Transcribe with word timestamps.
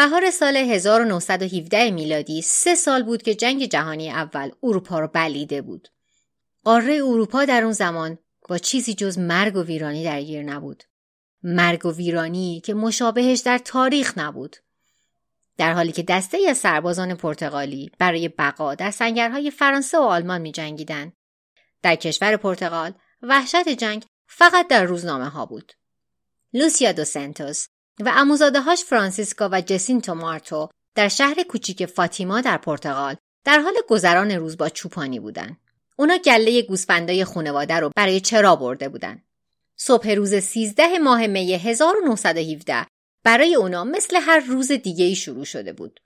بهار 0.00 0.30
سال 0.30 0.56
1917 0.56 1.90
میلادی 1.90 2.42
سه 2.42 2.74
سال 2.74 3.02
بود 3.02 3.22
که 3.22 3.34
جنگ 3.34 3.64
جهانی 3.64 4.10
اول 4.10 4.50
اروپا 4.62 4.98
رو 4.98 5.08
بلیده 5.08 5.62
بود. 5.62 5.88
قاره 6.64 6.94
اروپا 6.94 7.44
در 7.44 7.62
اون 7.62 7.72
زمان 7.72 8.18
با 8.48 8.58
چیزی 8.58 8.94
جز 8.94 9.18
مرگ 9.18 9.56
و 9.56 9.62
ویرانی 9.62 10.04
درگیر 10.04 10.42
نبود. 10.42 10.84
مرگ 11.42 11.86
و 11.86 11.92
ویرانی 11.92 12.60
که 12.64 12.74
مشابهش 12.74 13.40
در 13.40 13.58
تاریخ 13.58 14.18
نبود. 14.18 14.56
در 15.56 15.72
حالی 15.72 15.92
که 15.92 16.02
دسته 16.02 16.38
از 16.48 16.58
سربازان 16.58 17.14
پرتغالی 17.14 17.90
برای 17.98 18.28
بقا 18.28 18.74
در 18.74 18.90
سنگرهای 18.90 19.50
فرانسه 19.50 19.98
و 19.98 20.02
آلمان 20.02 20.40
می 20.40 20.52
جنگیدن. 20.52 21.12
در 21.82 21.94
کشور 21.94 22.36
پرتغال 22.36 22.92
وحشت 23.22 23.68
جنگ 23.68 24.04
فقط 24.26 24.68
در 24.68 24.84
روزنامه 24.84 25.28
ها 25.28 25.46
بود. 25.46 25.72
لوسیا 26.52 26.92
دو 26.92 27.04
سنتوس 27.04 27.66
و 28.02 28.12
اموزادهاش 28.16 28.84
فرانسیسکا 28.84 29.48
و 29.52 29.60
جسینتو 29.60 30.14
مارتو 30.14 30.68
در 30.94 31.08
شهر 31.08 31.42
کوچیک 31.42 31.86
فاتیما 31.86 32.40
در 32.40 32.56
پرتغال 32.56 33.16
در 33.44 33.60
حال 33.60 33.74
گذران 33.88 34.30
روز 34.30 34.56
با 34.56 34.68
چوپانی 34.68 35.20
بودند. 35.20 35.56
اونا 35.96 36.18
گله 36.18 36.62
گوسفندای 36.62 37.24
خونواده 37.24 37.74
رو 37.74 37.90
برای 37.96 38.20
چرا 38.20 38.56
برده 38.56 38.88
بودن. 38.88 39.22
صبح 39.76 40.10
روز 40.10 40.34
13 40.34 40.98
ماه 40.98 41.26
می 41.26 41.54
1917 41.54 42.86
برای 43.24 43.54
اونا 43.54 43.84
مثل 43.84 44.16
هر 44.16 44.38
روز 44.38 44.72
دیگه 44.72 45.04
ای 45.04 45.14
شروع 45.14 45.44
شده 45.44 45.72
بود. 45.72 46.00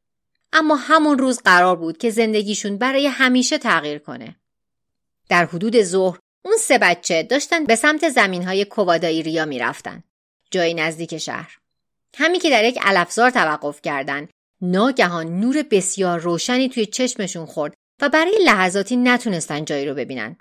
اما 0.53 0.77
همون 0.77 1.19
روز 1.19 1.39
قرار 1.39 1.77
بود 1.77 1.98
که 1.98 2.11
زندگیشون 2.11 2.78
برای 2.78 3.06
همیشه 3.06 3.59
تغییر 3.59 3.98
کنه. 3.98 4.37
در 5.28 5.45
حدود 5.45 5.83
ظهر 5.83 6.19
اون 6.45 6.56
سه 6.61 6.78
بچه 6.78 7.22
داشتن 7.22 7.65
به 7.65 7.77
سمت 7.77 8.09
زمین 8.09 8.42
های 8.42 8.65
کوادایی 8.65 9.22
ریا 9.22 9.45
می‌رفتن. 9.45 10.03
جایی 10.50 10.75
نزدیک 10.75 11.19
شهر. 11.19 11.59
همین 12.17 12.41
که 12.41 12.51
در 12.51 12.65
یک 12.65 12.79
علفزار 12.83 13.31
توقف 13.31 13.83
کردن 13.83 14.29
ناگهان 14.61 15.41
نور 15.41 15.62
بسیار 15.62 16.19
روشنی 16.19 16.69
توی 16.69 16.87
چشمشون 16.87 17.47
خورد 17.47 17.75
و 18.01 18.09
برای 18.09 18.39
لحظاتی 18.45 18.97
نتونستن 18.97 19.65
جایی 19.65 19.87
رو 19.87 19.95
ببینن. 19.95 20.37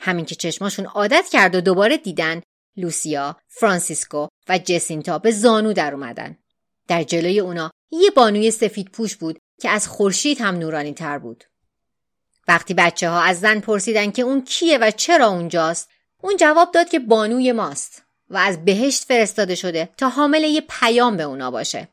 همین 0.00 0.24
که 0.24 0.34
چشماشون 0.34 0.86
عادت 0.86 1.28
کرد 1.32 1.54
و 1.54 1.60
دوباره 1.60 1.96
دیدن 1.96 2.42
لوسیا، 2.76 3.36
فرانسیسکو 3.48 4.28
و 4.48 4.58
جسینتا 4.58 5.18
به 5.18 5.30
زانو 5.30 5.72
در 5.72 5.94
اومدن. 5.94 6.38
در 6.88 7.02
جلوی 7.02 7.40
اونا 7.40 7.70
یه 7.90 8.10
بانوی 8.10 8.50
سفید 8.50 8.88
پوش 8.88 9.16
بود 9.16 9.38
که 9.60 9.70
از 9.70 9.88
خورشید 9.88 10.40
هم 10.40 10.54
نورانی 10.54 10.94
تر 10.94 11.18
بود. 11.18 11.44
وقتی 12.48 12.74
بچه 12.74 13.08
ها 13.08 13.20
از 13.20 13.40
زن 13.40 13.60
پرسیدن 13.60 14.10
که 14.10 14.22
اون 14.22 14.44
کیه 14.44 14.78
و 14.78 14.90
چرا 14.90 15.26
اونجاست 15.26 15.90
اون 16.22 16.36
جواب 16.36 16.72
داد 16.72 16.88
که 16.88 16.98
بانوی 16.98 17.52
ماست 17.52 18.03
و 18.34 18.36
از 18.36 18.64
بهشت 18.64 19.04
فرستاده 19.04 19.54
شده 19.54 19.88
تا 19.96 20.08
حامل 20.08 20.44
یه 20.44 20.62
پیام 20.68 21.16
به 21.16 21.22
اونا 21.22 21.50
باشه. 21.50 21.88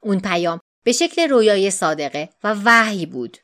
اون 0.00 0.20
پیام 0.20 0.60
به 0.84 0.92
شکل 0.92 1.28
رویای 1.28 1.70
صادقه 1.70 2.28
و 2.44 2.56
وحی 2.64 3.06
بود. 3.06 3.38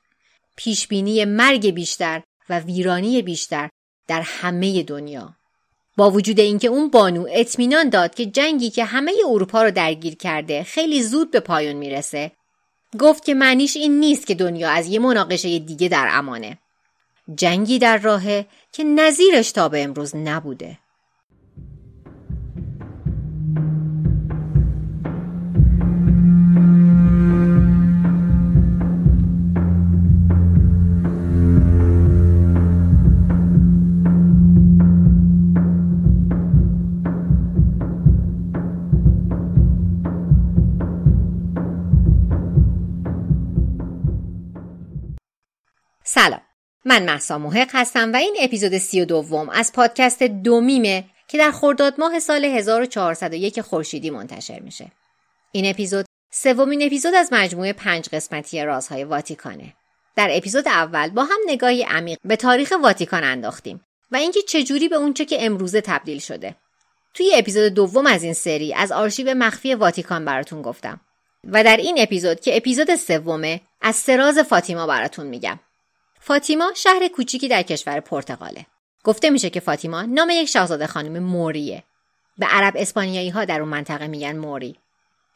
پیشبینی 0.56 1.24
مرگ 1.24 1.70
بیشتر 1.70 2.22
و 2.48 2.60
ویرانی 2.60 3.22
بیشتر 3.22 3.68
در 4.06 4.20
همه 4.20 4.82
دنیا. 4.82 5.34
با 5.96 6.10
وجود 6.10 6.40
اینکه 6.40 6.68
اون 6.68 6.90
بانو 6.90 7.26
اطمینان 7.30 7.88
داد 7.88 8.14
که 8.14 8.26
جنگی 8.26 8.70
که 8.70 8.84
همه 8.84 9.12
اروپا 9.28 9.62
رو 9.62 9.70
درگیر 9.70 10.14
کرده 10.16 10.62
خیلی 10.62 11.02
زود 11.02 11.30
به 11.30 11.40
پایان 11.40 11.76
می‌رسه 11.76 12.32
گفت 12.98 13.24
که 13.24 13.34
معنیش 13.34 13.76
این 13.76 14.00
نیست 14.00 14.26
که 14.26 14.34
دنیا 14.34 14.70
از 14.70 14.86
یه 14.86 14.98
مناقشه 14.98 15.58
دیگه 15.58 15.88
در 15.88 16.08
امانه 16.10 16.58
جنگی 17.34 17.78
در 17.78 17.98
راهه 17.98 18.46
که 18.72 18.84
نظیرش 18.84 19.52
تا 19.52 19.68
به 19.68 19.82
امروز 19.82 20.16
نبوده 20.16 20.78
سلام. 46.10 46.40
من 46.84 47.02
محسا 47.02 47.38
محق 47.38 47.68
هستم 47.72 48.12
و 48.12 48.16
این 48.16 48.36
اپیزود 48.40 48.78
سی 48.78 49.00
و 49.00 49.04
دوم 49.04 49.48
از 49.48 49.72
پادکست 49.72 50.22
دومیمه 50.22 51.04
که 51.28 51.38
در 51.38 51.50
خرداد 51.50 51.94
ماه 51.98 52.18
سال 52.18 52.44
1401 52.44 53.60
خورشیدی 53.60 54.10
منتشر 54.10 54.60
میشه. 54.60 54.92
این 55.52 55.70
اپیزود 55.70 56.06
سومین 56.32 56.82
اپیزود 56.82 57.14
از 57.14 57.32
مجموعه 57.32 57.72
پنج 57.72 58.08
قسمتی 58.08 58.64
رازهای 58.64 59.04
واتیکانه. 59.04 59.74
در 60.16 60.28
اپیزود 60.32 60.68
اول 60.68 61.10
با 61.10 61.24
هم 61.24 61.38
نگاهی 61.46 61.82
عمیق 61.82 62.18
به 62.24 62.36
تاریخ 62.36 62.72
واتیکان 62.82 63.24
انداختیم 63.24 63.80
و 64.10 64.16
اینکه 64.16 64.42
چجوری 64.42 64.88
به 64.88 64.96
اونچه 64.96 65.24
که 65.24 65.46
امروزه 65.46 65.80
تبدیل 65.80 66.18
شده. 66.18 66.56
توی 67.14 67.32
اپیزود 67.34 67.74
دوم 67.74 68.06
از 68.06 68.22
این 68.22 68.34
سری 68.34 68.74
از 68.74 68.92
آرشیو 68.92 69.34
مخفی 69.34 69.74
واتیکان 69.74 70.24
براتون 70.24 70.62
گفتم 70.62 71.00
و 71.44 71.64
در 71.64 71.76
این 71.76 71.96
اپیزود 71.98 72.40
که 72.40 72.56
اپیزود 72.56 72.96
سومه 72.96 73.60
از 73.80 73.96
سراز 73.96 74.38
فاطیما 74.38 74.86
براتون 74.86 75.26
میگم. 75.26 75.60
فاطیما 76.28 76.72
شهر 76.76 77.08
کوچیکی 77.08 77.48
در 77.48 77.62
کشور 77.62 78.00
پرتغاله. 78.00 78.66
گفته 79.04 79.30
میشه 79.30 79.50
که 79.50 79.60
فاطیما 79.60 80.02
نام 80.02 80.30
یک 80.30 80.48
شاهزاده 80.48 80.86
خانم 80.86 81.18
موریه. 81.18 81.82
به 82.38 82.46
عرب 82.46 82.74
اسپانیایی 82.76 83.28
ها 83.28 83.44
در 83.44 83.60
اون 83.60 83.68
منطقه 83.68 84.06
میگن 84.06 84.36
موری. 84.36 84.76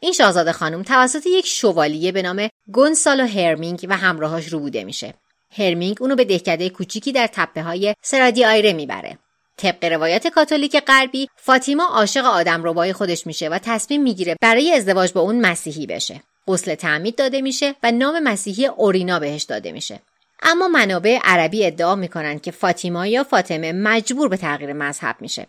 این 0.01 0.13
شاهزاده 0.13 0.53
خانم 0.53 0.83
توسط 0.83 1.27
یک 1.27 1.47
شوالیه 1.47 2.13
به 2.13 2.23
نام 2.23 2.49
گونسالو 2.73 3.27
هرمینگ 3.27 3.87
و 3.89 3.97
همراهاش 3.97 4.47
رو 4.47 4.59
بوده 4.59 4.85
میشه. 4.85 5.15
هرمینگ 5.59 5.97
اونو 6.01 6.17
به 6.17 6.25
دهکده 6.25 6.71
کوچیکی 6.71 7.13
در 7.13 7.27
تپه 7.27 7.63
های 7.63 7.95
سرادی 8.03 8.45
آیره 8.45 8.73
می‌بره. 8.73 9.19
طبق 9.57 9.85
روایت 9.85 10.27
کاتولیک 10.27 10.81
غربی 10.81 11.29
فاطیما 11.37 11.85
عاشق 11.85 12.25
آدم 12.25 12.65
ربای 12.65 12.93
خودش 12.93 13.27
میشه 13.27 13.49
و 13.49 13.59
تصمیم 13.59 14.03
می‌گیره 14.03 14.37
برای 14.41 14.73
ازدواج 14.73 15.13
با 15.13 15.21
اون 15.21 15.41
مسیحی 15.41 15.87
بشه. 15.87 16.23
غسل 16.49 16.75
تعمید 16.75 17.17
داده 17.17 17.41
میشه 17.41 17.75
و 17.83 17.91
نام 17.91 18.19
مسیحی 18.19 18.67
اورینا 18.67 19.19
بهش 19.19 19.43
داده 19.43 19.73
میشه. 19.73 20.01
اما 20.43 20.69
منابع 20.69 21.19
عربی 21.25 21.67
ادعا 21.67 21.95
می‌کنند 21.95 22.41
که 22.41 22.51
فاطیما 22.51 23.07
یا 23.07 23.25
فاطمه 23.25 23.73
مجبور 23.73 24.29
به 24.29 24.37
تغییر 24.37 24.73
مذهب 24.73 25.17
میشه. 25.21 25.47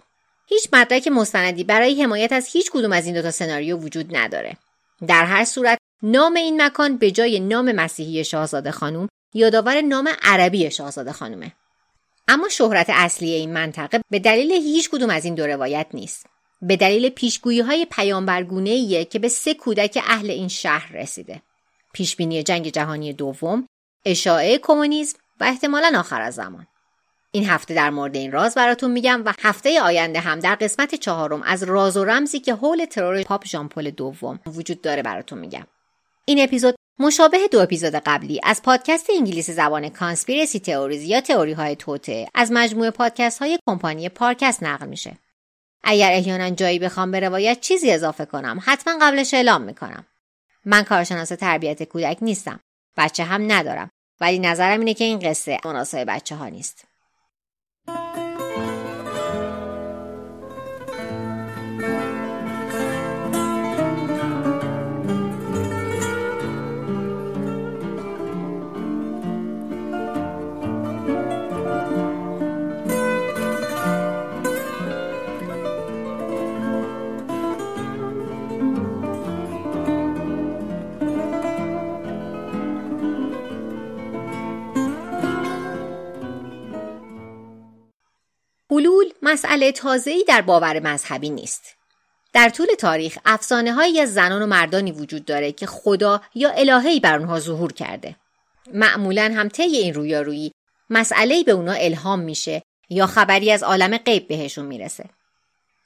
هیچ 0.48 0.68
مدرک 0.74 1.08
مستندی 1.08 1.64
برای 1.64 2.04
حمایت 2.04 2.34
از 2.34 2.48
هیچ 2.48 2.72
کدوم 2.72 2.92
از 2.92 3.06
این 3.06 3.16
دوتا 3.16 3.32
سناریو 3.32 3.78
وجود 3.78 4.16
نداره. 4.16 4.58
در 5.08 5.26
هر 5.26 5.46
صورت 5.46 5.78
نام 6.04 6.34
این 6.34 6.62
مکان 6.62 6.98
به 6.98 7.12
جای 7.12 7.40
نام 7.40 7.72
مسیحی 7.72 8.24
شاهزاده 8.24 8.72
خانم 8.72 9.08
یادآور 9.34 9.82
نام 9.82 10.10
عربی 10.22 10.72
شاهزاده 10.72 11.12
خانومه 11.12 11.52
اما 12.28 12.50
شهرت 12.50 12.90
اصلی 12.90 13.32
این 13.32 13.54
منطقه 13.54 14.02
به 14.10 14.20
دلیل 14.20 14.52
هیچ 14.52 14.90
کدوم 14.90 15.10
از 15.10 15.26
این 15.26 15.36
دو 15.36 15.48
روایت 15.48 15.88
نیست. 15.94 16.26
به 16.62 16.76
دلیل 16.76 17.10
پیشگویی 17.10 17.62
های 17.62 17.88
پیامبرگونه 17.92 19.06
که 19.06 19.20
به 19.20 19.30
سه 19.30 19.54
کودک 19.54 20.04
اهل 20.08 20.32
این 20.32 20.48
شهر 20.48 20.92
رسیده. 20.94 21.42
پیشبینی 21.94 22.44
جنگ 22.44 22.70
جهانی 22.70 23.14
دوم 23.14 23.68
اشاعه 24.06 24.58
کمونیسم 24.58 25.18
و 25.40 25.44
احتمالا 25.44 26.00
آخرالزمان. 26.00 26.68
این 27.32 27.50
هفته 27.50 27.74
در 27.74 27.90
مورد 27.90 28.16
این 28.16 28.32
راز 28.32 28.56
براتون 28.56 28.92
میگم 28.92 29.22
و 29.26 29.34
هفته 29.42 29.82
آینده 29.82 30.20
هم 30.20 30.40
در 30.40 30.56
قسمت 30.56 30.96
چهارم 30.96 31.42
از 31.42 31.64
راز 31.64 31.98
و 31.98 32.04
رمزی 32.04 32.40
که 32.40 32.54
حول 32.54 32.86
ترور 32.86 33.24
پاپ 33.24 33.46
ژان 33.46 33.68
پل 33.68 33.90
دوم 33.90 34.40
وجود 34.46 34.82
داره 34.82 35.02
براتون 35.02 35.40
میگم. 35.40 35.68
این 36.26 36.44
اپیزود 36.44 36.76
مشابه 37.00 37.48
دو 37.52 37.60
اپیزود 37.60 37.96
قبلی 37.96 38.40
از 38.44 38.62
پادکست 38.62 39.10
انگلیسی 39.10 39.54
زبان 39.54 39.90
Conspiracy 39.90 40.60
Theories 40.60 41.04
یا 41.04 41.22
تئوری 41.22 41.54
های 41.54 41.76
توطئه 41.76 42.28
از 42.36 42.52
مجموعه 42.52 42.92
پادکست 42.92 43.40
های 43.40 43.60
کمپانی 43.68 44.10
Parcast 44.10 44.64
نقل 44.64 44.88
میشه. 44.88 45.18
اگر 45.84 46.12
احیانا 46.12 46.50
جایی 46.50 46.80
بخوام 46.80 47.12
به 47.12 47.20
روایت 47.20 47.60
چیزی 47.62 47.92
اضافه 47.92 48.26
کنم 48.26 48.60
حتما 48.66 48.98
قبلش 49.02 49.34
اعلام 49.34 49.62
می‌کنم. 49.62 50.06
من 50.66 50.84
کارشناس 50.84 51.30
تربیت 51.30 51.84
کودک 51.84 52.18
نیستم. 52.22 52.60
بچه 52.98 53.24
هم 53.24 53.52
ندارم. 53.52 53.90
ولی 54.24 54.40
نظرم 54.40 54.80
اینه 54.80 54.94
که 54.94 55.04
این 55.04 55.20
قصه 55.20 55.60
مناسب 55.66 56.06
بچه 56.08 56.36
ها 56.36 56.50
نیست. 56.50 56.93
حلول 88.74 89.06
مسئله 89.22 89.72
تازه‌ای 89.72 90.24
در 90.28 90.42
باور 90.42 90.80
مذهبی 90.80 91.30
نیست. 91.30 91.76
در 92.34 92.50
طول 92.50 92.68
تاریخ 92.80 93.18
افسانه 93.26 93.74
هایی 93.74 94.00
از 94.00 94.14
زنان 94.14 94.42
و 94.42 94.46
مردانی 94.46 94.92
وجود 94.92 95.26
داره 95.26 95.52
که 95.52 95.66
خدا 95.66 96.22
یا 96.36 96.50
الههی 96.50 97.00
بر 97.00 97.18
اونها 97.18 97.40
ظهور 97.40 97.74
کرده. 97.74 98.16
معمولا 98.74 99.34
هم 99.36 99.50
طی 99.50 99.64
این 99.64 99.94
رویارویی 99.94 100.52
مسئله 100.90 101.44
به 101.44 101.52
اونا 101.52 101.74
الهام 101.74 102.20
میشه 102.20 102.62
یا 102.90 103.08
خبری 103.08 103.52
از 103.52 103.64
عالم 103.64 103.98
غیب 103.98 104.28
بهشون 104.28 104.66
می‌رسه. 104.66 105.06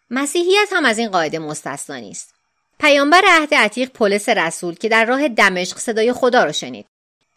مسیحیت 0.09 0.67
هم 0.71 0.85
از 0.85 0.97
این 0.97 1.09
قاعده 1.09 1.39
مستثنا 1.39 1.97
نیست. 1.97 2.33
پیامبر 2.79 3.21
عهد 3.27 3.53
عتیق 3.53 3.89
پولس 3.89 4.29
رسول 4.29 4.75
که 4.75 4.89
در 4.89 5.05
راه 5.05 5.27
دمشق 5.27 5.77
صدای 5.77 6.13
خدا 6.13 6.43
رو 6.43 6.51
شنید 6.51 6.85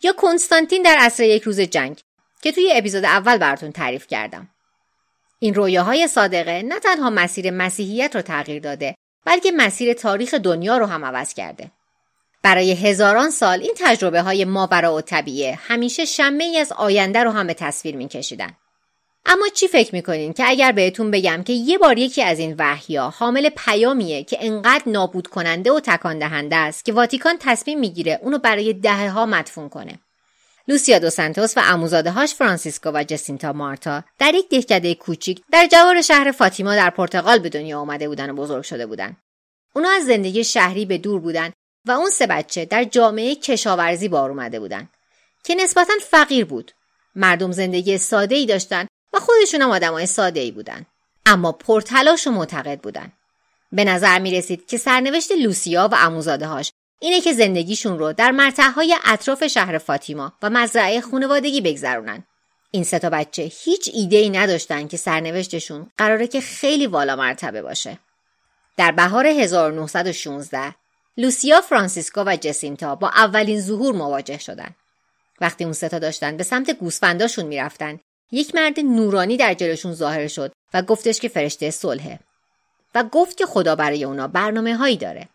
یا 0.02 0.12
کنستانتین 0.12 0.82
در 0.82 0.96
عصر 0.98 1.22
یک 1.22 1.42
روز 1.42 1.60
جنگ 1.60 2.00
که 2.42 2.52
توی 2.52 2.72
اپیزود 2.74 3.04
اول 3.04 3.38
براتون 3.38 3.72
تعریف 3.72 4.06
کردم. 4.06 4.48
این 5.42 5.54
رویاهای 5.54 6.08
صادقه 6.08 6.62
نه 6.62 6.78
تنها 6.78 7.10
مسیر 7.10 7.50
مسیحیت 7.50 8.16
رو 8.16 8.22
تغییر 8.22 8.62
داده 8.62 8.94
بلکه 9.26 9.52
مسیر 9.56 9.92
تاریخ 9.92 10.34
دنیا 10.34 10.78
رو 10.78 10.86
هم 10.86 11.04
عوض 11.04 11.34
کرده. 11.34 11.70
برای 12.42 12.72
هزاران 12.72 13.30
سال 13.30 13.60
این 13.60 13.74
تجربه 13.76 14.22
های 14.22 14.44
ماورا 14.44 14.94
و 14.94 15.00
طبیعه 15.00 15.58
همیشه 15.66 16.04
شمه 16.04 16.44
ای 16.44 16.58
از 16.58 16.72
آینده 16.72 17.24
رو 17.24 17.30
هم 17.30 17.46
به 17.46 17.54
تصویر 17.54 17.96
میکشیدن. 17.96 18.50
اما 19.26 19.48
چی 19.54 19.68
فکر 19.68 19.94
می‌کنین 19.94 20.32
که 20.32 20.44
اگر 20.46 20.72
بهتون 20.72 21.10
بگم 21.10 21.42
که 21.42 21.52
یه 21.52 21.78
بار 21.78 21.98
یکی 21.98 22.22
از 22.22 22.38
این 22.38 22.54
وحیا 22.58 23.10
حامل 23.10 23.48
پیامیه 23.56 24.24
که 24.24 24.38
انقدر 24.40 24.82
نابود 24.86 25.26
کننده 25.26 25.72
و 25.72 25.80
تکان 25.80 26.18
دهنده 26.18 26.56
است 26.56 26.84
که 26.84 26.92
واتیکان 26.92 27.36
تصمیم 27.40 27.80
می‌گیره 27.80 28.18
اونو 28.22 28.38
برای 28.38 28.72
دهه 28.72 29.10
ها 29.10 29.26
مدفون 29.26 29.68
کنه. 29.68 29.98
لوسیا 30.70 30.98
دو 30.98 31.10
سنتوس 31.10 31.56
و 31.56 31.60
عموزاده 31.60 32.10
هاش 32.10 32.34
فرانسیسکو 32.34 32.90
و 32.94 33.04
جسینتا 33.04 33.52
مارتا 33.52 34.04
در 34.18 34.34
یک 34.34 34.48
دهکده 34.48 34.94
کوچیک 34.94 35.42
در 35.52 35.66
جوار 35.66 36.02
شهر 36.02 36.32
فاتیما 36.32 36.76
در 36.76 36.90
پرتغال 36.90 37.38
به 37.38 37.48
دنیا 37.48 37.80
آمده 37.80 38.08
بودن 38.08 38.30
و 38.30 38.34
بزرگ 38.34 38.62
شده 38.62 38.86
بودن. 38.86 39.16
اونا 39.74 39.88
از 39.90 40.06
زندگی 40.06 40.44
شهری 40.44 40.84
به 40.84 40.98
دور 40.98 41.20
بودن 41.20 41.52
و 41.86 41.90
اون 41.90 42.10
سه 42.10 42.26
بچه 42.26 42.64
در 42.64 42.84
جامعه 42.84 43.34
کشاورزی 43.34 44.08
بار 44.08 44.30
اومده 44.30 44.60
بودن 44.60 44.88
که 45.44 45.54
نسبتا 45.54 45.92
فقیر 46.10 46.44
بود. 46.44 46.72
مردم 47.14 47.52
زندگی 47.52 47.98
ساده 47.98 48.34
ای 48.34 48.46
داشتن 48.46 48.86
و 49.12 49.18
خودشون 49.18 49.62
هم 49.62 49.70
آدمای 49.70 50.06
ساده 50.06 50.40
ای 50.40 50.50
بودن. 50.50 50.86
اما 51.26 51.52
پرتلاش 51.52 52.26
و 52.26 52.30
معتقد 52.30 52.80
بودن. 52.80 53.12
به 53.72 53.84
نظر 53.84 54.18
می 54.18 54.30
رسید 54.30 54.66
که 54.66 54.78
سرنوشت 54.78 55.32
لوسیا 55.32 55.88
و 55.92 55.94
عموزاده 55.94 56.46
هاش 56.46 56.72
اینه 57.02 57.20
که 57.20 57.32
زندگیشون 57.32 57.98
رو 57.98 58.12
در 58.12 58.30
مرتعهای 58.30 58.96
اطراف 59.04 59.46
شهر 59.46 59.78
فاطیما 59.78 60.32
و 60.42 60.50
مزرعه 60.50 61.00
خانوادگی 61.00 61.60
بگذرونن. 61.60 62.24
این 62.70 62.84
سه 62.84 62.98
بچه 62.98 63.42
هیچ 63.42 63.90
ایده 63.92 64.16
ای 64.16 64.30
نداشتن 64.30 64.88
که 64.88 64.96
سرنوشتشون 64.96 65.90
قراره 65.98 66.26
که 66.26 66.40
خیلی 66.40 66.86
والا 66.86 67.16
مرتبه 67.16 67.62
باشه. 67.62 67.98
در 68.76 68.92
بهار 68.92 69.26
1916 69.26 70.74
لوسیا 71.16 71.60
فرانسیسکو 71.60 72.24
و 72.26 72.36
جسینتا 72.40 72.94
با 72.94 73.08
اولین 73.08 73.60
ظهور 73.60 73.94
مواجه 73.94 74.38
شدن. 74.38 74.74
وقتی 75.40 75.64
اون 75.64 75.72
ستا 75.72 75.98
داشتن 75.98 76.36
به 76.36 76.42
سمت 76.42 76.70
گوسفنداشون 76.70 77.46
می‌رفتن 77.46 78.00
یک 78.32 78.54
مرد 78.54 78.80
نورانی 78.80 79.36
در 79.36 79.54
جلوشون 79.54 79.92
ظاهر 79.92 80.28
شد 80.28 80.52
و 80.74 80.82
گفتش 80.82 81.20
که 81.20 81.28
فرشته 81.28 81.70
صلحه 81.70 82.20
و 82.94 83.04
گفت 83.04 83.36
که 83.36 83.46
خدا 83.46 83.76
برای 83.76 84.04
اونا 84.04 84.28
برنامه 84.28 84.76
هایی 84.76 84.96
داره. 84.96 85.28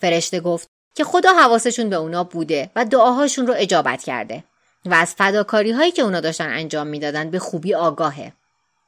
فرشته 0.00 0.40
گفت 0.40 0.68
که 0.94 1.04
خدا 1.04 1.32
حواسشون 1.32 1.90
به 1.90 1.96
اونا 1.96 2.24
بوده 2.24 2.70
و 2.76 2.84
دعاهاشون 2.84 3.46
رو 3.46 3.54
اجابت 3.56 4.04
کرده 4.04 4.44
و 4.86 4.94
از 4.94 5.14
فداکاری 5.14 5.72
هایی 5.72 5.90
که 5.90 6.02
اونا 6.02 6.20
داشتن 6.20 6.48
انجام 6.48 6.86
می‌دادن 6.86 7.30
به 7.30 7.38
خوبی 7.38 7.74
آگاهه. 7.74 8.32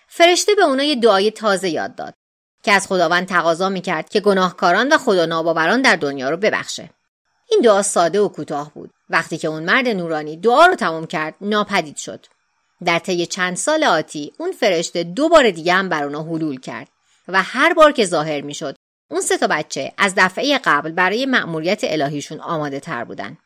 فرشته 0.08 0.55
به 0.55 0.62
اونا 0.62 0.82
یه 0.82 0.97
دعای 0.97 1.31
تازه 1.31 1.69
یاد 1.69 1.94
داد 1.94 2.14
که 2.62 2.73
از 2.73 2.87
خداوند 2.87 3.29
تقاضا 3.29 3.69
می‌کرد 3.69 4.08
که 4.08 4.20
گناهکاران 4.20 4.93
و 4.93 4.99
خدا 4.99 5.26
ناباوران 5.26 5.82
در 5.82 5.97
دنیا 5.97 6.31
رو 6.31 6.37
ببخشه. 6.37 6.91
این 7.50 7.61
دعا 7.61 7.82
ساده 7.82 8.20
و 8.20 8.29
کوتاه 8.29 8.70
بود. 8.75 8.91
وقتی 9.11 9.38
که 9.38 9.49
اون 9.49 9.62
مرد 9.62 9.88
نورانی 9.88 10.37
دعا 10.37 10.67
رو 10.67 10.75
تمام 10.75 11.06
کرد 11.06 11.35
ناپدید 11.41 11.97
شد. 11.97 12.26
در 12.85 12.99
طی 12.99 13.26
چند 13.26 13.56
سال 13.56 13.85
آتی 13.85 14.32
اون 14.38 14.52
فرشته 14.52 15.05
دو 15.05 15.29
بار 15.29 15.50
دیگه 15.50 15.73
هم 15.73 15.88
بر 15.88 16.05
اونا 16.05 16.23
حلول 16.23 16.61
کرد 16.61 16.88
و 17.29 17.43
هر 17.43 17.75
بار 17.75 17.93
که 17.93 18.06
ظاهر 18.06 18.41
می‌شد 18.41 18.76
اون 19.10 19.20
سه 19.20 19.38
تا 19.38 19.46
بچه 19.46 19.92
از 19.98 20.14
دفعه 20.16 20.58
قبل 20.64 20.92
برای 20.92 21.26
مأموریت 21.26 21.80
الهیشون 21.82 22.40
آماده 22.40 22.80
تر 22.80 23.04
بودن. 23.04 23.38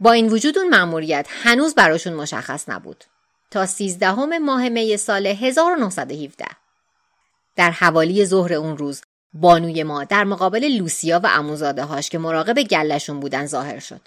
با 0.00 0.12
این 0.12 0.28
وجود 0.28 0.58
اون 0.58 0.68
مأموریت 0.68 1.26
هنوز 1.30 1.74
براشون 1.74 2.12
مشخص 2.12 2.68
نبود. 2.68 3.04
تا 3.50 3.66
سیزدهم 3.66 4.38
ماه 4.38 4.68
می 4.68 4.96
سال 4.96 5.26
1917 5.26 6.46
در 7.56 7.70
حوالی 7.70 8.24
ظهر 8.24 8.52
اون 8.52 8.78
روز 8.78 9.02
بانوی 9.32 9.82
ما 9.82 10.04
در 10.04 10.24
مقابل 10.24 10.64
لوسیا 10.64 11.20
و 11.24 11.26
عموزاده 11.26 11.84
هاش 11.84 12.10
که 12.10 12.18
مراقب 12.18 12.62
گلشون 12.62 13.20
بودن 13.20 13.46
ظاهر 13.46 13.78
شد. 13.78 14.00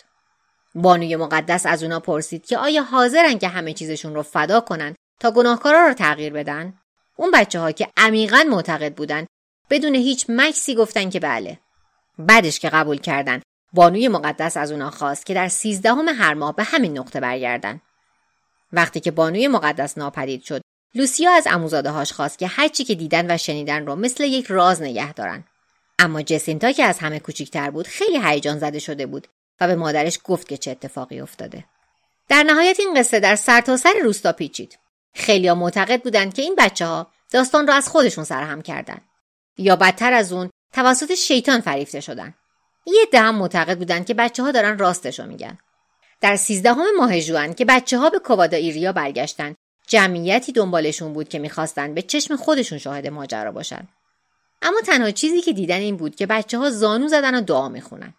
بانوی 0.76 1.16
مقدس 1.16 1.66
از 1.66 1.84
اونا 1.84 2.00
پرسید 2.00 2.46
که 2.46 2.58
آیا 2.58 2.84
حاضرن 2.84 3.40
که 3.40 3.48
همه 3.48 3.74
چیزشون 3.74 4.16
رو 4.16 4.24
فدا 4.24 4.60
کنن 4.60 4.96
تا 5.20 5.32
گناهکارا 5.32 5.88
رو 5.88 5.94
تغییر 5.94 6.34
بدن؟ 6.34 6.74
اون 7.16 7.32
بچه 7.32 7.60
ها 7.60 7.72
که 7.72 7.88
عمیقا 7.98 8.44
معتقد 8.50 8.96
بودن 8.96 9.26
بدون 9.72 9.96
هیچ 9.96 10.26
مکسی 10.30 10.76
گفتن 10.76 11.10
که 11.10 11.20
بله. 11.20 11.60
بعدش 12.18 12.60
که 12.60 12.70
قبول 12.70 12.98
کردن 12.98 13.42
بانوی 13.74 14.08
مقدس 14.08 14.58
از 14.58 14.72
اونا 14.72 14.90
خواست 14.90 15.26
که 15.26 15.34
در 15.34 15.48
سیزدهم 15.48 16.08
هر 16.08 16.34
ماه 16.34 16.56
به 16.56 16.64
همین 16.64 16.98
نقطه 16.98 17.20
برگردن. 17.20 17.82
وقتی 18.74 19.00
که 19.00 19.12
بانوی 19.12 19.48
مقدس 19.48 19.98
ناپدید 19.98 20.44
شد 20.44 20.62
لوسیا 20.96 21.32
از 21.32 21.48
اموزاده 21.52 21.90
هاش 21.90 22.14
خواست 22.14 22.40
که 22.40 22.48
هرچی 22.48 22.84
که 22.84 22.96
دیدن 22.96 23.34
و 23.36 23.38
شنیدن 23.38 23.86
رو 23.86 23.96
مثل 23.96 24.24
یک 24.24 24.46
راز 24.46 24.82
نگه 24.82 25.14
دارن. 25.14 25.44
اما 26.00 26.22
جسینتا 26.22 26.72
که 26.72 26.84
از 26.84 27.00
همه 27.00 27.20
کوچیکتر 27.20 27.70
بود 27.72 27.88
خیلی 27.88 28.20
هیجان 28.24 28.60
زده 28.60 28.80
شده 28.80 29.06
بود 29.06 29.28
و 29.62 29.68
به 29.68 29.76
مادرش 29.76 30.20
گفت 30.24 30.48
که 30.48 30.58
چه 30.58 30.72
اتفاقی 30.72 31.22
افتاده. 31.22 31.66
در 32.30 32.44
نهایت 32.44 32.80
این 32.80 32.94
قصه 32.94 33.20
در 33.20 33.36
سرتاسر 33.36 33.94
سر 33.94 34.00
روستا 34.04 34.32
پیچید. 34.32 34.80
خیلیا 35.14 35.56
معتقد 35.56 36.02
بودند 36.02 36.34
که 36.34 36.42
این 36.42 36.56
بچه 36.58 36.86
ها 36.86 37.08
داستان 37.32 37.68
را 37.68 37.74
از 37.74 37.90
خودشون 37.90 38.24
سرهم 38.24 38.62
کردند. 38.62 39.02
یا 39.58 39.76
بدتر 39.76 40.14
از 40.14 40.34
اون 40.34 40.50
توسط 40.74 41.14
شیطان 41.14 41.62
فریفته 41.62 42.00
شدن. 42.00 42.34
یه 42.86 43.06
ده 43.12 43.22
هم 43.22 43.36
معتقد 43.36 43.78
بودند 43.78 44.06
که 44.06 44.14
بچه 44.14 44.44
ها 44.44 44.52
دارن 44.52 44.78
راستشو 44.78 45.26
میگن. 45.26 45.58
در 46.22 46.36
سیزدهم 46.36 46.96
ماه 46.98 47.22
جوان 47.22 47.54
که 47.54 47.66
بچه 47.66 47.98
ها 47.98 48.10
به 48.10 48.20
کوادا 48.20 48.58
ایریا 48.58 48.92
برگشتن 48.92 49.56
جمعیتی 49.88 50.52
دنبالشون 50.52 51.14
بود 51.14 51.30
که 51.30 51.40
می‌خواستن 51.40 51.94
به 51.94 52.02
چشم 52.02 52.36
خودشون 52.36 52.78
شاهد 52.78 53.08
ماجرا 53.08 53.52
باشن. 53.52 53.88
اما 54.62 54.82
تنها 54.82 55.12
چیزی 55.12 55.42
که 55.42 55.54
دیدن 55.54 55.76
این 55.76 55.98
بود 55.98 56.16
که 56.16 56.26
بچه 56.26 56.58
ها 56.58 56.70
زانو 56.70 57.08
زدن 57.08 57.36
و 57.36 57.42
دعا 57.42 57.70
می‌خونن. 57.70 58.14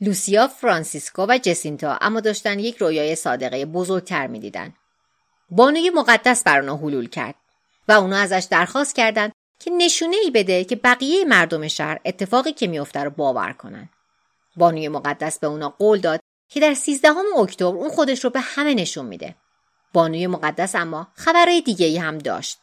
لوسیا، 0.00 0.48
فرانسیسکو 0.48 1.26
و 1.28 1.38
جسینتا 1.42 1.98
اما 2.00 2.20
داشتن 2.20 2.58
یک 2.58 2.76
رویای 2.76 3.14
صادقه 3.14 3.64
بزرگتر 3.64 4.26
می‌دیدن. 4.26 4.74
بانوی 5.50 5.90
مقدس 5.90 6.42
بر 6.42 6.60
اونا 6.60 6.76
حلول 6.76 7.08
کرد 7.08 7.34
و 7.88 7.92
اونا 7.92 8.16
ازش 8.16 8.46
درخواست 8.50 8.94
کردند 8.94 9.32
که 9.62 9.70
نشونه 9.70 10.16
ای 10.16 10.30
بده 10.30 10.64
که 10.64 10.76
بقیه 10.76 11.24
مردم 11.24 11.68
شهر 11.68 12.00
اتفاقی 12.04 12.52
که 12.52 12.66
میافته 12.66 13.00
رو 13.00 13.10
باور 13.10 13.52
کنن. 13.52 13.88
بانوی 14.56 14.88
مقدس 14.88 15.38
به 15.38 15.46
اونا 15.46 15.68
قول 15.68 15.98
داد 15.98 16.20
که 16.48 16.60
در 16.60 16.74
13 16.74 17.08
اکتبر 17.38 17.76
اون 17.76 17.90
خودش 17.90 18.24
رو 18.24 18.30
به 18.30 18.40
همه 18.40 18.74
نشون 18.74 19.06
میده. 19.06 19.34
بانوی 19.92 20.26
مقدس 20.26 20.74
اما 20.74 21.08
خبرهای 21.14 21.60
دیگه 21.60 21.86
ای 21.86 21.98
هم 21.98 22.18
داشت. 22.18 22.58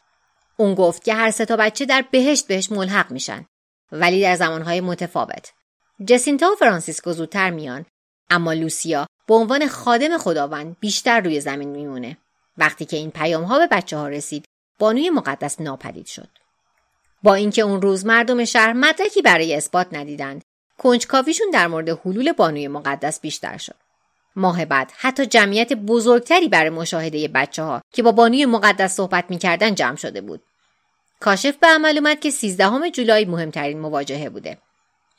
اون 0.56 0.74
گفت 0.74 1.04
که 1.04 1.14
هر 1.14 1.30
سه 1.30 1.44
تا 1.44 1.56
بچه 1.56 1.86
در 1.86 2.04
بهشت 2.10 2.46
بهش 2.46 2.72
ملحق 2.72 3.10
میشن 3.10 3.46
ولی 3.92 4.22
در 4.22 4.36
زمانهای 4.36 4.80
متفاوت. 4.80 5.52
جسینتا 6.06 6.52
و 6.52 6.54
فرانسیسکو 6.54 7.12
زودتر 7.12 7.50
میان 7.50 7.86
اما 8.30 8.52
لوسیا 8.52 9.06
به 9.26 9.34
عنوان 9.34 9.68
خادم 9.68 10.18
خداوند 10.18 10.76
بیشتر 10.80 11.20
روی 11.20 11.40
زمین 11.40 11.68
میمونه. 11.68 12.16
وقتی 12.58 12.84
که 12.84 12.96
این 12.96 13.10
پیام 13.10 13.44
ها 13.44 13.58
به 13.58 13.66
بچه 13.66 13.96
ها 13.96 14.08
رسید 14.08 14.44
بانوی 14.78 15.10
مقدس 15.10 15.60
ناپدید 15.60 16.06
شد. 16.06 16.39
با 17.22 17.34
اینکه 17.34 17.62
اون 17.62 17.82
روز 17.82 18.06
مردم 18.06 18.44
شهر 18.44 18.72
مدرکی 18.72 19.22
برای 19.22 19.54
اثبات 19.54 19.86
ندیدند 19.92 20.42
کنجکاویشون 20.78 21.50
در 21.52 21.66
مورد 21.66 21.88
حلول 21.88 22.32
بانوی 22.32 22.68
مقدس 22.68 23.20
بیشتر 23.20 23.56
شد. 23.56 23.74
ماه 24.36 24.64
بعد 24.64 24.92
حتی 24.96 25.26
جمعیت 25.26 25.72
بزرگتری 25.72 26.48
برای 26.48 26.70
مشاهده 26.70 27.28
بچه 27.28 27.62
ها 27.62 27.82
که 27.92 28.02
با 28.02 28.12
بانوی 28.12 28.46
مقدس 28.46 28.94
صحبت 28.94 29.24
می‌کردن 29.28 29.74
جمع 29.74 29.96
شده 29.96 30.20
بود. 30.20 30.42
کاشف 31.20 31.56
به 31.56 31.66
عمل 31.66 31.98
اومد 31.98 32.20
که 32.20 32.30
13 32.30 32.90
جولای 32.90 33.24
مهمترین 33.24 33.80
مواجهه 33.80 34.28
بوده. 34.28 34.58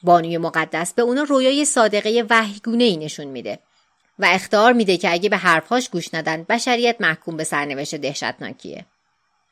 بانوی 0.03 0.38
مقدس 0.38 0.93
به 0.93 1.01
اونا 1.01 1.24
رویای 1.24 1.65
صادقه 1.65 2.25
وحیگونه 2.29 2.84
ای 2.84 2.98
نشون 2.98 3.27
میده 3.27 3.60
و 4.20 4.25
اختار 4.25 4.74
میده 4.74 4.98
که 4.98 5.12
اگه 5.12 5.29
به 5.29 5.38
حرفهاش 5.38 5.89
گوش 5.89 6.13
ندن 6.13 6.43
بشریت 6.50 6.96
محکوم 7.00 7.38
به 7.38 7.43
سرنوشت 7.43 7.96
دهشتناکیه. 7.96 8.86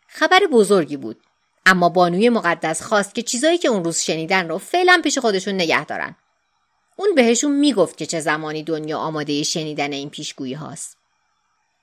خبر 0.08 0.40
بزرگی 0.52 0.98
بود 0.98 1.18
اما 1.70 1.90
بانوی 1.90 2.30
مقدس 2.30 2.82
خواست 2.82 3.16
که 3.16 3.22
چیزایی 3.22 3.58
که 3.58 3.68
اون 3.68 3.84
روز 3.84 4.00
شنیدن 4.00 4.50
رو 4.50 4.58
فعلا 4.58 5.02
پیش 5.04 5.18
خودشون 5.18 5.54
نگه 5.54 5.86
دارن. 5.86 6.16
اون 6.96 7.16
بهشون 7.16 7.52
می‌گفت 7.52 7.98
که 7.98 8.06
چه 8.06 8.20
زمانی 8.20 8.64
دنیا 8.64 8.98
آماده 8.98 9.44
شنیدن 9.44 9.94
این 9.94 10.10
پیشگویی 10.10 10.54
هاست. 10.54 10.98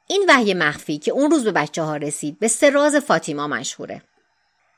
این 0.06 0.24
وحی 0.28 0.54
مخفی 0.54 0.98
که 0.98 1.10
اون 1.10 1.30
روز 1.30 1.44
به 1.44 1.52
بچه 1.52 1.82
ها 1.82 1.96
رسید 1.96 2.38
به 2.38 2.48
سراز 2.48 2.96
فاطیما 2.96 3.46
مشهوره. 3.46 4.02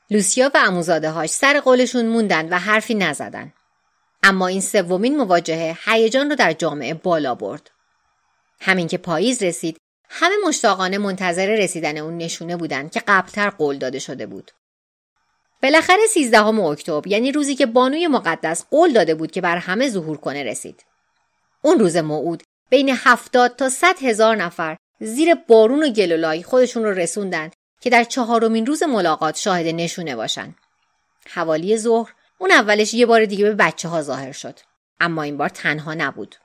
لوسیا 0.09 0.51
و 0.53 0.57
اموزاده 0.65 1.09
هاش 1.09 1.29
سر 1.29 1.59
قولشون 1.59 2.05
موندن 2.05 2.49
و 2.49 2.59
حرفی 2.59 2.95
نزدن. 2.95 3.53
اما 4.23 4.47
این 4.47 4.61
سومین 4.61 5.17
مواجهه 5.17 5.77
هیجان 5.85 6.29
رو 6.29 6.35
در 6.35 6.53
جامعه 6.53 6.93
بالا 6.93 7.35
برد. 7.35 7.71
همین 8.61 8.87
که 8.87 8.97
پاییز 8.97 9.43
رسید 9.43 9.77
همه 10.09 10.35
مشتاقانه 10.47 10.97
منتظر 10.97 11.55
رسیدن 11.55 11.97
اون 11.97 12.17
نشونه 12.17 12.57
بودند 12.57 12.91
که 12.91 13.03
قبلتر 13.07 13.49
قول 13.49 13.77
داده 13.77 13.99
شده 13.99 14.25
بود. 14.25 14.51
بالاخره 15.63 16.07
13 16.13 16.45
اکتبر 16.45 17.07
یعنی 17.07 17.31
روزی 17.31 17.55
که 17.55 17.65
بانوی 17.65 18.07
مقدس 18.07 18.65
قول 18.71 18.93
داده 18.93 19.15
بود 19.15 19.31
که 19.31 19.41
بر 19.41 19.57
همه 19.57 19.89
ظهور 19.89 20.17
کنه 20.17 20.43
رسید. 20.43 20.85
اون 21.61 21.79
روز 21.79 21.97
موعود 21.97 22.43
بین 22.69 22.89
70 22.89 23.55
تا 23.55 23.69
100 23.69 23.95
هزار 24.01 24.35
نفر 24.35 24.77
زیر 24.99 25.35
بارون 25.35 25.83
و 25.83 25.89
گلولای 25.89 26.43
خودشون 26.43 26.83
رو 26.83 26.89
رسوندن 26.89 27.51
که 27.81 27.89
در 27.89 28.03
چهارمین 28.03 28.65
روز 28.65 28.83
ملاقات 28.83 29.37
شاهد 29.37 29.65
نشونه 29.67 30.15
باشن. 30.15 30.55
حوالی 31.27 31.77
ظهر 31.77 32.13
اون 32.37 32.51
اولش 32.51 32.93
یه 32.93 33.05
بار 33.05 33.25
دیگه 33.25 33.43
به 33.43 33.55
بچه 33.55 33.89
ها 33.89 34.01
ظاهر 34.01 34.31
شد. 34.31 34.59
اما 34.99 35.23
این 35.23 35.37
بار 35.37 35.49
تنها 35.49 35.93
نبود. 35.93 36.35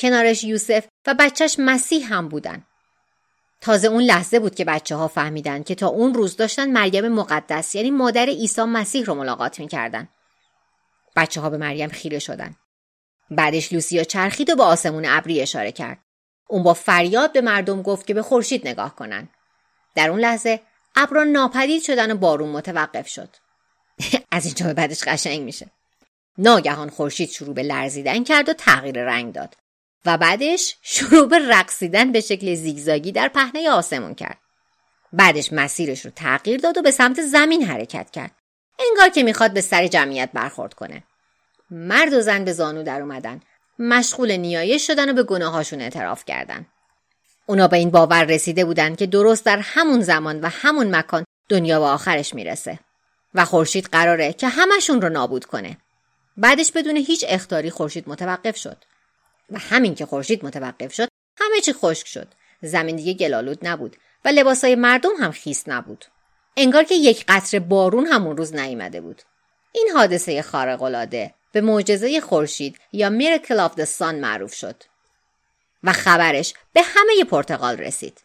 کنارش 0.00 0.44
یوسف 0.44 0.86
و 1.06 1.14
بچهش 1.18 1.56
مسیح 1.58 2.14
هم 2.14 2.28
بودن. 2.28 2.64
تازه 3.60 3.88
اون 3.88 4.02
لحظه 4.02 4.38
بود 4.38 4.54
که 4.54 4.64
بچه 4.64 4.96
ها 4.96 5.08
فهمیدن 5.08 5.62
که 5.62 5.74
تا 5.74 5.86
اون 5.86 6.14
روز 6.14 6.36
داشتن 6.36 6.70
مریم 6.70 7.08
مقدس 7.08 7.74
یعنی 7.74 7.90
مادر 7.90 8.26
عیسی 8.26 8.62
مسیح 8.62 9.04
رو 9.04 9.14
ملاقات 9.14 9.60
می‌کردن. 9.60 10.08
بچه 11.16 11.40
ها 11.40 11.50
به 11.50 11.56
مریم 11.56 11.88
خیره 11.88 12.18
شدن. 12.18 12.56
بعدش 13.30 13.72
لوسیا 13.72 14.04
چرخید 14.04 14.50
و 14.50 14.56
به 14.56 14.62
آسمون 14.62 15.04
ابری 15.06 15.40
اشاره 15.40 15.72
کرد. 15.72 15.98
اون 16.48 16.62
با 16.62 16.74
فریاد 16.74 17.32
به 17.32 17.40
مردم 17.40 17.82
گفت 17.82 18.06
که 18.06 18.14
به 18.14 18.22
خورشید 18.22 18.68
نگاه 18.68 18.96
کنن. 18.96 19.28
در 19.94 20.10
اون 20.10 20.20
لحظه 20.20 20.60
ابرا 20.96 21.24
ناپدید 21.24 21.82
شدن 21.82 22.10
و 22.10 22.16
بارون 22.16 22.48
متوقف 22.48 23.08
شد. 23.08 23.28
از 24.32 24.44
اینجا 24.44 24.66
به 24.66 24.74
بعدش 24.74 25.02
قشنگ 25.04 25.42
میشه. 25.42 25.70
ناگهان 26.38 26.90
خورشید 26.90 27.30
شروع 27.30 27.54
به 27.54 27.62
لرزیدن 27.62 28.24
کرد 28.24 28.48
و 28.48 28.52
تغییر 28.52 29.04
رنگ 29.04 29.34
داد. 29.34 29.56
و 30.08 30.18
بعدش 30.18 30.76
شروع 30.82 31.28
به 31.28 31.38
رقصیدن 31.38 32.12
به 32.12 32.20
شکل 32.20 32.54
زیگزاگی 32.54 33.12
در 33.12 33.28
پهنه 33.28 33.70
آسمون 33.70 34.14
کرد. 34.14 34.38
بعدش 35.12 35.52
مسیرش 35.52 36.04
رو 36.04 36.10
تغییر 36.16 36.60
داد 36.60 36.78
و 36.78 36.82
به 36.82 36.90
سمت 36.90 37.22
زمین 37.22 37.62
حرکت 37.62 38.10
کرد. 38.10 38.30
انگار 38.88 39.08
که 39.08 39.22
می‌خواد 39.22 39.52
به 39.52 39.60
سر 39.60 39.86
جمعیت 39.86 40.30
برخورد 40.34 40.74
کنه. 40.74 41.02
مرد 41.70 42.12
و 42.12 42.20
زن 42.20 42.44
به 42.44 42.52
زانو 42.52 42.82
در 42.82 43.00
اومدن. 43.00 43.40
مشغول 43.78 44.32
نیایش 44.32 44.86
شدن 44.86 45.10
و 45.10 45.12
به 45.12 45.22
گناهاشون 45.22 45.80
اعتراف 45.80 46.24
کردن. 46.24 46.66
اونا 47.46 47.68
به 47.68 47.76
این 47.76 47.90
باور 47.90 48.24
رسیده 48.24 48.64
بودند 48.64 48.96
که 48.96 49.06
درست 49.06 49.44
در 49.44 49.58
همون 49.58 50.00
زمان 50.00 50.40
و 50.40 50.48
همون 50.48 50.96
مکان 50.96 51.24
دنیا 51.48 51.80
به 51.80 51.86
آخرش 51.86 52.34
می‌رسه 52.34 52.78
و 53.34 53.44
خورشید 53.44 53.88
قراره 53.92 54.32
که 54.32 54.48
همشون 54.48 55.02
رو 55.02 55.08
نابود 55.08 55.44
کنه. 55.44 55.76
بعدش 56.36 56.72
بدون 56.72 56.96
هیچ 56.96 57.24
اختاری 57.28 57.70
خورشید 57.70 58.08
متوقف 58.08 58.56
شد. 58.56 58.84
و 59.50 59.58
همین 59.58 59.94
که 59.94 60.06
خورشید 60.06 60.44
متوقف 60.44 60.94
شد 60.94 61.08
همه 61.40 61.60
چی 61.60 61.72
خشک 61.72 62.06
شد. 62.06 62.28
زمین 62.62 62.96
دیگه 62.96 63.14
گلالود 63.14 63.68
نبود 63.68 63.96
و 64.24 64.28
لباسای 64.28 64.74
مردم 64.74 65.16
هم 65.20 65.30
خیس 65.30 65.68
نبود. 65.68 66.04
انگار 66.56 66.84
که 66.84 66.94
یک 66.94 67.24
قطر 67.28 67.58
بارون 67.58 68.06
همون 68.06 68.36
روز 68.36 68.54
نیامده 68.54 69.00
بود. 69.00 69.22
این 69.72 69.88
حادثه 69.94 70.42
خارق‌العاده 70.42 71.34
به 71.52 71.60
معجزه 71.60 72.20
خورشید 72.20 72.78
یا 72.92 73.10
میرکل 73.10 73.60
آف 73.60 73.84
سان 73.84 74.14
معروف 74.14 74.54
شد. 74.54 74.82
و 75.84 75.92
خبرش 75.92 76.54
به 76.72 76.82
همه 76.82 77.24
پرتغال 77.24 77.76
رسید. 77.76 78.20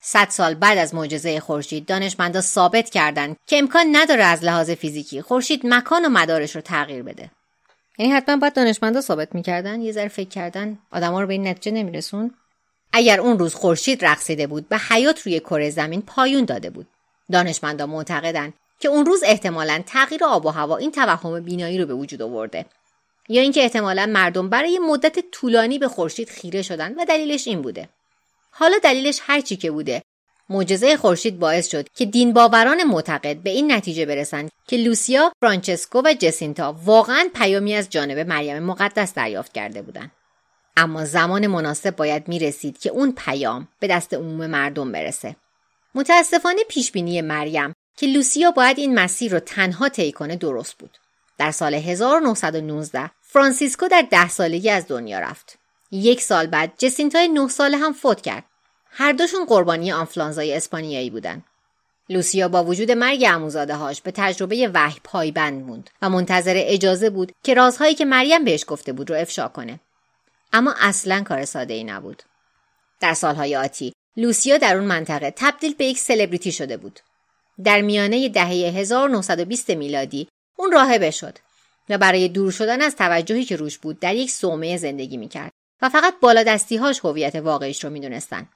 صد 0.00 0.28
سال 0.28 0.54
بعد 0.54 0.78
از 0.78 0.94
معجزه 0.94 1.40
خورشید 1.40 1.86
دانشمندا 1.86 2.40
ثابت 2.40 2.90
کردند 2.90 3.36
که 3.46 3.58
امکان 3.58 3.86
نداره 3.96 4.24
از 4.24 4.44
لحاظ 4.44 4.70
فیزیکی 4.70 5.22
خورشید 5.22 5.66
مکان 5.66 6.04
و 6.04 6.08
مدارش 6.08 6.54
رو 6.56 6.60
تغییر 6.60 7.02
بده. 7.02 7.30
یعنی 7.98 8.12
حتما 8.12 8.36
باید 8.36 8.52
دانشمندا 8.52 9.00
ثابت 9.00 9.34
می‌کردن 9.34 9.80
یه 9.80 9.92
ذره 9.92 10.08
فکر 10.08 10.28
کردن 10.28 10.78
آدما 10.92 11.20
رو 11.20 11.26
به 11.26 11.32
این 11.32 11.46
نتیجه 11.46 11.70
نمیرسون. 11.70 12.34
اگر 12.92 13.20
اون 13.20 13.38
روز 13.38 13.54
خورشید 13.54 14.04
رقصیده 14.04 14.46
بود 14.46 14.68
به 14.68 14.78
حیات 14.78 15.20
روی 15.20 15.40
کره 15.40 15.70
زمین 15.70 16.02
پایون 16.02 16.44
داده 16.44 16.70
بود. 16.70 16.86
دانشمندا 17.32 17.86
معتقدند 17.86 18.54
که 18.80 18.88
اون 18.88 19.06
روز 19.06 19.22
احتمالا 19.24 19.82
تغییر 19.86 20.24
آب 20.24 20.46
و 20.46 20.50
هوا 20.50 20.76
این 20.76 20.92
توهم 20.92 21.40
بینایی 21.40 21.78
رو 21.78 21.86
به 21.86 21.94
وجود 21.94 22.22
آورده. 22.22 22.66
یا 23.28 23.42
اینکه 23.42 23.62
احتمالا 23.62 24.06
مردم 24.06 24.48
برای 24.48 24.78
مدت 24.78 25.18
طولانی 25.30 25.78
به 25.78 25.88
خورشید 25.88 26.28
خیره 26.28 26.62
شدن 26.62 26.94
و 26.94 27.04
دلیلش 27.04 27.48
این 27.48 27.62
بوده. 27.62 27.88
حالا 28.50 28.76
دلیلش 28.82 29.20
هر 29.22 29.40
چی 29.40 29.56
که 29.56 29.70
بوده. 29.70 30.02
معجزه 30.50 30.96
خورشید 30.96 31.38
باعث 31.38 31.70
شد 31.70 31.88
که 31.94 32.06
دین 32.06 32.32
باوران 32.32 32.84
معتقد 32.84 33.36
به 33.36 33.50
این 33.50 33.72
نتیجه 33.72 34.06
برسند 34.06 34.50
که 34.66 34.76
لوسیا، 34.76 35.32
فرانچسکو 35.40 36.02
و 36.04 36.14
جسینتا 36.18 36.76
واقعا 36.84 37.28
پیامی 37.34 37.74
از 37.74 37.90
جانب 37.90 38.18
مریم 38.18 38.62
مقدس 38.62 39.14
دریافت 39.14 39.52
کرده 39.52 39.82
بودند. 39.82 40.10
اما 40.76 41.04
زمان 41.04 41.46
مناسب 41.46 41.96
باید 41.96 42.28
می 42.28 42.38
رسید 42.38 42.78
که 42.78 42.90
اون 42.90 43.12
پیام 43.16 43.68
به 43.80 43.86
دست 43.86 44.14
عموم 44.14 44.46
مردم 44.46 44.92
برسه. 44.92 45.36
متاسفانه 45.94 46.62
پیشبینی 46.68 47.22
مریم 47.22 47.72
که 47.96 48.06
لوسیا 48.06 48.50
باید 48.50 48.78
این 48.78 48.94
مسیر 48.94 49.32
رو 49.32 49.40
تنها 49.40 49.88
طی 49.88 50.12
کنه 50.12 50.36
درست 50.36 50.78
بود. 50.78 50.98
در 51.38 51.50
سال 51.50 51.74
1919 51.74 53.10
فرانسیسکو 53.22 53.88
در 53.88 54.06
ده 54.10 54.28
سالگی 54.28 54.70
از 54.70 54.88
دنیا 54.88 55.18
رفت. 55.18 55.58
یک 55.90 56.20
سال 56.20 56.46
بعد 56.46 56.72
جسینتای 56.78 57.28
نه 57.28 57.48
ساله 57.48 57.76
هم 57.76 57.92
فوت 57.92 58.20
کرد. 58.20 58.44
هر 58.90 59.12
دوشون 59.12 59.44
قربانی 59.44 59.92
آنفلانزای 59.92 60.54
اسپانیایی 60.54 61.10
بودن. 61.10 61.44
لوسیا 62.08 62.48
با 62.48 62.64
وجود 62.64 62.90
مرگ 62.90 63.24
عموزاده 63.24 63.74
هاش 63.74 64.02
به 64.02 64.10
تجربه 64.10 64.70
وحی 64.74 65.00
پایبند 65.04 65.62
موند 65.62 65.90
و 66.02 66.08
منتظر 66.08 66.54
اجازه 66.56 67.10
بود 67.10 67.32
که 67.44 67.54
رازهایی 67.54 67.94
که 67.94 68.04
مریم 68.04 68.44
بهش 68.44 68.64
گفته 68.68 68.92
بود 68.92 69.10
رو 69.10 69.16
افشا 69.16 69.48
کنه. 69.48 69.80
اما 70.52 70.74
اصلا 70.80 71.22
کار 71.22 71.44
ساده 71.44 71.74
ای 71.74 71.84
نبود. 71.84 72.22
در 73.00 73.14
سالهای 73.14 73.56
آتی 73.56 73.92
لوسیا 74.16 74.58
در 74.58 74.76
اون 74.76 74.86
منطقه 74.86 75.32
تبدیل 75.36 75.74
به 75.74 75.84
یک 75.84 75.98
سلبریتی 75.98 76.52
شده 76.52 76.76
بود. 76.76 77.00
در 77.64 77.80
میانه 77.80 78.28
دهه 78.28 78.46
1920 78.46 79.70
میلادی 79.70 80.28
اون 80.56 80.72
راهبه 80.72 81.10
شد 81.10 81.38
و 81.88 81.98
برای 81.98 82.28
دور 82.28 82.50
شدن 82.50 82.82
از 82.82 82.96
توجهی 82.96 83.44
که 83.44 83.56
روش 83.56 83.78
بود 83.78 84.00
در 84.00 84.14
یک 84.14 84.30
صومعه 84.30 84.76
زندگی 84.76 85.16
می‌کرد 85.16 85.50
و 85.82 85.88
فقط 85.88 86.14
بالادستیهاش 86.20 87.00
هویت 87.04 87.34
واقعیش 87.34 87.84
رو 87.84 87.90
می‌دونستن. 87.90 88.48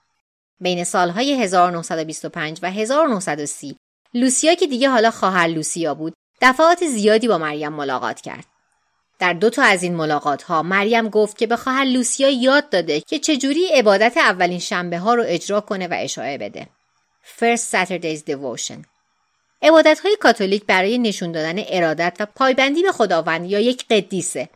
بین 0.63 0.85
سالهای 0.85 1.43
1925 1.43 2.59
و 2.63 2.71
1930 2.71 3.77
لوسیا 4.15 4.55
که 4.55 4.67
دیگه 4.67 4.89
حالا 4.89 5.11
خواهر 5.11 5.47
لوسیا 5.47 5.95
بود 5.95 6.15
دفعات 6.41 6.85
زیادی 6.87 7.29
با 7.29 7.39
مریم 7.39 7.73
ملاقات 7.73 8.21
کرد. 8.21 8.45
در 9.19 9.33
دو 9.33 9.51
تا 9.51 9.63
از 9.63 9.83
این 9.83 9.95
ملاقات 9.95 10.43
ها 10.43 10.63
مریم 10.63 11.09
گفت 11.09 11.39
که 11.39 11.47
به 11.47 11.57
خواهر 11.57 11.85
لوسیا 11.85 12.29
یاد 12.29 12.69
داده 12.69 13.01
که 13.01 13.19
چجوری 13.19 13.67
عبادت 13.67 14.17
اولین 14.17 14.59
شنبه 14.59 14.99
ها 14.99 15.15
رو 15.15 15.25
اجرا 15.27 15.61
کنه 15.61 15.89
و 15.89 15.95
اشاعه 15.99 16.39
بده. 16.39 16.69
First 17.39 17.73
Saturday's 17.73 18.23
Devotion 18.31 18.85
عبادت 19.63 20.01
های 20.01 20.17
کاتولیک 20.21 20.67
برای 20.67 20.99
نشون 20.99 21.33
دادن 21.33 21.63
ارادت 21.69 22.17
و 22.21 22.27
پایبندی 22.27 22.83
به 22.83 22.93
خداوند 22.93 23.51
یا 23.51 23.61
یک 23.61 23.87
قدیسه 23.91 24.49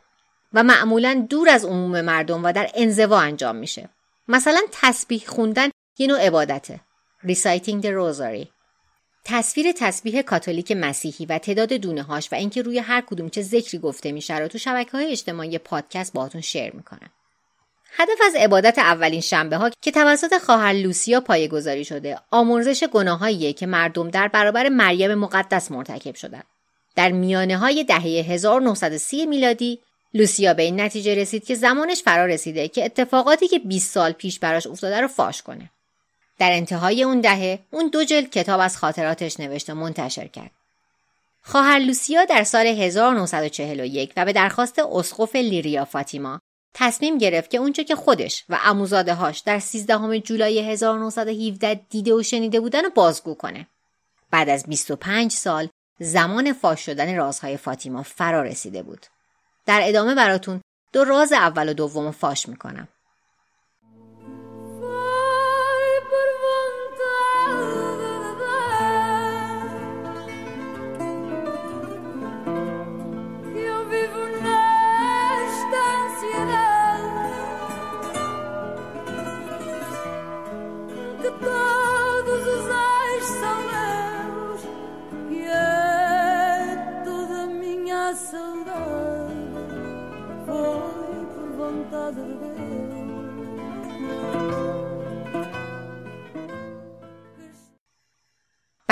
و 0.52 0.62
معمولا 0.62 1.26
دور 1.30 1.48
از 1.48 1.64
عموم 1.64 2.00
مردم 2.00 2.44
و 2.44 2.52
در 2.52 2.70
انزوا 2.75 3.20
انجام 3.20 3.56
میشه. 3.56 3.88
مثلا 4.28 4.60
تسبیح 4.72 5.22
خوندن 5.26 5.68
یه 5.98 6.06
نوع 6.06 6.26
عبادته. 6.26 6.80
Reciting 7.26 7.82
the 7.82 7.88
Rosary 7.88 8.46
تصویر 9.24 9.72
تسبیح 9.72 10.22
کاتولیک 10.22 10.72
مسیحی 10.72 11.26
و 11.26 11.38
تعداد 11.38 11.72
دونه 11.72 12.02
هاش 12.02 12.32
و 12.32 12.34
اینکه 12.34 12.62
روی 12.62 12.78
هر 12.78 13.00
کدوم 13.00 13.28
چه 13.28 13.42
ذکری 13.42 13.78
گفته 13.78 14.12
میشه 14.12 14.38
رو 14.38 14.48
تو 14.48 14.58
شبکه 14.58 14.90
های 14.90 15.12
اجتماعی 15.12 15.58
پادکست 15.58 16.12
باهاتون 16.12 16.40
شیر 16.40 16.76
می‌کنم. 16.76 17.10
هدف 17.92 18.18
از 18.26 18.34
عبادت 18.34 18.78
اولین 18.78 19.20
شنبه 19.20 19.56
ها 19.56 19.70
که 19.80 19.90
توسط 19.90 20.38
خواهر 20.38 20.72
لوسیا 20.72 21.20
پایگذاری 21.20 21.84
شده 21.84 22.18
آمرزش 22.30 22.84
گناهاییه 22.84 23.52
که 23.52 23.66
مردم 23.66 24.10
در 24.10 24.28
برابر 24.28 24.68
مریم 24.68 25.14
مقدس 25.14 25.70
مرتکب 25.70 26.14
شدند. 26.14 26.44
در 26.96 27.12
میانه 27.12 27.56
های 27.58 27.84
دهه 27.84 28.02
1930 28.02 29.26
میلادی 29.26 29.80
لوسیا 30.14 30.54
به 30.54 30.62
این 30.62 30.80
نتیجه 30.80 31.14
رسید 31.14 31.44
که 31.44 31.54
زمانش 31.54 32.02
فرا 32.02 32.26
رسیده 32.26 32.68
که 32.68 32.84
اتفاقاتی 32.84 33.48
که 33.48 33.58
20 33.58 33.92
سال 33.94 34.12
پیش 34.12 34.38
براش 34.38 34.66
افتاده 34.66 35.00
رو 35.00 35.08
فاش 35.08 35.42
کنه. 35.42 35.70
در 36.38 36.52
انتهای 36.52 37.02
اون 37.02 37.20
دهه 37.20 37.58
اون 37.70 37.88
دو 37.88 38.04
جلد 38.04 38.30
کتاب 38.30 38.60
از 38.60 38.76
خاطراتش 38.76 39.40
نوشته 39.40 39.72
منتشر 39.72 40.26
کرد. 40.26 40.50
خواهر 41.42 41.78
لوسیا 41.78 42.24
در 42.24 42.44
سال 42.44 42.66
1941 42.66 44.12
و 44.16 44.24
به 44.24 44.32
درخواست 44.32 44.78
اسقف 44.78 45.36
لیریا 45.36 45.84
فاتیما 45.84 46.40
تصمیم 46.74 47.18
گرفت 47.18 47.50
که 47.50 47.58
اونچه 47.58 47.84
که 47.84 47.96
خودش 47.96 48.44
و 48.48 48.58
عموزاده 48.62 49.14
هاش 49.14 49.38
در 49.38 49.58
13 49.58 50.20
جولای 50.20 50.70
1917 50.70 51.74
دیده 51.74 52.14
و 52.14 52.22
شنیده 52.22 52.60
بودن 52.60 52.84
رو 52.84 52.90
بازگو 52.90 53.34
کنه. 53.34 53.66
بعد 54.30 54.48
از 54.48 54.64
25 54.66 55.32
سال 55.32 55.68
زمان 56.00 56.52
فاش 56.52 56.86
شدن 56.86 57.16
رازهای 57.16 57.56
فاطیما 57.56 58.02
فرا 58.02 58.42
رسیده 58.42 58.82
بود. 58.82 59.06
در 59.66 59.80
ادامه 59.84 60.14
براتون 60.14 60.60
دو 60.92 61.04
راز 61.04 61.32
اول 61.32 61.68
و 61.68 61.72
دوم 61.72 62.10
فاش 62.10 62.48
می‌کنم. 62.48 62.88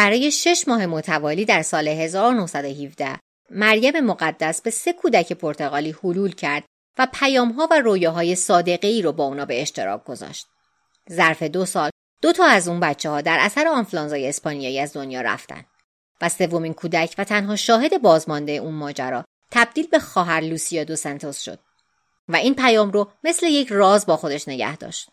برای 0.04 0.30
شش 0.30 0.64
ماه 0.68 0.86
متوالی 0.86 1.44
در 1.44 1.62
سال 1.62 1.88
1917 1.88 3.18
مریم 3.50 4.00
مقدس 4.00 4.62
به 4.62 4.70
سه 4.70 4.92
کودک 4.92 5.32
پرتغالی 5.32 5.96
حلول 6.02 6.34
کرد 6.34 6.64
و 6.98 7.06
پیامها 7.12 7.68
و 7.70 7.80
رویاهای 7.80 8.34
صادقه 8.34 8.88
ای 8.88 9.02
رو 9.02 9.12
با 9.12 9.24
اونا 9.24 9.44
به 9.44 9.62
اشتراک 9.62 10.04
گذاشت. 10.04 10.46
ظرف 11.12 11.42
دو 11.42 11.64
سال 11.64 11.90
دو 12.22 12.32
تا 12.32 12.44
از 12.44 12.68
اون 12.68 12.80
بچه 12.80 13.10
ها 13.10 13.20
در 13.20 13.38
اثر 13.40 13.68
آنفلانزای 13.68 14.28
اسپانیایی 14.28 14.80
از 14.80 14.92
دنیا 14.92 15.20
رفتن 15.20 15.64
و 16.20 16.28
سومین 16.28 16.74
کودک 16.74 17.14
و 17.18 17.24
تنها 17.24 17.56
شاهد 17.56 18.02
بازمانده 18.02 18.52
اون 18.52 18.74
ماجرا 18.74 19.24
تبدیل 19.50 19.86
به 19.86 19.98
خواهر 19.98 20.40
لوسیا 20.40 20.84
دو 20.84 20.96
سنتوس 20.96 21.40
شد 21.40 21.58
و 22.28 22.36
این 22.36 22.54
پیام 22.54 22.90
رو 22.90 23.10
مثل 23.24 23.46
یک 23.46 23.68
راز 23.70 24.06
با 24.06 24.16
خودش 24.16 24.48
نگه 24.48 24.76
داشت. 24.76 25.08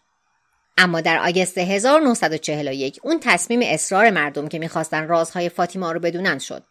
اما 0.82 1.02
در 1.02 1.28
آگست 1.28 1.58
1941 1.58 3.00
اون 3.04 3.20
تصمیم 3.20 3.60
اصرار 3.64 4.10
مردم 4.10 4.48
که 4.48 4.60
می‌خواستن 4.60 5.08
رازهای 5.08 5.50
فاطیما 5.50 5.92
رو 5.92 6.00
بدونن 6.00 6.40
شد. 6.40 6.64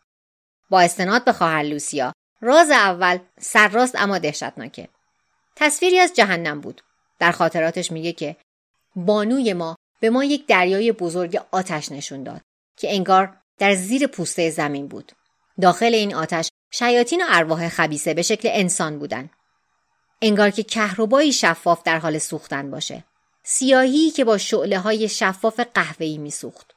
با 0.71 0.81
استناد 0.81 1.25
به 1.25 1.33
خواهر 1.33 1.63
لوسیا 1.63 2.13
راز 2.41 2.71
اول 2.71 3.19
سرراست 3.41 3.97
اما 3.97 4.19
دهشتناکه. 4.19 4.89
تصویری 5.57 5.99
از 5.99 6.13
جهنم 6.15 6.61
بود. 6.61 6.83
در 7.19 7.33
خاطراتش 7.33 7.93
میگه 7.93 8.13
که 8.13 8.37
بانوی 8.97 9.53
ما 9.53 9.77
به 10.01 10.11
ما 10.11 10.25
یک 10.25 10.47
دریای 10.47 10.93
بزرگ 10.93 11.41
آتش 11.51 11.93
نشون 11.93 12.23
داد 12.23 12.41
که 12.77 12.95
انگار 12.95 13.37
در 13.59 13.75
زیر 13.75 14.07
پوسته 14.07 14.51
زمین 14.51 14.89
بود. 14.89 15.13
داخل 15.61 15.95
این 15.95 16.15
آتش 16.15 16.49
شیاطین 16.71 17.23
و 17.23 17.25
ارواح 17.29 17.69
خبیسه 17.69 18.15
به 18.15 18.23
شکل 18.23 18.49
انسان 18.53 18.99
بودن. 18.99 19.31
انگار 20.23 20.51
که 20.51 20.63
کهربایی 20.63 21.33
شفاف 21.33 21.83
در 21.83 21.99
حال 21.99 22.19
سوختن 22.19 22.71
باشه. 22.71 23.05
سیاهی 23.53 24.11
که 24.11 24.25
با 24.25 24.39
شعله 24.39 24.79
های 24.79 25.09
شفاف 25.09 25.61
قهوه‌ای 25.75 26.19
میسوخت. 26.19 26.75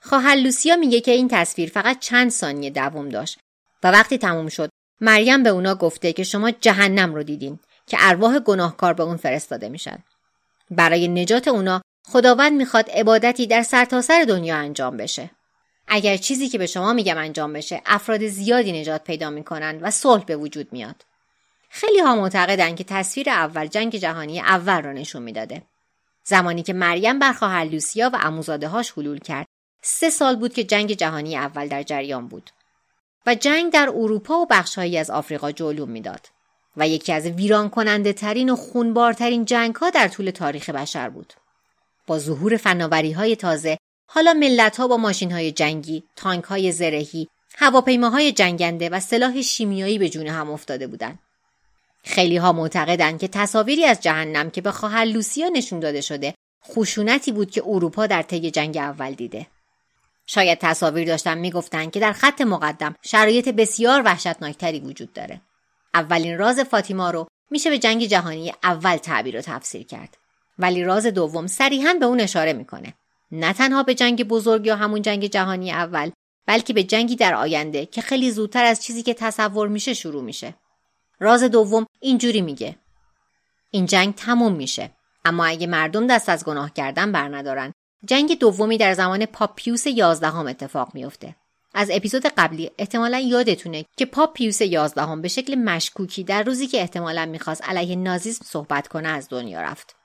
خواهر 0.00 0.34
لوسیا 0.34 0.76
میگه 0.76 1.00
که 1.00 1.10
این 1.10 1.28
تصویر 1.28 1.70
فقط 1.70 1.98
چند 1.98 2.30
ثانیه 2.30 2.70
دوام 2.70 3.08
داشت 3.08 3.38
و 3.82 3.90
وقتی 3.90 4.18
تموم 4.18 4.48
شد 4.48 4.70
مریم 5.00 5.42
به 5.42 5.50
اونا 5.50 5.74
گفته 5.74 6.12
که 6.12 6.24
شما 6.24 6.50
جهنم 6.50 7.14
رو 7.14 7.22
دیدین 7.22 7.58
که 7.86 7.96
ارواح 8.00 8.38
گناهکار 8.38 8.92
به 8.92 9.02
اون 9.02 9.16
فرستاده 9.16 9.68
میشن. 9.68 9.98
برای 10.70 11.08
نجات 11.08 11.48
اونا 11.48 11.82
خداوند 12.08 12.52
می‌خواد 12.52 12.90
عبادتی 12.90 13.46
در 13.46 13.62
سرتاسر 13.62 14.18
سر 14.18 14.24
دنیا 14.24 14.56
انجام 14.56 14.96
بشه. 14.96 15.30
اگر 15.88 16.16
چیزی 16.16 16.48
که 16.48 16.58
به 16.58 16.66
شما 16.66 16.92
میگم 16.92 17.18
انجام 17.18 17.52
بشه 17.52 17.82
افراد 17.86 18.26
زیادی 18.26 18.80
نجات 18.80 19.04
پیدا 19.04 19.30
می‌کنن 19.30 19.78
و 19.82 19.90
صلح 19.90 20.24
به 20.24 20.36
وجود 20.36 20.72
میاد. 20.72 21.04
خیلی 21.70 22.00
ها 22.00 22.16
معتقدن 22.16 22.74
که 22.74 22.84
تصویر 22.84 23.30
اول 23.30 23.66
جنگ 23.66 23.96
جهانی 23.96 24.40
اول 24.40 24.82
را 24.82 24.92
نشون 24.92 25.22
می‌داده. 25.22 25.62
زمانی 26.28 26.62
که 26.62 26.72
مریم 26.72 27.18
بر 27.18 27.32
خواهر 27.32 27.64
لوسیا 27.64 28.10
و 28.12 28.16
عموزاده 28.16 28.68
هاش 28.68 28.92
حلول 28.92 29.18
کرد 29.18 29.46
سه 29.82 30.10
سال 30.10 30.36
بود 30.36 30.52
که 30.52 30.64
جنگ 30.64 30.92
جهانی 30.92 31.36
اول 31.36 31.68
در 31.68 31.82
جریان 31.82 32.28
بود 32.28 32.50
و 33.26 33.34
جنگ 33.34 33.72
در 33.72 33.88
اروپا 33.88 34.34
و 34.34 34.46
بخشهایی 34.46 34.98
از 34.98 35.10
آفریقا 35.10 35.52
جلوم 35.52 35.90
می‌داد 35.90 36.26
و 36.76 36.88
یکی 36.88 37.12
از 37.12 37.26
ویران 37.26 37.70
کننده 37.70 38.12
ترین 38.12 38.50
و 38.50 38.56
خونبارترین 38.56 39.44
جنگ 39.44 39.74
ها 39.74 39.90
در 39.90 40.08
طول 40.08 40.30
تاریخ 40.30 40.70
بشر 40.70 41.08
بود. 41.08 41.32
با 42.06 42.18
ظهور 42.18 42.56
فناوری 42.56 43.12
های 43.12 43.36
تازه 43.36 43.78
حالا 44.08 44.34
ملت 44.34 44.76
ها 44.76 44.88
با 44.88 44.96
ماشین 44.96 45.32
های 45.32 45.52
جنگی، 45.52 46.04
تانک 46.16 46.44
های 46.44 46.72
زرهی، 46.72 47.28
هواپیماهای 47.56 48.32
جنگنده 48.32 48.88
و 48.88 49.00
سلاح 49.00 49.42
شیمیایی 49.42 49.98
به 49.98 50.08
جون 50.08 50.26
هم 50.26 50.50
افتاده 50.50 50.86
بودند. 50.86 51.18
خیلی 52.06 52.36
ها 52.36 52.52
معتقدند 52.52 53.20
که 53.20 53.28
تصاویری 53.28 53.84
از 53.84 54.00
جهنم 54.00 54.50
که 54.50 54.60
به 54.60 54.70
خواهر 54.70 55.04
لوسیا 55.04 55.48
نشون 55.48 55.80
داده 55.80 56.00
شده 56.00 56.34
خشونتی 56.68 57.32
بود 57.32 57.50
که 57.50 57.62
اروپا 57.66 58.06
در 58.06 58.22
طی 58.22 58.50
جنگ 58.50 58.76
اول 58.76 59.12
دیده. 59.12 59.46
شاید 60.26 60.58
تصاویر 60.58 61.06
داشتن 61.06 61.38
می‌گفتند 61.38 61.90
که 61.90 62.00
در 62.00 62.12
خط 62.12 62.40
مقدم 62.40 62.94
شرایط 63.02 63.48
بسیار 63.48 64.02
وحشتناکتری 64.04 64.80
وجود 64.80 65.12
داره. 65.12 65.40
اولین 65.94 66.38
راز 66.38 66.60
فاطیما 66.60 67.10
رو 67.10 67.26
میشه 67.50 67.70
به 67.70 67.78
جنگ 67.78 68.04
جهانی 68.04 68.52
اول 68.62 68.96
تعبیر 68.96 69.38
و 69.38 69.40
تفسیر 69.40 69.86
کرد. 69.86 70.16
ولی 70.58 70.84
راز 70.84 71.06
دوم 71.06 71.46
صریحا 71.46 71.94
به 71.94 72.06
اون 72.06 72.20
اشاره 72.20 72.52
می‌کنه. 72.52 72.94
نه 73.32 73.52
تنها 73.52 73.82
به 73.82 73.94
جنگ 73.94 74.24
بزرگ 74.24 74.66
یا 74.66 74.76
همون 74.76 75.02
جنگ 75.02 75.26
جهانی 75.26 75.72
اول 75.72 76.10
بلکه 76.46 76.72
به 76.72 76.82
جنگی 76.82 77.16
در 77.16 77.34
آینده 77.34 77.86
که 77.86 78.00
خیلی 78.00 78.30
زودتر 78.30 78.64
از 78.64 78.82
چیزی 78.82 79.02
که 79.02 79.14
تصور 79.14 79.68
میشه 79.68 79.94
شروع 79.94 80.22
میشه. 80.22 80.54
راز 81.20 81.42
دوم 81.42 81.86
اینجوری 82.00 82.40
میگه. 82.40 82.76
این 83.70 83.86
جنگ 83.86 84.14
تموم 84.14 84.52
میشه. 84.52 84.90
اما 85.24 85.44
اگه 85.44 85.66
مردم 85.66 86.06
دست 86.06 86.28
از 86.28 86.44
گناه 86.44 86.72
کردن 86.72 87.12
بر 87.12 87.36
ندارن 87.36 87.72
جنگ 88.04 88.38
دومی 88.38 88.78
در 88.78 88.94
زمان 88.94 89.26
پاپ 89.26 89.56
پیوس 89.56 89.86
یازدهم 89.86 90.46
اتفاق 90.46 90.94
میافته 90.94 91.36
از 91.74 91.90
اپیزود 91.92 92.26
قبلی 92.26 92.70
احتمالا 92.78 93.18
یادتونه 93.18 93.84
که 93.96 94.06
پاپ 94.06 94.34
پیوس 94.34 94.60
یازدهم 94.60 95.22
به 95.22 95.28
شکل 95.28 95.54
مشکوکی 95.54 96.24
در 96.24 96.42
روزی 96.42 96.66
که 96.66 96.80
احتمالا 96.80 97.26
می‌خواست 97.26 97.64
علیه 97.64 97.96
نازیسم 97.96 98.44
صحبت 98.44 98.88
کنه 98.88 99.08
از 99.08 99.28
دنیا 99.28 99.60
رفت. 99.60 99.96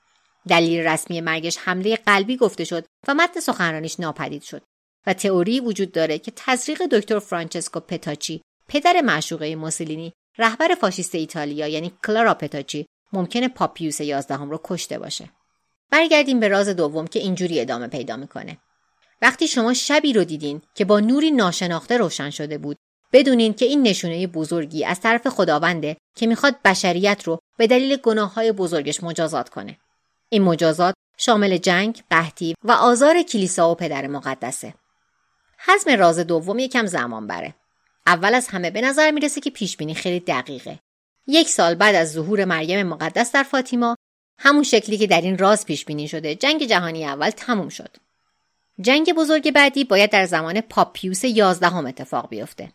دلیل 0.48 0.80
رسمی 0.80 1.20
مرگش 1.20 1.58
حمله 1.58 1.96
قلبی 1.96 2.36
گفته 2.36 2.64
شد 2.64 2.84
و 3.08 3.14
متن 3.14 3.40
سخنرانیش 3.40 4.00
ناپدید 4.00 4.42
شد 4.42 4.62
و 5.06 5.14
تئوری 5.14 5.60
وجود 5.60 5.92
داره 5.92 6.18
که 6.18 6.32
تزریق 6.36 6.82
دکتر 6.86 7.18
فرانچسکو 7.18 7.80
پتاچی 7.80 8.42
پدر 8.68 9.00
معشوقه 9.00 9.56
موسولینی 9.56 10.12
رهبر 10.38 10.74
فاشیست 10.74 11.14
ایتالیا 11.14 11.68
یعنی 11.68 11.92
کلارا 12.06 12.34
پتاچی 12.34 12.86
ممکنه 13.12 13.48
پاپیوس 13.48 14.00
یازدهم 14.00 14.50
رو 14.50 14.60
کشته 14.64 14.98
باشه 14.98 15.30
برگردیم 15.90 16.40
به 16.40 16.48
راز 16.48 16.68
دوم 16.68 17.06
که 17.06 17.18
اینجوری 17.18 17.60
ادامه 17.60 17.86
پیدا 17.86 18.16
می‌کنه 18.16 18.58
وقتی 19.22 19.48
شما 19.48 19.74
شبی 19.74 20.12
رو 20.12 20.24
دیدین 20.24 20.62
که 20.74 20.84
با 20.84 21.00
نوری 21.00 21.30
ناشناخته 21.30 21.96
روشن 21.96 22.30
شده 22.30 22.58
بود 22.58 22.76
بدونین 23.12 23.54
که 23.54 23.64
این 23.64 23.82
نشونه 23.82 24.26
بزرگی 24.26 24.84
از 24.84 25.00
طرف 25.00 25.26
خداونده 25.26 25.96
که 26.16 26.26
می‌خواد 26.26 26.62
بشریت 26.64 27.22
رو 27.24 27.38
به 27.58 27.66
دلیل 27.66 27.96
گناه 27.96 28.34
های 28.34 28.52
بزرگش 28.52 29.02
مجازات 29.02 29.48
کنه 29.48 29.78
این 30.28 30.42
مجازات 30.42 30.94
شامل 31.18 31.56
جنگ، 31.56 32.02
قحطی 32.10 32.54
و 32.64 32.72
آزار 32.72 33.22
کلیسا 33.22 33.70
و 33.70 33.74
پدر 33.74 34.06
مقدسه. 34.06 34.74
حزم 35.58 35.90
راز 35.90 36.18
دوم 36.18 36.58
یکم 36.58 36.86
زمان 36.86 37.26
بره. 37.26 37.54
اول 38.06 38.34
از 38.34 38.48
همه 38.48 38.70
به 38.70 38.80
نظر 38.80 39.10
می‌رسه 39.10 39.40
که 39.40 39.50
پیش 39.50 39.76
بینی 39.76 39.94
خیلی 39.94 40.20
دقیقه. 40.20 40.78
یک 41.26 41.48
سال 41.48 41.74
بعد 41.74 41.94
از 41.94 42.12
ظهور 42.12 42.44
مریم 42.44 42.86
مقدس 42.86 43.32
در 43.32 43.42
فاطیما 43.42 43.96
همون 44.38 44.62
شکلی 44.62 44.98
که 44.98 45.06
در 45.06 45.20
این 45.20 45.38
راز 45.38 45.66
پیش 45.66 45.84
بینی 45.84 46.08
شده 46.08 46.34
جنگ 46.34 46.66
جهانی 46.66 47.06
اول 47.06 47.30
تموم 47.30 47.68
شد. 47.68 47.96
جنگ 48.80 49.12
بزرگ 49.12 49.50
بعدی 49.50 49.84
باید 49.84 50.10
در 50.10 50.26
زمان 50.26 50.60
پاپ 50.60 50.92
پیوس 50.92 51.24
یازدهم 51.24 51.86
اتفاق 51.86 52.28
بیفته. 52.28 52.72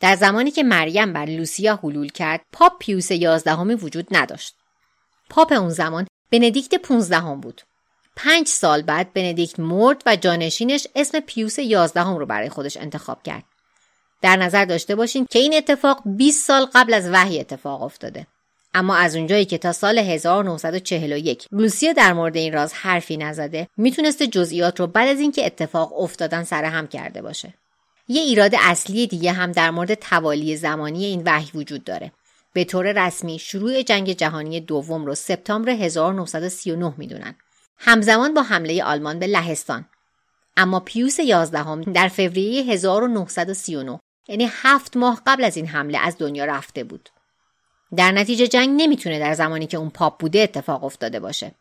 در 0.00 0.16
زمانی 0.16 0.50
که 0.50 0.62
مریم 0.62 1.12
بر 1.12 1.24
لوسیا 1.24 1.76
حلول 1.82 2.08
کرد 2.08 2.40
پاپ 2.52 2.78
پیوس 2.78 3.10
یازدهمی 3.10 3.74
وجود 3.74 4.06
نداشت. 4.10 4.54
پاپ 5.30 5.52
اون 5.52 5.70
زمان 5.70 6.06
بندیکت 6.30 6.74
پونزدهم 6.74 7.40
بود. 7.40 7.62
پنج 8.16 8.46
سال 8.46 8.82
بعد 8.82 9.12
بندیکت 9.12 9.60
مرد 9.60 10.02
و 10.06 10.16
جانشینش 10.16 10.86
اسم 10.94 11.20
پیوس 11.20 11.58
یازدهم 11.58 12.16
رو 12.16 12.26
برای 12.26 12.48
خودش 12.48 12.76
انتخاب 12.76 13.22
کرد. 13.22 13.44
در 14.22 14.36
نظر 14.36 14.64
داشته 14.64 14.94
باشین 14.94 15.26
که 15.30 15.38
این 15.38 15.54
اتفاق 15.54 16.02
20 16.06 16.46
سال 16.46 16.66
قبل 16.74 16.94
از 16.94 17.08
وحی 17.12 17.40
اتفاق 17.40 17.82
افتاده. 17.82 18.26
اما 18.74 18.96
از 18.96 19.16
اونجایی 19.16 19.44
که 19.44 19.58
تا 19.58 19.72
سال 19.72 19.98
1941 19.98 21.46
لوسیا 21.52 21.92
در 21.92 22.12
مورد 22.12 22.36
این 22.36 22.52
راز 22.52 22.72
حرفی 22.72 23.16
نزده 23.16 23.68
می‌تونسته 23.76 24.26
جزئیات 24.26 24.80
رو 24.80 24.86
بعد 24.86 25.08
از 25.08 25.20
اینکه 25.20 25.46
اتفاق 25.46 26.00
افتادن 26.00 26.44
سرهم 26.44 26.86
کرده 26.86 27.22
باشه. 27.22 27.54
یه 28.08 28.22
ایراد 28.22 28.54
اصلی 28.58 29.06
دیگه 29.06 29.32
هم 29.32 29.52
در 29.52 29.70
مورد 29.70 29.94
توالی 29.94 30.56
زمانی 30.56 31.04
این 31.04 31.22
وحی 31.26 31.50
وجود 31.54 31.84
داره. 31.84 32.12
به 32.52 32.64
طور 32.64 33.06
رسمی 33.06 33.38
شروع 33.38 33.82
جنگ 33.82 34.12
جهانی 34.12 34.60
دوم 34.60 35.06
رو 35.06 35.14
سپتامبر 35.14 35.70
1939 35.70 36.94
می‌دونن. 36.96 37.34
همزمان 37.78 38.34
با 38.34 38.42
حمله 38.42 38.84
آلمان 38.84 39.18
به 39.18 39.26
لهستان. 39.26 39.84
اما 40.56 40.80
پیوس 40.80 41.18
11 41.18 41.92
در 41.92 42.08
فوریه 42.08 42.62
1939 42.62 44.00
یعنی 44.28 44.50
هفت 44.52 44.96
ماه 44.96 45.22
قبل 45.26 45.44
از 45.44 45.56
این 45.56 45.66
حمله 45.66 45.98
از 45.98 46.16
دنیا 46.18 46.44
رفته 46.44 46.84
بود. 46.84 47.08
در 47.96 48.12
نتیجه 48.12 48.46
جنگ 48.46 48.82
نمی‌تونه 48.82 49.18
در 49.18 49.34
زمانی 49.34 49.66
که 49.66 49.76
اون 49.76 49.90
پاپ 49.90 50.20
بوده 50.20 50.40
اتفاق 50.40 50.84
افتاده 50.84 51.20
باشه. 51.20 51.54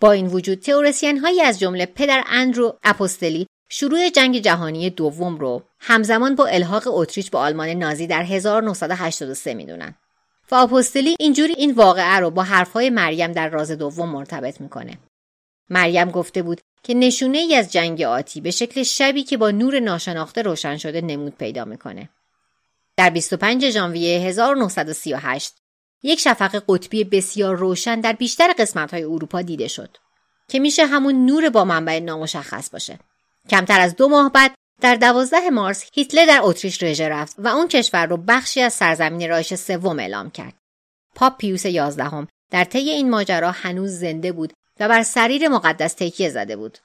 با 0.00 0.12
این 0.12 0.26
وجود 0.26 0.58
تئوریسین 0.58 1.18
هایی 1.18 1.42
از 1.42 1.58
جمله 1.58 1.86
پدر 1.86 2.24
اندرو 2.26 2.78
اپوستلی 2.84 3.46
شروع 3.68 4.10
جنگ 4.10 4.38
جهانی 4.38 4.90
دوم 4.90 5.36
رو 5.36 5.62
همزمان 5.80 6.34
با 6.34 6.46
الحاق 6.46 6.82
اتریش 6.86 7.30
به 7.30 7.38
آلمان 7.38 7.68
نازی 7.68 8.06
در 8.06 8.22
1983 8.22 9.54
می‌دونن. 9.54 9.94
و 10.50 10.54
آپوستلی 10.54 11.16
اینجوری 11.18 11.52
این 11.52 11.74
واقعه 11.74 12.16
رو 12.16 12.30
با 12.30 12.42
حرفهای 12.42 12.90
مریم 12.90 13.32
در 13.32 13.48
راز 13.48 13.70
دوم 13.70 14.08
مرتبط 14.08 14.60
می‌کنه. 14.60 14.98
مریم 15.70 16.10
گفته 16.10 16.42
بود 16.42 16.60
که 16.82 16.94
نشونه 16.94 17.38
ای 17.38 17.54
از 17.54 17.72
جنگ 17.72 18.02
آتی 18.02 18.40
به 18.40 18.50
شکل 18.50 18.82
شبی 18.82 19.22
که 19.22 19.36
با 19.36 19.50
نور 19.50 19.80
ناشناخته 19.80 20.42
روشن 20.42 20.76
شده 20.76 21.00
نمود 21.00 21.36
پیدا 21.36 21.64
می‌کنه. 21.64 22.08
در 22.96 23.10
25 23.10 23.70
ژانویه 23.70 24.20
1938 24.20 25.54
یک 26.02 26.20
شفق 26.20 26.62
قطبی 26.68 27.04
بسیار 27.04 27.56
روشن 27.56 28.00
در 28.00 28.12
بیشتر 28.12 28.52
قسمت 28.58 28.94
های 28.94 29.04
اروپا 29.04 29.42
دیده 29.42 29.68
شد 29.68 29.96
که 30.48 30.58
میشه 30.58 30.86
همون 30.86 31.26
نور 31.26 31.50
با 31.50 31.64
منبع 31.64 32.00
نامشخص 32.00 32.70
باشه. 32.70 32.98
کمتر 33.50 33.80
از 33.80 33.96
دو 33.96 34.08
ماه 34.08 34.32
بعد 34.32 34.54
در 34.80 34.94
دوازده 34.94 35.50
مارس 35.50 35.84
هیتلر 35.94 36.26
در 36.26 36.40
اتریش 36.42 36.82
رژه 36.82 37.08
رفت 37.08 37.36
و 37.38 37.48
اون 37.48 37.68
کشور 37.68 38.06
رو 38.06 38.16
بخشی 38.16 38.60
از 38.60 38.74
سرزمین 38.74 39.28
رایش 39.28 39.54
سوم 39.54 39.98
اعلام 39.98 40.30
کرد. 40.30 40.54
پاپ 41.14 41.38
پیوس 41.38 41.64
یازدهم 41.64 42.28
در 42.50 42.64
طی 42.64 42.90
این 42.90 43.10
ماجرا 43.10 43.50
هنوز 43.50 43.90
زنده 43.90 44.32
بود 44.32 44.52
و 44.80 44.88
بر 44.88 45.02
سریر 45.02 45.48
مقدس 45.48 45.94
تکیه 45.94 46.28
زده 46.28 46.56
بود. 46.56 46.78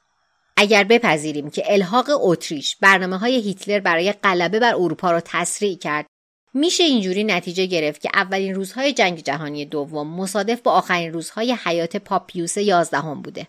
اگر 0.57 0.83
بپذیریم 0.83 1.49
که 1.49 1.63
الحاق 1.65 2.05
اتریش 2.09 2.75
برنامه 2.81 3.17
های 3.17 3.35
هیتلر 3.35 3.79
برای 3.79 4.11
غلبه 4.11 4.59
بر 4.59 4.75
اروپا 4.75 5.11
را 5.11 5.21
تسریع 5.25 5.77
کرد 5.77 6.05
میشه 6.53 6.83
اینجوری 6.83 7.23
نتیجه 7.23 7.65
گرفت 7.65 8.01
که 8.01 8.09
اولین 8.13 8.55
روزهای 8.55 8.93
جنگ 8.93 9.19
جهانی 9.19 9.65
دوم 9.65 10.07
مصادف 10.07 10.61
با 10.61 10.71
آخرین 10.71 11.13
روزهای 11.13 11.57
حیات 11.63 11.97
پاپ 11.97 12.27
پیوس 12.27 12.57
یازدهم 12.57 13.21
بوده. 13.21 13.47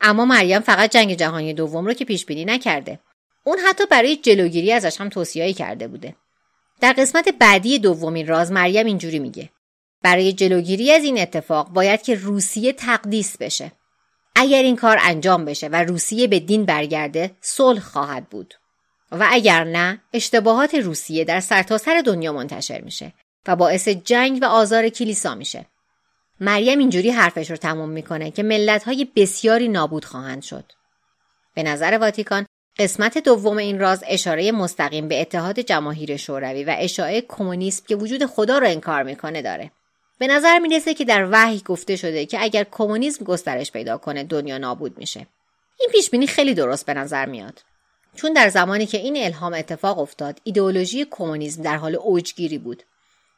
اما 0.00 0.24
مریم 0.24 0.60
فقط 0.60 0.90
جنگ 0.90 1.14
جهانی 1.14 1.54
دوم 1.54 1.86
رو 1.86 1.92
که 1.92 2.04
پیش 2.04 2.26
بینی 2.26 2.44
نکرده. 2.44 3.00
اون 3.44 3.58
حتی 3.58 3.86
برای 3.86 4.16
جلوگیری 4.16 4.72
ازش 4.72 5.00
هم 5.00 5.08
توصیه‌ای 5.08 5.52
کرده 5.54 5.88
بوده. 5.88 6.16
در 6.80 6.92
قسمت 6.92 7.28
بعدی 7.28 7.78
دومین 7.78 8.26
راز 8.26 8.52
مریم 8.52 8.86
اینجوری 8.86 9.18
میگه. 9.18 9.50
برای 10.02 10.32
جلوگیری 10.32 10.92
از 10.92 11.04
این 11.04 11.18
اتفاق 11.18 11.68
باید 11.68 12.02
که 12.02 12.14
روسیه 12.14 12.72
تقدیس 12.72 13.36
بشه. 13.36 13.72
اگر 14.34 14.62
این 14.62 14.76
کار 14.76 14.98
انجام 15.00 15.44
بشه 15.44 15.68
و 15.68 15.82
روسیه 15.82 16.26
به 16.26 16.40
دین 16.40 16.64
برگرده 16.64 17.30
صلح 17.40 17.80
خواهد 17.80 18.28
بود. 18.28 18.54
و 19.12 19.28
اگر 19.30 19.64
نه 19.64 20.00
اشتباهات 20.12 20.74
روسیه 20.74 21.24
در 21.24 21.40
سرتاسر 21.40 21.84
سر 21.96 22.02
دنیا 22.06 22.32
منتشر 22.32 22.80
میشه 22.80 23.12
و 23.46 23.56
باعث 23.56 23.88
جنگ 23.88 24.38
و 24.42 24.44
آزار 24.44 24.88
کلیسا 24.88 25.34
میشه. 25.34 25.66
مریم 26.40 26.78
اینجوری 26.78 27.10
حرفش 27.10 27.50
رو 27.50 27.56
تموم 27.56 27.88
می‌کنه 27.88 28.30
که 28.30 28.42
ملت 28.42 28.84
های 28.84 29.08
بسیاری 29.16 29.68
نابود 29.68 30.04
خواهند 30.04 30.42
شد. 30.42 30.72
به 31.54 31.62
نظر 31.62 31.98
واتیکان 32.00 32.46
قسمت 32.78 33.18
دوم 33.18 33.56
این 33.56 33.80
راز 33.80 34.04
اشاره 34.06 34.52
مستقیم 34.52 35.08
به 35.08 35.20
اتحاد 35.20 35.60
جماهیر 35.60 36.16
شوروی 36.16 36.64
و 36.64 36.74
اشاعه 36.78 37.20
کمونیسم 37.20 37.84
که 37.88 37.96
وجود 37.96 38.26
خدا 38.26 38.58
رو 38.58 38.66
انکار 38.66 39.02
می‌کنه 39.02 39.42
داره. 39.42 39.70
به 40.18 40.26
نظر 40.26 40.58
می‌رسه 40.58 40.94
که 40.94 41.04
در 41.04 41.28
وحی 41.30 41.60
گفته 41.60 41.96
شده 41.96 42.26
که 42.26 42.42
اگر 42.42 42.64
کمونیسم 42.70 43.24
گسترش 43.24 43.72
پیدا 43.72 43.98
کنه 43.98 44.24
دنیا 44.24 44.58
نابود 44.58 44.98
میشه. 44.98 45.26
این 45.80 45.88
پیش 45.92 46.10
بینی 46.10 46.26
خیلی 46.26 46.54
درست 46.54 46.86
به 46.86 46.94
نظر 46.94 47.26
میاد. 47.26 47.62
چون 48.14 48.32
در 48.32 48.48
زمانی 48.48 48.86
که 48.86 48.98
این 48.98 49.16
الهام 49.16 49.54
اتفاق 49.54 49.98
افتاد 49.98 50.40
ایدئولوژی 50.44 51.06
کمونیسم 51.10 51.62
در 51.62 51.76
حال 51.76 51.94
اوجگیری 51.94 52.58
بود. 52.58 52.82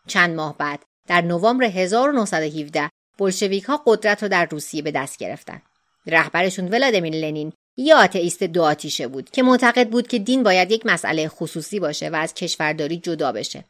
چند 0.07 0.37
ماه 0.37 0.59
بعد 0.59 0.81
در 1.07 1.21
نوامبر 1.21 1.65
1917 1.65 2.91
بلشویک 3.19 3.65
ها 3.65 3.83
قدرت 3.87 4.23
رو 4.23 4.29
در 4.29 4.45
روسیه 4.45 4.83
به 4.83 4.91
دست 4.91 5.19
گرفتن. 5.19 5.63
رهبرشون 6.07 6.69
ولادیمیر 6.69 7.15
لنین 7.15 7.53
یه 7.77 7.95
آتئیست 7.95 8.43
دو 8.43 8.63
آتیشه 8.63 9.09
بود 9.09 9.31
که 9.31 9.43
معتقد 9.43 9.89
بود 9.89 10.09
که 10.09 10.19
دین 10.19 10.43
باید 10.43 10.71
یک 10.71 10.87
مسئله 10.87 11.29
خصوصی 11.29 11.81
باشه 11.81 12.09
و 12.09 12.17
از 12.17 12.35
کشورداری 12.35 12.97
جدا 12.97 13.33
بشه. 13.33 13.65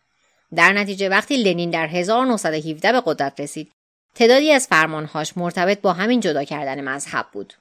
در 0.55 0.73
نتیجه 0.73 1.09
وقتی 1.09 1.37
لنین 1.37 1.71
در 1.71 1.87
1917 1.87 2.93
به 2.93 3.03
قدرت 3.07 3.41
رسید 3.41 3.73
تعدادی 4.15 4.53
از 4.53 4.67
فرمانهاش 4.67 5.37
مرتبط 5.37 5.81
با 5.81 5.93
همین 5.93 6.21
جدا 6.21 6.45
کردن 6.45 6.81
مذهب 6.81 7.27
بود 7.33 7.55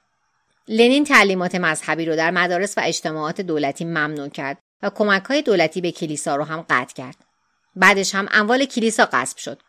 لنین 0.68 1.04
تعلیمات 1.04 1.54
مذهبی 1.54 2.04
رو 2.04 2.16
در 2.16 2.30
مدارس 2.30 2.78
و 2.78 2.80
اجتماعات 2.84 3.40
دولتی 3.40 3.84
ممنوع 3.84 4.28
کرد 4.28 4.58
و 4.82 4.90
کمک 4.90 5.24
های 5.24 5.42
دولتی 5.42 5.80
به 5.80 5.92
کلیسا 5.92 6.36
رو 6.36 6.44
هم 6.44 6.66
قطع 6.70 6.94
کرد. 6.94 7.16
بعدش 7.76 8.14
هم 8.14 8.28
اموال 8.30 8.64
کلیسا 8.64 9.08
غصب 9.12 9.38
شد. 9.38 9.60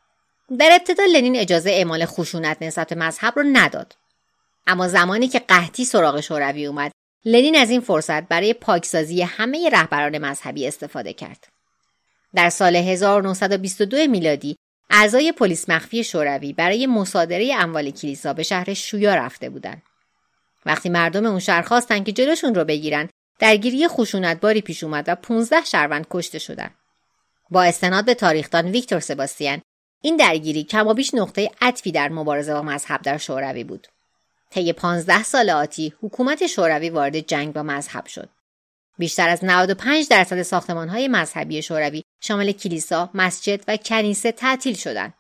در 0.60 0.70
ابتدا 0.72 1.04
لنین 1.06 1.36
اجازه 1.36 1.70
اعمال 1.70 2.06
خشونت 2.06 2.58
نسبت 2.62 2.94
مذهب 2.94 3.34
رو 3.36 3.44
نداد. 3.54 3.96
اما 4.68 4.88
زمانی 4.88 5.28
که 5.28 5.40
قحطی 5.40 5.86
سراغ 5.86 6.20
شوروی 6.20 6.66
اومد، 6.66 6.92
لنین 7.26 7.56
از 7.56 7.70
این 7.70 7.82
فرصت 7.82 8.24
برای 8.28 8.54
پاکسازی 8.54 9.22
همه 9.22 9.70
رهبران 9.70 10.18
مذهبی 10.18 10.68
استفاده 10.68 11.14
کرد. 11.14 11.48
در 12.36 12.50
سال 12.50 12.76
1922 12.76 13.98
میلادی 14.08 14.56
اعضای 14.90 15.32
پلیس 15.32 15.70
مخفی 15.70 16.04
شوروی 16.04 16.54
برای 16.54 16.88
مصادره 16.88 17.56
اموال 17.56 17.92
کلیسا 17.92 18.34
به 18.34 18.44
شهر 18.44 18.74
شویا 18.74 19.16
رفته 19.16 19.50
بودند. 19.50 19.82
وقتی 20.66 20.90
مردم 20.90 21.26
اون 21.26 21.40
شهر 21.40 21.62
خواستن 21.62 22.04
که 22.04 22.12
جلوشون 22.12 22.56
رو 22.56 22.66
بگیرن 22.66 23.10
درگیری 23.40 23.88
خشونتباری 23.88 24.62
پیش 24.62 24.84
اومد 24.84 25.06
و 25.08 25.16
15 25.16 25.66
شهروند 25.66 26.08
کشته 26.10 26.40
شدن 26.40 26.70
با 27.52 27.64
استناد 27.64 28.06
به 28.06 28.14
تاریخدان 28.14 28.68
ویکتور 28.68 29.00
سباستیان 29.00 29.62
این 30.02 30.18
درگیری 30.18 30.64
کمابیش 30.64 31.14
نقطه 31.14 31.52
عطفی 31.62 31.92
در 31.92 32.10
مبارزه 32.10 32.54
با 32.54 32.62
مذهب 32.62 33.02
در 33.02 33.18
شوروی 33.18 33.64
بود. 33.64 33.88
طی 34.50 34.74
15 34.74 35.24
سال 35.24 35.50
آتی 35.50 35.94
حکومت 36.02 36.48
شوروی 36.48 36.90
وارد 36.90 37.20
جنگ 37.20 37.54
با 37.54 37.64
مذهب 37.64 38.06
شد. 38.06 38.30
بیشتر 39.00 39.30
از 39.30 39.44
95 39.44 40.08
درصد 40.08 40.42
ساختمانهای 40.42 41.08
مذهبی 41.08 41.62
شوروی 41.62 42.04
شامل 42.22 42.52
کلیسا، 42.52 43.10
مسجد 43.14 43.64
و 43.68 43.78
کنیسه 43.78 44.32
تعطیل 44.32 44.76
شدند 44.76 45.14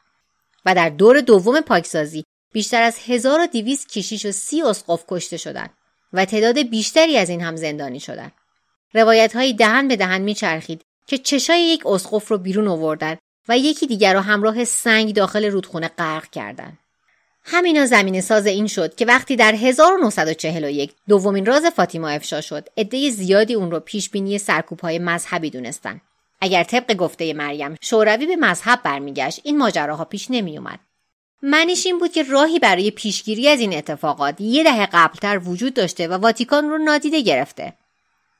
و 0.65 0.75
در 0.75 0.89
دور 0.89 1.21
دوم 1.21 1.61
پاکسازی 1.61 2.23
بیشتر 2.53 2.81
از 2.81 2.97
1200 3.05 3.89
کشیش 3.89 4.25
و 4.25 4.31
سی 4.31 4.61
اسقف 4.61 5.03
کشته 5.07 5.37
شدند 5.37 5.69
و 6.13 6.25
تعداد 6.25 6.59
بیشتری 6.59 7.17
از 7.17 7.29
این 7.29 7.41
هم 7.41 7.55
زندانی 7.55 7.99
شدند. 7.99 8.31
روایت 8.93 9.35
های 9.35 9.53
دهن 9.53 9.87
به 9.87 9.95
دهن 9.95 10.21
میچرخید 10.21 10.81
که 11.07 11.17
چشای 11.17 11.61
یک 11.61 11.85
اسقف 11.85 12.27
رو 12.27 12.37
بیرون 12.37 12.67
آوردن 12.67 13.17
و 13.47 13.57
یکی 13.57 13.87
دیگر 13.87 14.13
رو 14.13 14.19
همراه 14.19 14.65
سنگ 14.65 15.13
داخل 15.13 15.45
رودخونه 15.45 15.87
غرق 15.87 16.29
کردند. 16.29 16.77
همینا 17.43 17.85
زمین 17.85 18.21
ساز 18.21 18.45
این 18.45 18.67
شد 18.67 18.95
که 18.95 19.05
وقتی 19.05 19.35
در 19.35 19.55
1941 19.55 20.91
دومین 21.07 21.45
راز 21.45 21.65
فاطیما 21.65 22.09
افشا 22.09 22.41
شد 22.41 22.67
عده 22.77 23.09
زیادی 23.09 23.53
اون 23.53 23.71
رو 23.71 23.79
پیش 23.79 24.09
بینی 24.09 24.37
سرکوب 24.37 24.79
های 24.79 24.99
مذهبی 24.99 25.49
دونستن 25.49 26.01
اگر 26.41 26.63
طبق 26.63 26.93
گفته 26.93 27.33
مریم 27.33 27.75
شوروی 27.81 28.25
به 28.25 28.35
مذهب 28.35 28.79
برمیگشت 28.83 29.41
این 29.43 29.57
ماجراها 29.57 30.05
پیش 30.05 30.31
نمیومد 30.31 30.79
معنیش 31.41 31.85
این 31.85 31.99
بود 31.99 32.11
که 32.11 32.23
راهی 32.23 32.59
برای 32.59 32.91
پیشگیری 32.91 33.47
از 33.47 33.59
این 33.59 33.73
اتفاقات 33.73 34.41
یه 34.41 34.63
دهه 34.63 34.85
قبلتر 34.85 35.41
وجود 35.45 35.73
داشته 35.73 36.07
و 36.07 36.13
واتیکان 36.13 36.69
رو 36.69 36.77
نادیده 36.77 37.21
گرفته. 37.21 37.73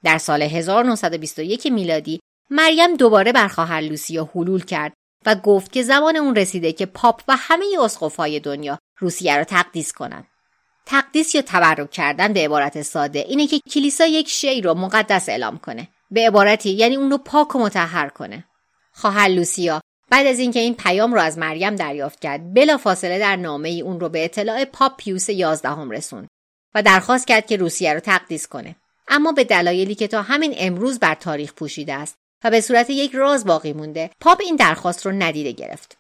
در 0.04 0.18
سال 0.18 0.42
1921 0.42 1.68
میلادی 1.68 2.20
مریم 2.50 2.96
دوباره 2.96 3.32
بر 3.32 3.48
خواهر 3.48 3.82
لوسیا 3.82 4.30
حلول 4.36 4.66
کرد 4.66 4.94
و 5.26 5.36
گفت 5.36 5.72
که 5.72 5.84
زمان 5.84 6.16
اون 6.16 6.36
رسیده 6.36 6.74
که 6.74 6.86
پاپ 6.86 7.22
و 7.28 7.36
همه 7.38 7.66
اسقفهای 7.82 8.40
دنیا 8.40 8.80
روسیه 9.00 9.38
را 9.38 9.44
تقدیس 9.44 9.94
کنند. 9.94 10.28
تقدیس 10.86 11.36
یا 11.36 11.42
تبرک 11.42 11.92
کردن 11.92 12.34
به 12.34 12.46
عبارت 12.46 12.82
ساده 12.82 13.20
اینه 13.20 13.48
که 13.48 13.60
کلیسا 13.60 14.06
یک 14.06 14.30
شی 14.30 14.62
رو 14.62 14.74
مقدس 14.74 15.30
اعلام 15.30 15.58
کنه. 15.58 15.88
به 16.12 16.28
عبارتی 16.28 16.70
یعنی 16.70 16.96
اون 16.96 17.12
رو 17.12 17.18
پاک 17.18 17.56
و 17.56 17.60
متحر 17.60 18.10
کنه. 18.10 18.46
خواهر 18.94 19.28
لوسیا 19.28 19.82
بعد 20.10 20.28
از 20.28 20.40
اینکه 20.40 20.60
این 20.60 20.76
پیام 20.76 21.14
رو 21.14 21.22
از 21.22 21.38
مریم 21.38 21.76
دریافت 21.76 22.20
کرد 22.20 22.54
بلا 22.54 22.78
فاصله 22.78 23.20
در 23.20 23.36
نامه 23.36 23.70
ای 23.70 23.82
اون 23.82 24.00
رو 24.00 24.10
به 24.10 24.26
اطلاع 24.26 24.66
پاپ 24.66 24.98
پیوس 24.98 25.30
یازدهم 25.30 25.92
رسوند 25.92 26.28
و 26.76 26.84
درخواست 26.84 27.28
کرد 27.28 27.46
که 27.46 27.58
روسیه 27.58 27.94
رو 27.94 28.00
تقدیس 28.00 28.48
کنه 28.48 28.76
اما 29.08 29.32
به 29.32 29.44
دلایلی 29.44 29.96
که 29.96 30.08
تا 30.08 30.22
همین 30.22 30.54
امروز 30.58 31.00
بر 31.00 31.16
تاریخ 31.16 31.54
پوشیده 31.54 31.94
است 31.94 32.16
و 32.44 32.52
به 32.52 32.62
صورت 32.62 32.90
یک 32.90 33.12
راز 33.12 33.46
باقی 33.46 33.74
مونده 33.74 34.10
پاپ 34.22 34.42
این 34.42 34.56
درخواست 34.56 35.06
رو 35.06 35.12
ندیده 35.12 35.52
گرفت 35.52 35.98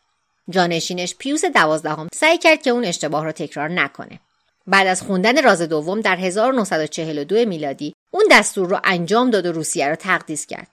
جانشینش 0.49 1.15
پیوس 1.15 1.45
دوازدهم 1.45 2.07
سعی 2.13 2.37
کرد 2.37 2.61
که 2.61 2.69
اون 2.69 2.85
اشتباه 2.85 3.23
رو 3.23 3.31
تکرار 3.31 3.69
نکنه. 3.69 4.19
بعد 4.67 4.87
از 4.87 5.01
خوندن 5.01 5.43
راز 5.43 5.61
دوم 5.61 6.01
در 6.01 6.15
1942 6.15 7.45
میلادی 7.45 7.93
اون 8.11 8.25
دستور 8.31 8.69
رو 8.69 8.79
انجام 8.83 9.29
داد 9.29 9.45
و 9.45 9.51
روسیه 9.51 9.87
رو 9.87 9.95
تقدیس 9.95 10.45
کرد. 10.45 10.67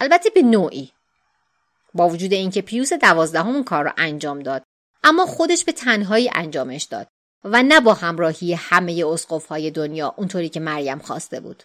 البته 0.00 0.30
به 0.30 0.42
نوعی. 0.42 0.92
با 1.94 2.08
وجود 2.08 2.32
اینکه 2.32 2.62
پیوس 2.62 2.92
دوازدهم 2.92 3.64
کار 3.64 3.84
را 3.84 3.92
انجام 3.96 4.40
داد 4.40 4.62
اما 5.04 5.26
خودش 5.26 5.64
به 5.64 5.72
تنهایی 5.72 6.30
انجامش 6.34 6.82
داد 6.82 7.08
و 7.44 7.62
نه 7.62 7.80
با 7.80 7.94
همراهی 7.94 8.54
همه 8.54 9.04
های 9.48 9.70
دنیا 9.70 10.14
اونطوری 10.16 10.48
که 10.48 10.60
مریم 10.60 10.98
خواسته 10.98 11.40
بود. 11.40 11.62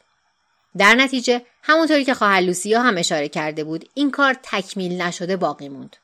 در 0.77 0.95
نتیجه 0.95 1.41
همونطوری 1.63 2.05
که 2.05 2.13
خواهر 2.13 2.41
لوسیا 2.41 2.81
هم 2.81 2.97
اشاره 2.97 3.29
کرده 3.29 3.63
بود 3.63 3.89
این 3.93 4.11
کار 4.11 4.35
تکمیل 4.43 5.01
نشده 5.01 5.37
باقی 5.37 5.69
موند. 5.69 5.97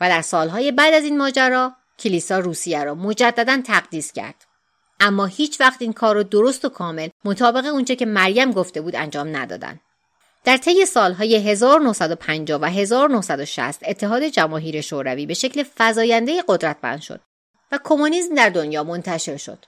و 0.00 0.08
در 0.08 0.22
سالهای 0.22 0.72
بعد 0.72 0.94
از 0.94 1.04
این 1.04 1.18
ماجرا 1.18 1.72
کلیسا 1.98 2.38
روسیه 2.38 2.84
را 2.84 2.94
مجددا 2.94 3.62
تقدیس 3.66 4.12
کرد. 4.12 4.44
اما 5.00 5.26
هیچ 5.26 5.60
وقت 5.60 5.82
این 5.82 5.92
کار 5.92 6.14
رو 6.14 6.22
درست 6.22 6.64
و 6.64 6.68
کامل 6.68 7.08
مطابق 7.24 7.66
اونچه 7.66 7.96
که 7.96 8.06
مریم 8.06 8.52
گفته 8.52 8.80
بود 8.80 8.96
انجام 8.96 9.36
ندادن. 9.36 9.80
در 10.44 10.56
طی 10.56 10.86
سالهای 10.86 11.36
1950 11.36 12.60
و 12.60 12.64
1960 12.64 13.88
اتحاد 13.88 14.22
جماهیر 14.22 14.80
شوروی 14.80 15.26
به 15.26 15.34
شکل 15.34 15.64
فزاینده 15.78 16.44
قدرتمند 16.48 17.00
شد 17.00 17.20
و 17.72 17.78
کمونیسم 17.84 18.34
در 18.34 18.48
دنیا 18.48 18.84
منتشر 18.84 19.36
شد 19.36 19.58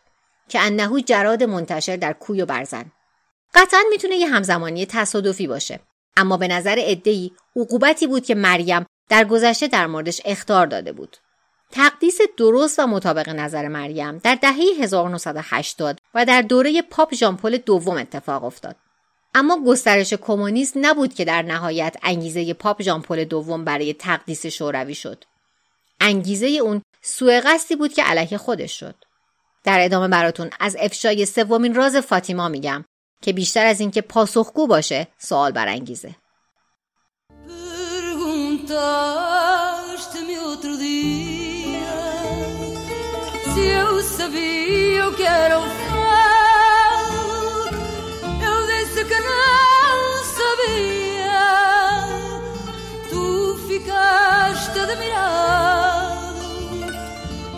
که 0.48 0.60
کانهو 0.60 1.00
جراد 1.00 1.42
منتشر 1.42 1.96
در 1.96 2.12
کوی 2.12 2.42
و 2.42 2.46
برزن. 2.46 2.92
قطعا 3.54 3.80
می‌تونه 3.90 4.16
یه 4.16 4.28
همزمانی 4.28 4.86
تصادفی 4.86 5.46
باشه 5.46 5.80
اما 6.16 6.36
به 6.36 6.48
نظر 6.48 6.78
عده‌ای 6.78 7.30
عقوبتی 7.56 8.06
بود 8.06 8.26
که 8.26 8.34
مریم 8.34 8.86
در 9.08 9.24
گذشته 9.24 9.68
در 9.68 9.86
موردش 9.86 10.20
اخطار 10.24 10.66
داده 10.66 10.92
بود. 10.92 11.16
تقدیس 11.70 12.18
درست 12.36 12.78
و 12.78 12.86
مطابق 12.86 13.28
نظر 13.28 13.68
مریم 13.68 14.18
در 14.18 14.34
دهه 14.34 14.60
1980 14.80 15.98
و 16.14 16.24
در 16.24 16.42
دوره 16.42 16.82
پاپ 16.82 17.14
ژان 17.14 17.35
پل 17.35 17.56
دوم 17.56 17.96
اتفاق 17.96 18.44
افتاد. 18.44 18.76
اما 19.34 19.64
گسترش 19.66 20.12
کمونیسم 20.12 20.86
نبود 20.86 21.14
که 21.14 21.24
در 21.24 21.42
نهایت 21.42 21.96
انگیزه 22.02 22.54
پاپ 22.54 22.82
ژان 22.82 23.02
پل 23.02 23.24
دوم 23.24 23.64
برای 23.64 23.94
تقدیس 23.94 24.46
شوروی 24.46 24.94
شد. 24.94 25.24
انگیزه 26.00 26.46
اون 26.46 26.82
سوء 27.02 27.40
قصدی 27.44 27.76
بود 27.76 27.92
که 27.92 28.02
علیه 28.02 28.38
خودش 28.38 28.80
شد. 28.80 28.94
در 29.64 29.84
ادامه 29.84 30.08
براتون 30.08 30.50
از 30.60 30.76
افشای 30.80 31.26
سومین 31.26 31.74
راز 31.74 31.96
فاطیما 31.96 32.48
میگم 32.48 32.84
که 33.22 33.32
بیشتر 33.32 33.66
از 33.66 33.80
اینکه 33.80 34.00
پاسخگو 34.00 34.66
باشه 34.66 35.08
سوال 35.18 35.52
برانگیزه. 35.52 36.14
perguntaste-me 38.66 40.38
outro 40.40 40.76
dia 40.76 41.86
se 43.54 43.60
eu 43.60 44.02
sabia 44.02 45.08
o 45.08 45.14
que 45.14 45.22
era 45.22 45.58
o 45.60 45.62
fel. 45.62 45.96
Eu 48.42 48.66
disse 48.66 49.04
que 49.04 49.20
não 49.20 50.24
sabia. 50.38 51.46
Tu 53.08 53.56
ficaste 53.68 54.78
admirado 54.78 56.36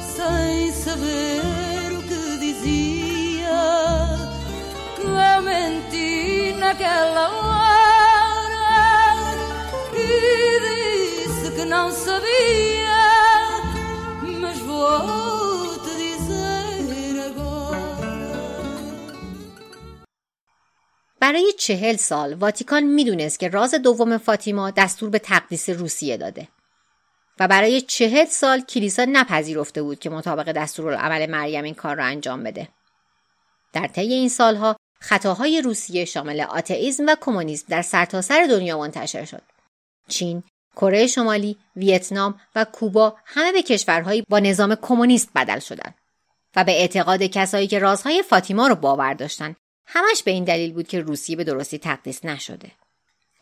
sem 0.00 0.72
saber 0.72 1.92
o 1.98 2.02
que 2.02 2.36
dizia. 2.38 3.48
Que 4.96 6.52
naquela 6.58 7.30
hora. 7.30 7.57
Não 11.68 11.90
sabia, 11.90 13.00
mas 14.42 14.58
vou 14.68 15.78
te. 15.84 15.98
برای 21.20 21.52
چهل 21.58 21.96
سال 21.96 22.34
واتیکان 22.34 22.82
می‌دونست 22.82 23.38
که 23.38 23.48
راز 23.48 23.74
دوم 23.74 24.18
فاطیما 24.18 24.70
دستور 24.70 25.10
به 25.10 25.18
تقدیس 25.18 25.68
روسیه 25.68 26.16
داده. 26.16 26.48
و 27.40 27.48
برای 27.48 27.80
چهل 27.80 28.24
سال 28.24 28.60
کلیسا 28.60 29.06
نپذیرفته 29.12 29.82
بود 29.82 29.98
که 29.98 30.10
مطابق 30.10 30.52
دستورالعمل 30.52 31.30
مریم 31.30 31.64
این 31.64 31.74
کار 31.74 31.96
را 31.96 32.04
انجام 32.04 32.42
بده. 32.42 32.68
در 33.72 33.86
طی 33.86 34.12
این 34.12 34.28
سالها 34.28 34.76
خطاهای 35.00 35.62
روسیه 35.62 36.04
شامل 36.04 36.40
آتئیسم 36.40 37.06
و 37.06 37.16
کمونیسم 37.20 37.66
در 37.68 37.82
سرتاسر 37.82 38.34
سر 38.34 38.46
دنیا 38.50 38.78
منتشر 38.78 39.24
شد. 39.24 39.42
چین، 40.08 40.42
کره 40.78 41.06
شمالی، 41.06 41.56
ویتنام 41.76 42.40
و 42.54 42.64
کوبا 42.64 43.16
همه 43.24 43.52
به 43.52 43.62
کشورهایی 43.62 44.24
با 44.28 44.38
نظام 44.38 44.74
کمونیست 44.74 45.30
بدل 45.34 45.58
شدند 45.58 45.94
و 46.56 46.64
به 46.64 46.72
اعتقاد 46.72 47.22
کسایی 47.22 47.66
که 47.66 47.78
رازهای 47.78 48.22
فاطیما 48.22 48.66
رو 48.66 48.74
باور 48.74 49.14
داشتند 49.14 49.56
همش 49.86 50.22
به 50.22 50.30
این 50.30 50.44
دلیل 50.44 50.72
بود 50.72 50.88
که 50.88 51.00
روسیه 51.00 51.36
به 51.36 51.44
درستی 51.44 51.78
تقدیس 51.78 52.24
نشده. 52.24 52.70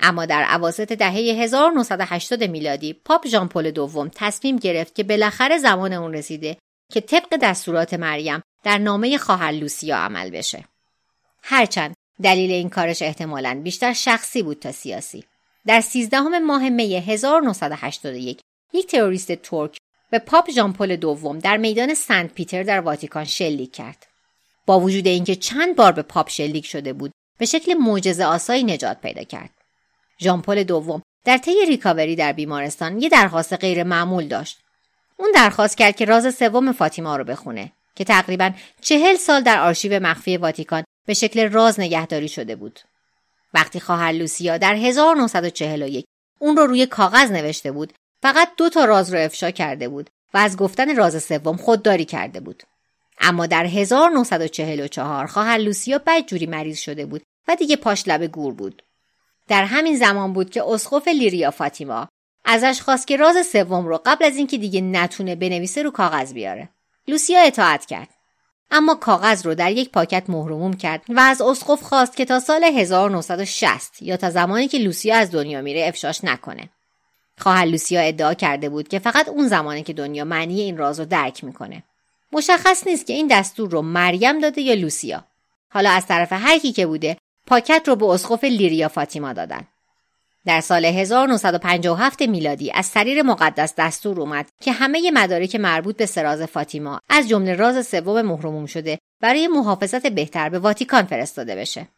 اما 0.01 0.27
در 0.27 0.43
عواسط 0.43 0.93
دهه 0.93 1.13
1980 1.13 2.45
میلادی 2.45 2.93
پاپ 2.93 3.27
ژان 3.27 3.49
پل 3.49 3.71
دوم 3.71 4.11
تصمیم 4.15 4.57
گرفت 4.57 4.95
که 4.95 5.05
بالاخره 5.05 5.59
زمان 5.59 5.93
اون 5.93 6.15
رسیده 6.15 6.57
که 6.93 7.01
طبق 7.01 7.37
دستورات 7.43 7.95
مریم 7.95 8.43
در 8.65 8.79
نامه 8.79 9.19
خواهر 9.19 9.53
لوسیا 9.53 9.97
عمل 9.97 10.31
بشه. 10.31 10.65
هرچند 11.43 11.95
دلیل 12.23 12.51
این 12.51 12.71
کارش 12.71 13.03
احتمالا 13.03 13.61
بیشتر 13.65 13.93
شخصی 13.93 14.43
بود 14.43 14.59
تا 14.59 14.73
سیاسی. 14.73 15.25
در 15.67 15.81
13 15.81 16.21
ماه 16.21 16.69
می 16.69 16.95
1981 16.95 18.41
یک 18.73 18.87
تروریست 18.87 19.33
ترک 19.33 19.79
به 20.11 20.19
پاپ 20.19 20.51
ژان 20.51 20.73
پل 20.73 20.97
دوم 20.97 21.39
در 21.39 21.57
میدان 21.57 21.95
سنت 21.95 22.35
پیتر 22.35 22.63
در 22.63 22.81
واتیکان 22.81 23.25
شلیک 23.25 23.73
کرد. 23.73 24.07
با 24.67 24.81
وجود 24.81 25.07
اینکه 25.07 25.37
چند 25.37 25.77
بار 25.77 25.93
به 25.93 26.03
پاپ 26.03 26.29
شلیک 26.29 26.67
شده 26.67 26.93
بود، 26.93 27.13
به 27.39 27.47
شکل 27.47 27.75
معجزه 27.75 28.25
آسایی 28.25 28.65
نجات 28.65 29.01
پیدا 29.01 29.23
کرد. 29.23 29.51
ژان 30.21 30.42
پل 30.42 30.63
دوم 30.63 31.03
در 31.25 31.39
طی 31.39 31.67
ریکاوری 31.69 32.17
در 32.17 32.33
بیمارستان 32.33 33.03
یه 33.03 33.09
درخواست 33.09 33.53
غیر 33.53 33.83
معمول 33.83 34.29
داشت. 34.29 34.59
اون 35.17 35.31
درخواست 35.35 35.77
کرد 35.77 35.97
که 35.97 36.05
راز 36.05 36.35
سوم 36.35 36.73
فاطیما 36.73 37.17
رو 37.17 37.25
بخونه 37.25 37.73
که 37.95 38.05
تقریبا 38.05 38.51
چهل 38.81 39.17
سال 39.17 39.41
در 39.41 39.61
آرشیو 39.61 40.03
مخفی 40.03 40.37
واتیکان 40.37 40.85
به 41.07 41.15
شکل 41.15 41.51
راز 41.51 41.81
نگهداری 41.81 42.29
شده 42.29 42.57
بود. 42.57 42.81
وقتی 43.57 43.81
خواهر 43.81 44.13
لوسیا 44.13 44.59
در 44.59 44.75
1941 44.75 46.05
اون 46.39 46.57
رو 46.57 46.67
روی 46.67 46.87
کاغذ 46.87 47.31
نوشته 47.31 47.73
بود 47.73 47.93
فقط 48.23 48.49
دو 48.57 48.69
تا 48.69 48.85
راز 48.85 49.15
رو 49.15 49.21
افشا 49.21 49.51
کرده 49.51 49.89
بود 49.89 50.11
و 50.35 50.39
از 50.39 50.57
گفتن 50.57 50.97
راز 50.97 51.23
سوم 51.23 51.57
خودداری 51.57 52.05
کرده 52.05 52.41
بود. 52.41 52.63
اما 53.21 53.47
در 53.47 53.67
1944 53.67 55.27
خواهر 55.27 55.59
لوسیا 55.59 56.01
بدجوری 56.07 56.47
مریض 56.47 56.79
شده 56.79 57.07
بود 57.07 57.23
و 57.49 57.57
دیگه 57.57 57.77
پاش 57.77 58.09
لب 58.09 58.27
گور 58.27 58.55
بود. 58.55 58.83
در 59.49 59.65
همین 59.65 59.97
زمان 59.97 60.33
بود 60.33 60.51
که 60.51 60.63
اسقف 60.69 61.09
لیریا 61.09 61.51
فاطیما 61.51 62.09
ازش 62.45 62.81
خواست 62.81 63.07
که 63.07 63.17
راز 63.17 63.47
سوم 63.47 63.87
رو 63.87 64.01
قبل 64.07 64.25
از 64.25 64.37
اینکه 64.37 64.59
دیگه 64.59 64.81
نتونه 64.81 65.37
بنویسه 65.37 65.83
رو 65.83 65.91
کاغذ 65.91 66.33
بیاره. 66.33 66.69
لوسیا 67.09 67.41
اطاعت 67.41 67.87
کرد. 67.87 68.09
اما 68.71 68.95
کاغذ 68.95 69.47
رو 69.47 69.55
در 69.55 69.73
یک 69.73 69.91
پاکت 69.91 70.25
مهرموم 70.29 70.73
کرد 70.73 71.03
و 71.09 71.21
از 71.21 71.41
اسقف 71.41 71.83
خواست 71.83 72.17
که 72.17 72.25
تا 72.25 72.41
سال 72.41 72.65
1960 72.65 74.03
یا 74.03 74.17
تا 74.17 74.31
زمانی 74.31 74.69
که 74.69 74.79
لوسیا 74.79 75.17
از 75.17 75.31
دنیا 75.31 75.61
میره 75.61 75.89
افشاش 75.89 76.25
نکنه. 76.25 76.69
خواهر 77.39 77.65
لوسیا 77.65 78.01
ادعا 78.01 78.35
کرده 78.35 78.69
بود 78.69 78.89
که 78.89 78.99
فقط 78.99 79.29
اون 79.29 79.49
زمانی 79.49 79.83
که 79.83 79.93
دنیا 79.93 80.25
معنی 80.25 80.61
این 80.61 80.77
راز 80.77 81.01
رو 81.01 81.07
درک 81.07 81.45
می‌کنه. 81.45 81.83
مشخص 82.33 82.87
نیست 82.87 83.07
که 83.07 83.13
این 83.13 83.27
دستور 83.27 83.71
رو 83.71 83.83
مریم 83.83 84.39
داده 84.39 84.61
یا 84.61 84.75
لوسیا. 84.75 85.25
حالا 85.71 85.91
از 85.91 86.07
طرف 86.07 86.33
هر 86.33 86.59
کی 86.59 86.73
که 86.73 86.87
بوده 86.87 87.17
پاکت 87.47 87.83
رو 87.87 87.97
به 87.97 88.07
اسقف 88.07 88.45
لیریا 88.45 88.89
فاطیما 88.89 89.33
دادن. 89.33 89.67
در 90.47 90.61
سال 90.61 90.85
1957 90.85 92.23
میلادی 92.23 92.73
از 92.73 92.87
سریر 92.87 93.23
مقدس 93.23 93.75
دستور 93.79 94.21
اومد 94.21 94.49
که 94.61 94.73
همه 94.73 95.11
مدارک 95.11 95.57
مربوط 95.57 95.97
به 95.97 96.07
سراز 96.07 96.43
فاطیما 96.43 97.01
از 97.09 97.29
جمله 97.29 97.55
راز 97.55 97.87
سوم 97.87 98.23
محروموم 98.23 98.67
شده 98.67 98.99
برای 99.21 99.49
محافظت 99.49 100.07
بهتر 100.07 100.49
به 100.49 100.59
واتیکان 100.59 101.03
فرستاده 101.03 101.57
بشه. 101.57 101.89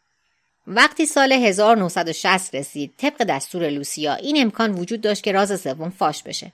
وقتی 0.67 1.05
سال 1.05 1.31
1960 1.31 2.55
رسید 2.55 2.93
طبق 2.97 3.23
دستور 3.23 3.69
لوسیا 3.69 4.13
این 4.13 4.41
امکان 4.41 4.71
وجود 4.71 5.01
داشت 5.01 5.23
که 5.23 5.31
راز 5.31 5.61
سوم 5.61 5.89
فاش 5.89 6.23
بشه. 6.23 6.51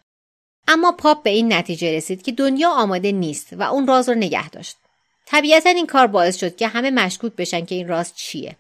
اما 0.68 0.92
پاپ 0.92 1.24
به 1.24 1.30
این 1.30 1.54
نتیجه 1.54 1.98
رسید 1.98 2.22
که 2.22 2.32
دنیا 2.32 2.70
آماده 2.70 3.12
نیست 3.12 3.54
و 3.54 3.64
اون 3.64 3.88
راز 3.88 4.10
رو 4.10 4.16
نگه 4.16 4.50
داشت. 4.50 4.78
طبیعتا 5.26 5.70
این 5.70 5.88
کار 5.88 6.08
باعث 6.08 6.38
شد 6.38 6.56
که 6.56 6.68
همه 6.68 6.92
مشکوک 6.92 7.34
بشن 7.36 7.66
که 7.66 7.76
این 7.76 7.88
راز 7.88 8.16
چیه. 8.16 8.56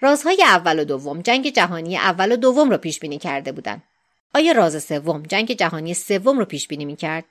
رازهای 0.00 0.42
اول 0.42 0.78
و 0.78 0.84
دوم 0.84 1.22
جنگ 1.22 1.48
جهانی 1.48 1.96
اول 1.96 2.32
و 2.32 2.36
دوم 2.36 2.70
رو 2.70 2.76
پیش 2.76 2.98
بینی 3.00 3.18
کرده 3.18 3.52
بودند. 3.52 3.82
آیا 4.34 4.52
راز 4.52 4.84
سوم 4.84 5.22
جنگ 5.22 5.52
جهانی 5.52 5.94
سوم 5.94 6.38
رو 6.38 6.44
پیش 6.44 6.68
بینی 6.68 6.84
می‌کرد؟ 6.84 7.24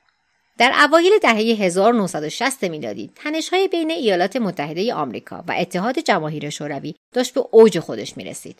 در 0.57 0.73
اوایل 0.87 1.11
دهه 1.21 1.35
1960 1.35 2.63
میلادی 2.63 3.11
تنش‌های 3.15 3.67
بین 3.67 3.91
ایالات 3.91 4.35
متحده 4.35 4.93
آمریکا 4.93 5.43
و 5.47 5.55
اتحاد 5.57 5.99
جماهیر 5.99 6.49
شوروی 6.49 6.95
داشت 7.13 7.33
به 7.33 7.43
اوج 7.51 7.79
خودش 7.79 8.17
می‌رسید. 8.17 8.59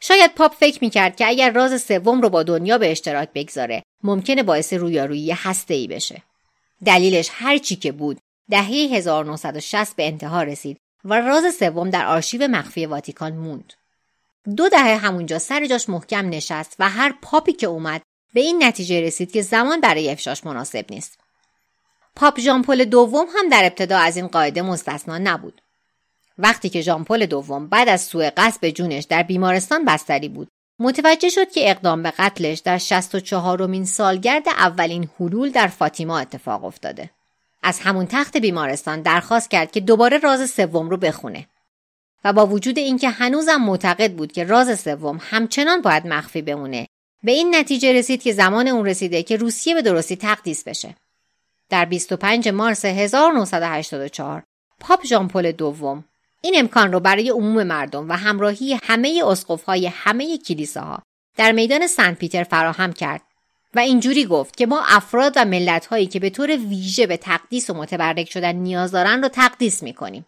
شاید 0.00 0.34
پاپ 0.34 0.54
فکر 0.54 0.78
می‌کرد 0.80 1.16
که 1.16 1.28
اگر 1.28 1.50
راز 1.50 1.82
سوم 1.82 2.20
رو 2.20 2.28
با 2.28 2.42
دنیا 2.42 2.78
به 2.78 2.90
اشتراک 2.90 3.28
بگذاره 3.34 3.82
ممکنه 4.02 4.42
باعث 4.42 4.72
رویارویی 4.72 5.32
هسته‌ای 5.32 5.86
بشه. 5.86 6.22
دلیلش 6.84 7.28
هر 7.32 7.58
چی 7.58 7.76
که 7.76 7.92
بود 7.92 8.18
دهه 8.50 8.68
1960 8.68 9.96
به 9.96 10.06
انتها 10.06 10.42
رسید 10.42 10.76
و 11.04 11.20
راز 11.20 11.54
سوم 11.54 11.90
در 11.90 12.06
آرشیو 12.06 12.48
مخفی 12.48 12.86
واتیکان 12.86 13.32
موند. 13.32 13.72
دو 14.56 14.68
دهه 14.68 14.96
همونجا 14.96 15.38
سر 15.38 15.66
جاش 15.66 15.88
محکم 15.88 16.28
نشست 16.28 16.76
و 16.78 16.88
هر 16.88 17.14
پاپی 17.22 17.52
که 17.52 17.66
اومد 17.66 18.02
به 18.34 18.40
این 18.40 18.64
نتیجه 18.64 19.00
رسید 19.00 19.32
که 19.32 19.42
زمان 19.42 19.80
برای 19.80 20.10
افشاش 20.10 20.46
مناسب 20.46 20.84
نیست. 20.90 21.18
پاپ 22.16 22.40
ژان 22.40 22.62
پل 22.62 22.84
دوم 22.84 23.26
هم 23.36 23.48
در 23.48 23.64
ابتدا 23.64 23.98
از 23.98 24.16
این 24.16 24.26
قاعده 24.26 24.62
مستثنا 24.62 25.18
نبود. 25.18 25.60
وقتی 26.38 26.68
که 26.68 26.80
ژامپل 26.80 27.26
دوم 27.26 27.66
بعد 27.66 27.88
از 27.88 28.00
سوء 28.00 28.30
قصد 28.36 28.60
به 28.60 28.72
جونش 28.72 29.04
در 29.04 29.22
بیمارستان 29.22 29.84
بستری 29.84 30.28
بود، 30.28 30.48
متوجه 30.78 31.28
شد 31.28 31.50
که 31.50 31.70
اقدام 31.70 32.02
به 32.02 32.10
قتلش 32.10 32.58
در 32.58 32.78
64 32.78 33.66
مین 33.66 33.84
سالگرد 33.84 34.48
اولین 34.48 35.08
حلول 35.20 35.50
در 35.50 35.66
فاطیما 35.66 36.18
اتفاق 36.18 36.64
افتاده. 36.64 37.10
از 37.64 37.80
همون 37.80 38.06
تخت 38.06 38.36
بیمارستان 38.36 39.02
درخواست 39.02 39.50
کرد 39.50 39.70
که 39.70 39.80
دوباره 39.80 40.18
راز 40.18 40.50
سوم 40.50 40.90
رو 40.90 40.96
بخونه. 40.96 41.46
و 42.24 42.32
با 42.32 42.46
وجود 42.46 42.78
اینکه 42.78 43.08
هنوزم 43.08 43.56
معتقد 43.56 44.12
بود 44.12 44.32
که 44.32 44.44
راز 44.44 44.80
سوم 44.80 45.20
همچنان 45.22 45.82
باید 45.82 46.06
مخفی 46.06 46.42
بمونه 46.42 46.86
به 47.22 47.32
این 47.32 47.54
نتیجه 47.54 47.92
رسید 47.92 48.22
که 48.22 48.32
زمان 48.32 48.68
اون 48.68 48.86
رسیده 48.86 49.22
که 49.22 49.36
روسیه 49.36 49.74
به 49.74 49.82
درستی 49.82 50.16
تقدیس 50.16 50.64
بشه. 50.64 50.94
در 51.68 51.84
25 51.84 52.48
مارس 52.48 52.84
1984 52.84 54.42
پاپ 54.80 55.06
ژان 55.06 55.28
پل 55.28 55.52
دوم 55.52 56.04
این 56.40 56.54
امکان 56.58 56.92
رو 56.92 57.00
برای 57.00 57.30
عموم 57.30 57.62
مردم 57.62 58.08
و 58.08 58.12
همراهی 58.12 58.78
همه 58.82 59.22
اسقف‌های 59.26 59.86
همه 59.86 60.38
کلیساها 60.38 61.02
در 61.36 61.52
میدان 61.52 61.86
سنت 61.86 62.18
پیتر 62.18 62.44
فراهم 62.44 62.92
کرد. 62.92 63.22
و 63.74 63.78
اینجوری 63.78 64.24
گفت 64.24 64.56
که 64.56 64.66
ما 64.66 64.82
افراد 64.88 65.32
و 65.36 65.44
ملت 65.44 65.86
هایی 65.86 66.06
که 66.06 66.20
به 66.20 66.30
طور 66.30 66.56
ویژه 66.56 67.06
به 67.06 67.16
تقدیس 67.16 67.70
و 67.70 67.74
متبرک 67.74 68.30
شدن 68.30 68.52
نیاز 68.52 68.90
دارن 68.90 69.22
رو 69.22 69.28
تقدیس 69.28 69.82
می‌کنیم. 69.82 70.26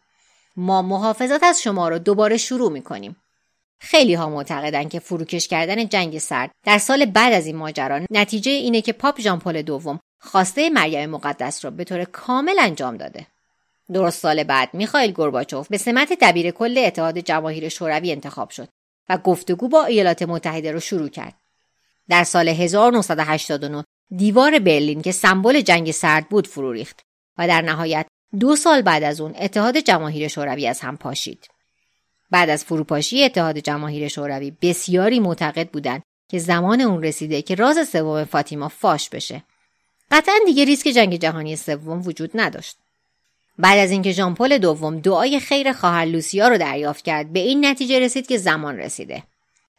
ما 0.57 0.83
محافظت 0.83 1.43
از 1.43 1.63
شما 1.63 1.89
رو 1.89 1.99
دوباره 1.99 2.37
شروع 2.37 2.73
می‌کنیم. 2.73 3.17
خیلی 3.79 4.15
ها 4.15 4.31
معتقدند 4.31 4.91
که 4.91 4.99
فروکش 4.99 5.49
کردن 5.49 5.89
جنگ 5.89 6.19
سرد 6.19 6.51
در 6.65 6.79
سال 6.79 7.05
بعد 7.05 7.33
از 7.33 7.47
این 7.47 7.57
ماجرا 7.57 8.01
نتیجه 8.11 8.51
اینه 8.51 8.81
که 8.81 8.93
پاپ 8.93 9.21
ژان 9.21 9.39
پل 9.39 9.63
دوم 9.63 10.01
خواسته 10.21 10.71
مریم 10.71 11.11
مقدس 11.11 11.65
را 11.65 11.71
به 11.71 11.85
طور 11.85 12.05
کامل 12.05 12.59
انجام 12.61 12.97
داده. 12.97 13.27
درست 13.93 14.21
سال 14.21 14.45
بعد 14.45 14.75
میخائیل 14.75 15.13
گورباچوف 15.13 15.69
به 15.69 15.79
سمت 15.79 16.13
دبیر 16.21 16.51
کل 16.51 16.79
اتحاد 16.79 17.19
جماهیر 17.19 17.69
شوروی 17.69 18.13
انتخاب 18.13 18.51
شد 18.51 18.69
و 19.09 19.19
گفتگو 19.19 19.69
با 19.69 19.85
ایالات 19.85 20.23
متحده 20.23 20.73
را 20.73 20.81
شروع 20.81 21.09
کرد. 21.09 21.35
در 22.09 22.25
سال 22.25 22.49
1989 22.49 23.85
دیوار 24.17 24.59
برلین 24.59 25.03
که 25.03 25.13
سمبل 25.13 25.61
جنگ 25.61 25.91
سرد 25.91 26.29
بود 26.29 26.47
فرو 26.47 26.73
ریخت 26.73 27.01
و 27.39 27.49
در 27.49 27.63
نهایت 27.63 28.07
دو 28.41 28.57
سال 28.57 28.83
بعد 28.83 29.03
از 29.03 29.21
اون 29.21 29.35
اتحاد 29.39 29.77
جماهیر 29.77 30.29
شوروی 30.29 30.67
از 30.67 30.81
هم 30.81 30.97
پاشید. 30.97 31.49
بعد 32.31 32.51
از 32.51 32.65
فروپاشی 32.65 33.25
اتحاد 33.25 33.59
جماهیر 33.59 34.09
شوروی 34.09 34.53
بسیاری 34.63 35.21
معتقد 35.21 35.69
بودند 35.69 36.03
که 36.31 36.39
زمان 36.39 36.81
اون 36.81 37.03
رسیده 37.03 37.43
که 37.43 37.55
راز 37.55 37.89
سوم 37.89 38.25
فاطیما 38.25 38.69
فاش 38.69 39.09
بشه. 39.09 39.43
قطعا 40.11 40.35
دیگه 40.47 40.65
ریسک 40.65 40.89
جنگ 40.89 41.17
جهانی 41.17 41.57
سوم 41.57 42.03
وجود 42.07 42.31
نداشت. 42.35 42.77
بعد 43.59 43.79
از 43.79 43.91
اینکه 43.91 44.13
ژان 44.13 44.35
پل 44.35 44.59
دوم 44.59 45.01
دعای 45.01 45.41
خیر 45.41 45.73
خواهر 45.73 46.05
لوسیا 46.05 46.49
رو 46.49 46.59
دریافت 46.59 47.05
کرد 47.05 47.33
به 47.33 47.41
این 47.41 47.67
نتیجه 47.67 47.99
رسید 47.99 48.27
که 48.27 48.39
زمان 48.39 48.77
رسیده. 48.77 49.23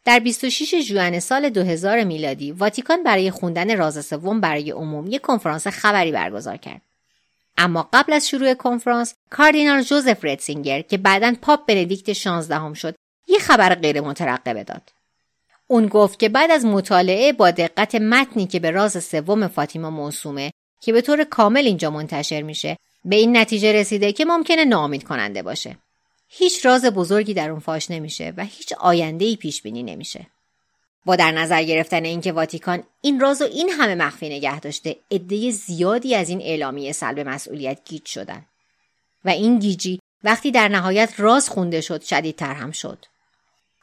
در 0.08 0.18
26 0.18 0.80
ژوئن 0.80 1.20
سال 1.20 1.48
2000 1.48 2.04
میلادی 2.04 2.52
واتیکان 2.52 3.02
برای 3.02 3.30
خوندن 3.30 3.76
راز 3.76 4.06
سوم 4.06 4.40
برای 4.40 4.70
عموم 4.70 5.06
یک 5.06 5.20
کنفرانس 5.20 5.66
خبری 5.66 6.12
برگزار 6.12 6.56
کرد. 6.56 6.82
اما 7.58 7.88
قبل 7.92 8.12
از 8.12 8.28
شروع 8.28 8.54
کنفرانس 8.54 9.14
کاردینال 9.30 9.82
جوزف 9.82 10.24
ردسینگر 10.24 10.80
که 10.80 10.96
بعدا 10.96 11.34
پاپ 11.42 11.66
بندیکت 11.66 12.12
16 12.12 12.74
شد 12.74 12.94
یه 13.26 13.38
خبر 13.38 13.74
غیر 13.74 14.00
مترقبه 14.00 14.64
داد. 14.64 14.82
اون 15.66 15.86
گفت 15.86 16.18
که 16.18 16.28
بعد 16.28 16.50
از 16.50 16.64
مطالعه 16.64 17.32
با 17.32 17.50
دقت 17.50 17.94
متنی 17.94 18.46
که 18.46 18.60
به 18.60 18.70
راز 18.70 19.04
سوم 19.04 19.48
فاطیما 19.48 19.90
موسومه 19.90 20.50
که 20.80 20.92
به 20.92 21.00
طور 21.00 21.24
کامل 21.24 21.66
اینجا 21.66 21.90
منتشر 21.90 22.42
میشه 22.42 22.76
به 23.04 23.16
این 23.16 23.36
نتیجه 23.36 23.72
رسیده 23.72 24.12
که 24.12 24.24
ممکنه 24.24 24.64
ناامید 24.64 25.04
کننده 25.04 25.42
باشه. 25.42 25.76
هیچ 26.28 26.66
راز 26.66 26.84
بزرگی 26.84 27.34
در 27.34 27.50
اون 27.50 27.60
فاش 27.60 27.90
نمیشه 27.90 28.32
و 28.36 28.44
هیچ 28.44 28.72
آینده 28.72 29.24
ای 29.24 29.36
پیش 29.36 29.62
بینی 29.62 29.82
نمیشه. 29.82 30.26
با 31.04 31.16
در 31.16 31.30
نظر 31.30 31.62
گرفتن 31.62 32.04
اینکه 32.04 32.32
واتیکان 32.32 32.82
این 33.00 33.20
راز 33.20 33.42
و 33.42 33.44
این 33.44 33.70
همه 33.70 33.94
مخفی 33.94 34.28
نگه 34.28 34.60
داشته 34.60 34.96
عده 35.10 35.50
زیادی 35.50 36.14
از 36.14 36.28
این 36.28 36.42
اعلامیه 36.42 36.92
سلب 36.92 37.28
مسئولیت 37.28 37.80
گیج 37.84 38.06
شدن. 38.06 38.46
و 39.24 39.28
این 39.30 39.58
گیجی 39.58 40.00
وقتی 40.24 40.50
در 40.50 40.68
نهایت 40.68 41.14
راز 41.16 41.48
خونده 41.48 41.80
شد 41.80 42.02
شدیدتر 42.02 42.54
هم 42.54 42.72
شد. 42.72 43.04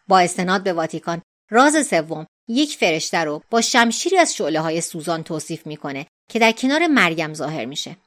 با 0.07 0.19
استناد 0.19 0.63
به 0.63 0.73
واتیکان 0.73 1.21
راز 1.49 1.87
سوم 1.87 2.25
یک 2.47 2.77
فرشته 2.77 3.17
رو 3.17 3.41
با 3.49 3.61
شمشیری 3.61 4.17
از 4.17 4.35
شعله 4.35 4.59
های 4.59 4.81
سوزان 4.81 5.23
توصیف 5.23 5.67
می‌کنه 5.67 6.07
که 6.29 6.39
در 6.39 6.51
کنار 6.51 6.87
مریم 6.87 7.33
ظاهر 7.33 7.65
میشه. 7.65 7.97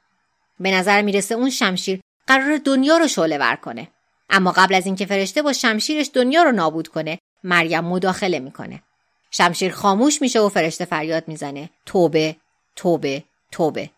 به 0.59 0.71
نظر 0.71 1.01
می‌رسه 1.01 1.35
اون 1.35 1.49
شمشیر 1.49 1.99
قرار 2.27 2.57
دنیا 2.57 2.97
رو 2.97 3.07
شعله 3.07 3.37
ور 3.37 3.55
کنه. 3.55 3.87
اما 4.29 4.51
قبل 4.51 4.75
از 4.75 4.85
اینکه 4.85 5.05
فرشته 5.05 5.41
با 5.41 5.53
شمشیرش 5.53 6.09
دنیا 6.13 6.43
رو 6.43 6.51
نابود 6.51 6.87
کنه 6.87 7.19
مریم 7.43 7.83
مداخله 7.83 8.39
می‌کنه 8.39 8.83
شمشیر 9.31 9.71
خاموش 9.71 10.21
میشه 10.21 10.39
و 10.39 10.49
فرشته 10.49 10.85
فریاد 10.85 11.27
می‌زنه 11.27 11.69
توبه 11.85 12.35
توبه 12.75 13.23
توبه 13.51 13.89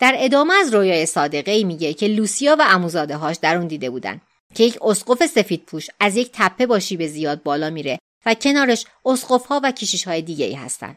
در 0.00 0.14
ادامه 0.18 0.54
از 0.54 0.74
رویای 0.74 1.06
صادقه 1.06 1.52
ای 1.52 1.64
میگه 1.64 1.94
که 1.94 2.08
لوسیا 2.08 2.56
و 2.58 2.64
اموزاده 2.68 3.16
هاش 3.16 3.36
در 3.36 3.56
اون 3.56 3.66
دیده 3.66 3.90
بودن 3.90 4.20
که 4.54 4.64
یک 4.64 4.78
اسقف 4.82 5.26
سفید 5.26 5.64
پوش 5.64 5.86
از 6.00 6.16
یک 6.16 6.30
تپه 6.32 6.66
با 6.66 6.78
شیب 6.78 7.06
زیاد 7.06 7.42
بالا 7.42 7.70
میره 7.70 7.98
و 8.26 8.34
کنارش 8.34 8.84
اسقف 9.04 9.46
ها 9.46 9.60
و 9.64 9.72
کشیش 9.72 10.04
های 10.04 10.22
دیگه 10.22 10.44
ای 10.44 10.54
هستن. 10.54 10.96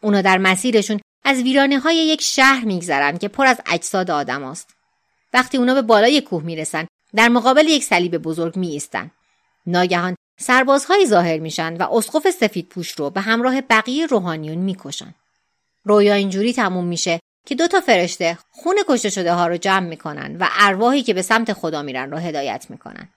اونا 0.00 0.22
در 0.22 0.38
مسیرشون 0.38 1.00
از 1.24 1.42
ویرانه 1.42 1.78
های 1.78 1.96
یک 1.96 2.22
شهر 2.22 2.64
میگذرن 2.64 3.18
که 3.18 3.28
پر 3.28 3.46
از 3.46 3.60
اجساد 3.66 4.10
آدم 4.10 4.44
است. 4.44 4.68
وقتی 5.32 5.58
اونا 5.58 5.74
به 5.74 5.82
بالای 5.82 6.20
کوه 6.20 6.42
می‌رسن 6.42 6.86
در 7.14 7.28
مقابل 7.28 7.66
یک 7.66 7.84
صلیب 7.84 8.18
بزرگ 8.18 8.56
می 8.56 8.68
ایستن. 8.68 9.10
ناگهان 9.66 10.16
سربازهایی 10.38 11.06
ظاهر 11.06 11.38
میشن 11.38 11.76
و 11.76 11.86
اسقف 11.92 12.30
سفید 12.30 12.68
پوش 12.68 12.90
رو 12.90 13.10
به 13.10 13.20
همراه 13.20 13.60
بقیه 13.60 14.06
روحانیون 14.06 14.58
می‌کشن. 14.58 15.14
رویا 15.84 16.14
اینجوری 16.14 16.52
تموم 16.52 16.84
میشه 16.84 17.20
که 17.46 17.54
دو 17.54 17.68
تا 17.68 17.80
فرشته 17.80 18.38
خون 18.50 18.76
کشته 18.88 19.10
شده 19.10 19.32
ها 19.32 19.46
رو 19.46 19.56
جمع 19.56 19.88
می‌کنن 19.88 20.36
و 20.36 20.48
ارواحی 20.60 21.02
که 21.02 21.14
به 21.14 21.22
سمت 21.22 21.52
خدا 21.52 21.82
میرن 21.82 22.10
رو 22.10 22.18
هدایت 22.18 22.66
می‌کنن. 22.68 23.08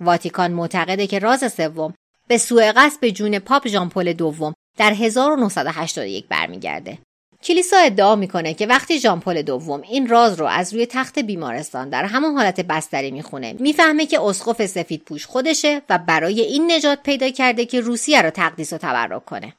واتیکان 0.00 0.52
معتقده 0.52 1.06
که 1.06 1.18
راز 1.18 1.52
سوم 1.52 1.94
به 2.28 2.38
سوء 2.38 2.72
قصد 2.76 3.00
به 3.00 3.12
جون 3.12 3.38
پاپ 3.38 3.68
ژان 3.68 3.88
دوم 3.88 4.54
در 4.76 4.92
1981 4.92 6.28
برمیگرده. 6.28 6.98
کلیسا 7.44 7.76
ادعا 7.76 8.16
می‌کنه 8.16 8.54
که 8.54 8.66
وقتی 8.66 8.98
ژان 9.00 9.20
پل 9.20 9.42
دوم 9.42 9.82
این 9.82 10.08
راز 10.08 10.40
رو 10.40 10.46
از 10.46 10.74
روی 10.74 10.86
تخت 10.86 11.18
بیمارستان 11.18 11.88
در 11.88 12.04
همون 12.04 12.36
حالت 12.36 12.60
بستری 12.60 13.10
می‌خونه 13.10 13.56
می‌فهمه 13.58 14.06
که 14.06 14.20
اسقف 14.20 14.66
سفید 14.66 15.02
پوش 15.02 15.26
خودشه 15.26 15.82
و 15.88 15.98
برای 15.98 16.40
این 16.40 16.72
نجات 16.72 17.02
پیدا 17.02 17.30
کرده 17.30 17.66
که 17.66 17.80
روسیه 17.80 18.22
رو 18.22 18.30
تقدیس 18.30 18.72
و 18.72 18.78
تبرک 18.78 19.24
کنه. 19.24 19.54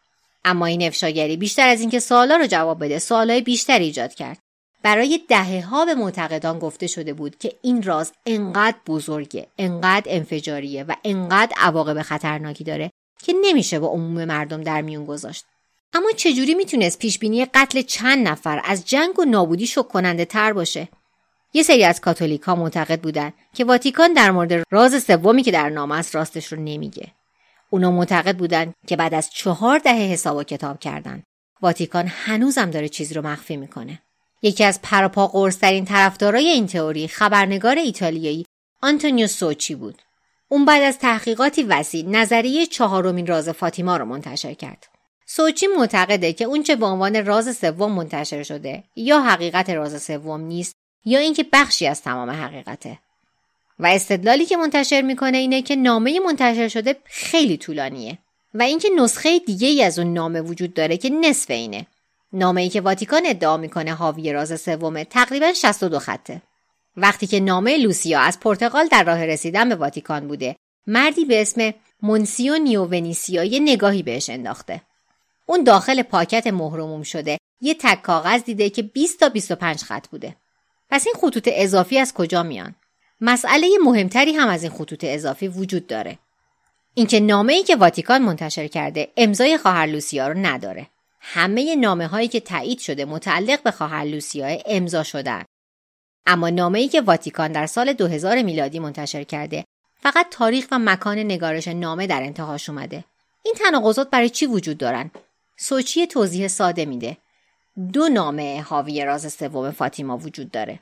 اما 0.46 0.66
این 0.66 0.84
افشاگری 0.84 1.38
بیشتر 1.38 1.68
از 1.68 1.82
اینکه 1.82 2.00
سوالا 2.00 2.36
رو 2.36 2.46
جواب 2.46 2.86
بده 2.86 3.00
سوالای 3.00 3.42
بیشتری 3.42 3.86
ایجاد 3.86 4.14
کرد. 4.14 4.38
برای 4.84 5.22
دهه 5.30 5.66
ها 5.66 5.86
به 5.86 5.96
معتقدان 5.96 6.60
گفته 6.60 6.88
شده 6.88 7.14
بود 7.14 7.38
که 7.38 7.54
این 7.62 7.84
راز 7.84 8.12
انقدر 8.26 8.78
بزرگه 8.88 9.48
انقدر 9.58 10.12
انفجاریه 10.12 10.84
و 10.84 10.96
انقدر 11.04 11.54
عواقب 11.58 12.02
خطرناکی 12.02 12.64
داره 12.64 12.92
که 13.24 13.34
نمیشه 13.42 13.80
با 13.80 13.88
عموم 13.88 14.26
مردم 14.26 14.64
در 14.64 14.82
میون 14.82 15.06
گذاشت. 15.06 15.46
اما 15.94 16.12
چجوری 16.12 16.56
می‌تونست 16.56 17.00
پیشبینی 17.00 17.46
قتل 17.46 17.82
چند 17.82 18.28
نفر 18.28 18.62
از 18.66 18.86
جنگ 18.86 19.20
و 19.20 19.26
نابودی 19.26 19.68
شک 19.68 19.88
کننده 19.88 20.26
تر 20.26 20.54
باشه؟ 20.54 20.88
یه 21.54 21.64
سری 21.64 21.84
از 21.84 22.02
کاتولیک 22.02 22.42
ها 22.42 22.56
معتقد 22.56 23.02
بودن 23.02 23.34
که 23.54 23.66
واتیکان 23.66 24.14
در 24.14 24.32
مورد 24.32 24.64
راز 24.72 25.04
سومی 25.04 25.44
که 25.44 25.52
در 25.52 25.70
نام 25.70 25.92
است 25.92 26.16
راستش 26.16 26.54
رو 26.54 26.60
نمیگه. 26.60 27.08
اونا 27.70 27.92
معتقد 27.92 28.38
بودن 28.38 28.74
که 28.88 28.96
بعد 28.96 29.14
از 29.14 29.30
چهار 29.30 29.80
دهه 29.80 30.02
حساب 30.02 30.38
و 30.38 30.44
کتاب 30.44 30.80
کردن 30.80 31.24
واتیکان 31.62 32.08
هنوزم 32.08 32.72
داره 32.72 32.90
چیزی 32.90 33.14
رو 33.14 33.28
مخفی 33.28 33.58
می‌کنه. 33.58 34.02
یکی 34.42 34.64
از 34.64 34.82
پرپا 34.82 35.28
قرصترین 35.28 35.86
طرفدارای 35.86 36.50
این 36.50 36.68
تئوری 36.68 37.08
خبرنگار 37.08 37.76
ایتالیایی 37.76 38.46
آنتونیو 38.82 39.28
سوچی 39.28 39.76
بود. 39.76 40.02
اون 40.48 40.66
بعد 40.66 40.84
از 40.84 41.00
تحقیقاتی 41.00 41.64
وسیع 41.64 42.06
نظریه 42.10 42.66
چهارمین 42.66 43.28
راز 43.28 43.50
فاطیما 43.50 43.98
رو 43.98 44.06
منتشر 44.06 44.54
کرد. 44.54 44.88
سوچی 45.32 45.68
معتقده 45.68 46.34
که 46.34 46.46
اونچه 46.46 46.76
به 46.76 46.86
عنوان 46.86 47.26
راز 47.26 47.58
سوم 47.58 47.92
منتشر 47.92 48.44
شده 48.44 48.84
یا 48.96 49.22
حقیقت 49.22 49.70
راز 49.70 50.04
سوم 50.04 50.42
نیست 50.42 50.76
یا 51.06 51.20
اینکه 51.20 51.46
بخشی 51.54 51.88
از 51.88 52.02
تمام 52.02 52.30
حقیقته. 52.30 53.00
و 53.80 53.88
استدلالی 53.88 54.46
که 54.46 54.58
منتشر 54.58 55.02
می‌کنه 55.02 55.38
اینه 55.38 55.62
که 55.62 55.76
نامه 55.76 56.20
منتشر 56.20 56.68
شده 56.68 56.96
خیلی 57.06 57.58
طولانیه. 57.58 58.18
و 58.54 58.62
اینکه 58.62 58.90
نسخه 58.98 59.40
دیگه 59.40 59.68
ای 59.68 59.84
از 59.84 60.00
اون 60.00 60.14
نامه 60.14 60.42
وجود 60.42 60.74
داره 60.74 60.98
که 60.98 61.10
نصف 61.10 61.52
اینه. 61.52 61.88
نامه 62.34 62.62
ای 62.62 62.70
که 62.70 62.82
واتیکان 62.82 63.22
ادعا 63.26 63.58
می‌کنه 63.58 63.94
حاوی 63.94 64.34
راز 64.34 64.62
سومه 64.62 65.04
تقریبا 65.04 65.54
62 65.54 66.00
خطه. 66.00 66.42
وقتی 66.98 67.28
که 67.28 67.40
نامه 67.40 67.78
لوسیا 67.78 68.20
از 68.20 68.40
پرتغال 68.40 68.88
در 68.88 69.04
راه 69.04 69.26
رسیدن 69.26 69.70
به 69.70 69.76
واتیکان 69.76 70.28
بوده 70.28 70.56
مردی 70.88 71.26
به 71.26 71.42
اسم 71.42 71.74
مونسیو 72.02 72.58
نیو 72.58 72.86
ونیسیا 72.86 73.44
یه 73.44 73.60
نگاهی 73.60 74.04
بهش 74.04 74.30
انداخته. 74.30 74.82
اون 75.50 75.64
داخل 75.64 76.02
پاکت 76.02 76.48
مهرموم 76.48 77.04
شده 77.04 77.38
یه 77.62 77.74
تک 77.74 78.02
کاغذ 78.02 78.44
دیده 78.44 78.70
که 78.70 78.82
20 78.82 79.20
تا 79.20 79.30
25 79.30 79.84
خط 79.84 80.08
بوده. 80.08 80.36
پس 80.90 81.08
این 81.08 81.16
خطوط 81.22 81.50
اضافی 81.52 82.00
از 82.00 82.14
کجا 82.14 82.44
میان؟ 82.44 82.76
مسئله 83.22 83.68
مهمتری 83.84 84.32
هم 84.34 84.48
از 84.48 84.64
این 84.64 84.72
خطوط 84.72 85.04
اضافی 85.04 85.48
وجود 85.48 85.88
داره. 85.88 86.20
اینکه 86.94 87.20
نامه 87.20 87.54
ای 87.54 87.64
که 87.64 87.76
واتیکان 87.76 88.22
منتشر 88.22 88.68
کرده 88.68 89.08
امضای 89.18 89.58
خواهر 89.58 89.86
لوسیا 89.86 90.28
رو 90.28 90.34
نداره. 90.38 90.88
همه 91.20 91.76
نامه 91.76 92.08
هایی 92.08 92.28
که 92.28 92.40
تایید 92.40 92.80
شده 92.80 93.06
متعلق 93.06 93.64
به 93.64 93.72
خواهر 93.72 94.04
لوسیا 94.04 94.58
امضا 94.66 95.04
شدن. 95.04 95.44
اما 96.26 96.50
نامه 96.50 96.80
ای 96.80 96.88
که 96.88 97.02
واتیکان 97.02 97.52
در 97.52 97.66
سال 97.66 97.94
2000 97.94 98.42
میلادی 98.42 98.80
منتشر 98.80 99.24
کرده 99.24 99.66
فقط 99.96 100.28
تاریخ 100.32 100.68
و 100.72 100.80
مکان 100.80 101.18
نگارش 101.18 101.68
نامه 101.68 102.08
در 102.08 102.24
انتهاش 102.24 102.70
اومده. 102.70 103.04
این 103.46 103.56
تناقضات 103.56 104.10
برای 104.10 104.30
چی 104.30 104.46
وجود 104.46 104.78
دارن؟ 104.78 105.12
سوچی 105.62 106.08
توضیح 106.08 106.48
ساده 106.48 106.86
میده. 106.86 107.18
دو 107.94 108.10
نامه 108.10 108.62
حاوی 108.62 109.06
راز 109.06 109.34
سوم 109.34 109.72
فاطیما 109.72 110.18
وجود 110.18 110.52
داره. 110.52 110.80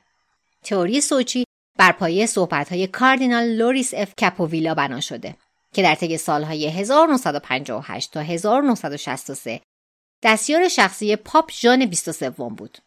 تئوری 0.64 1.02
سوچی 1.02 1.44
بر 1.78 1.92
پایه 1.92 2.26
صحبت‌های 2.26 2.88
کاردینال 2.88 3.44
لوریس 3.44 3.94
اف 3.94 4.16
کپوویلا 4.16 4.74
بنا 4.74 5.00
شده 5.00 5.36
که 5.74 5.82
در 5.82 5.96
طی 5.96 6.18
سالهای 6.18 6.68
1958 6.68 8.14
تا 8.14 8.20
1963 8.22 9.62
دستیار 10.24 10.68
شخصی 10.68 11.16
پاپ 11.16 11.52
ژان 11.52 11.86
23 11.86 12.30
بود. 12.30 12.78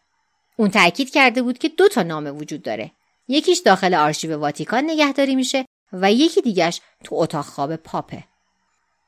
اون 0.57 0.69
تاکید 0.69 1.09
کرده 1.09 1.41
بود 1.41 1.57
که 1.57 1.69
دو 1.69 1.87
تا 1.87 2.03
نامه 2.03 2.31
وجود 2.31 2.63
داره. 2.63 2.91
یکیش 3.27 3.59
داخل 3.59 3.93
آرشیو 3.93 4.37
واتیکان 4.37 4.83
نگهداری 4.83 5.35
میشه 5.35 5.65
و 5.93 6.11
یکی 6.11 6.41
دیگش 6.41 6.81
تو 7.03 7.15
اتاق 7.15 7.45
خواب 7.45 7.75
پاپه. 7.75 8.23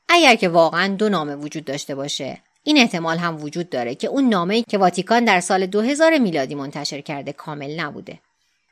اگر 0.09 0.35
که 0.35 0.49
واقعا 0.49 0.95
دو 0.95 1.09
نامه 1.09 1.35
وجود 1.35 1.65
داشته 1.65 1.95
باشه 1.95 2.41
این 2.63 2.77
احتمال 2.77 3.17
هم 3.17 3.43
وجود 3.43 3.69
داره 3.69 3.95
که 3.95 4.07
اون 4.07 4.29
نامه 4.29 4.61
که 4.61 4.77
واتیکان 4.77 5.25
در 5.25 5.39
سال 5.39 5.65
2000 5.65 6.17
میلادی 6.17 6.55
منتشر 6.55 7.01
کرده 7.01 7.33
کامل 7.33 7.79
نبوده. 7.79 8.19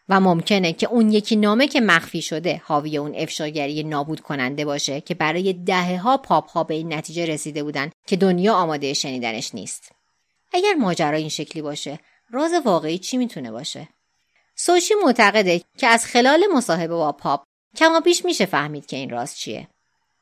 و 0.09 0.19
ممکنه 0.19 0.73
که 0.73 0.87
اون 0.87 1.11
یکی 1.11 1.35
نامه 1.35 1.67
که 1.67 1.81
مخفی 1.81 2.21
شده 2.21 2.61
حاوی 2.65 2.97
اون 2.97 3.15
افشاگری 3.15 3.83
نابود 3.83 4.19
کننده 4.19 4.65
باشه 4.65 5.01
که 5.01 5.13
برای 5.13 5.53
دهه 5.53 5.97
ها 5.97 6.17
پاپ 6.17 6.49
ها 6.49 6.63
به 6.63 6.73
این 6.73 6.93
نتیجه 6.93 7.25
رسیده 7.25 7.63
بودن 7.63 7.91
که 8.07 8.15
دنیا 8.15 8.53
آماده 8.53 8.93
شنیدنش 8.93 9.55
نیست. 9.55 9.91
اگر 10.53 10.73
ماجرا 10.73 11.17
این 11.17 11.29
شکلی 11.29 11.61
باشه 11.61 11.99
راز 12.31 12.51
واقعی 12.65 12.97
چی 12.97 13.17
می‌تونه 13.17 13.51
باشه؟ 13.51 13.87
سوچی 14.55 14.93
معتقده 15.03 15.61
که 15.77 15.87
از 15.87 16.05
خلال 16.05 16.43
مصاحبه 16.53 16.95
با 16.95 17.11
پاپ 17.11 17.43
کما 17.77 17.99
بیش 17.99 18.25
میشه 18.25 18.45
فهمید 18.45 18.85
که 18.85 18.97
این 18.97 19.09
راز 19.09 19.37
چیه. 19.37 19.67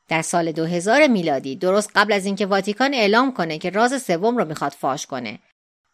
در 0.09 0.21
سال 0.21 0.51
2000 0.51 1.07
میلادی 1.07 1.55
درست 1.55 1.91
قبل 1.95 2.13
از 2.13 2.25
اینکه 2.25 2.45
واتیکان 2.45 2.93
اعلام 2.93 3.33
کنه 3.33 3.57
که 3.57 3.69
راز 3.69 4.03
سوم 4.03 4.37
رو 4.37 4.45
می‌خواد 4.45 4.71
فاش 4.71 5.05
کنه 5.05 5.39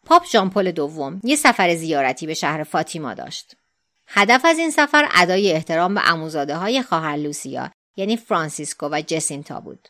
پاپ 0.06 0.26
ژان 0.26 0.50
پل 0.50 0.70
دوم 0.70 1.20
یه 1.24 1.36
سفر 1.36 1.74
زیارتی 1.74 2.26
به 2.26 2.34
شهر 2.34 2.62
فاطیما 2.62 3.14
داشت. 3.14 3.56
هدف 4.06 4.44
از 4.44 4.58
این 4.58 4.70
سفر 4.70 5.08
ادای 5.14 5.52
احترام 5.52 5.94
به 5.94 6.00
عموزاده 6.00 6.56
های 6.56 6.82
خواهر 6.82 7.16
لوسیا 7.16 7.70
یعنی 7.96 8.16
فرانسیسکو 8.16 8.88
و 8.92 9.02
جسینتا 9.06 9.60
بود. 9.60 9.88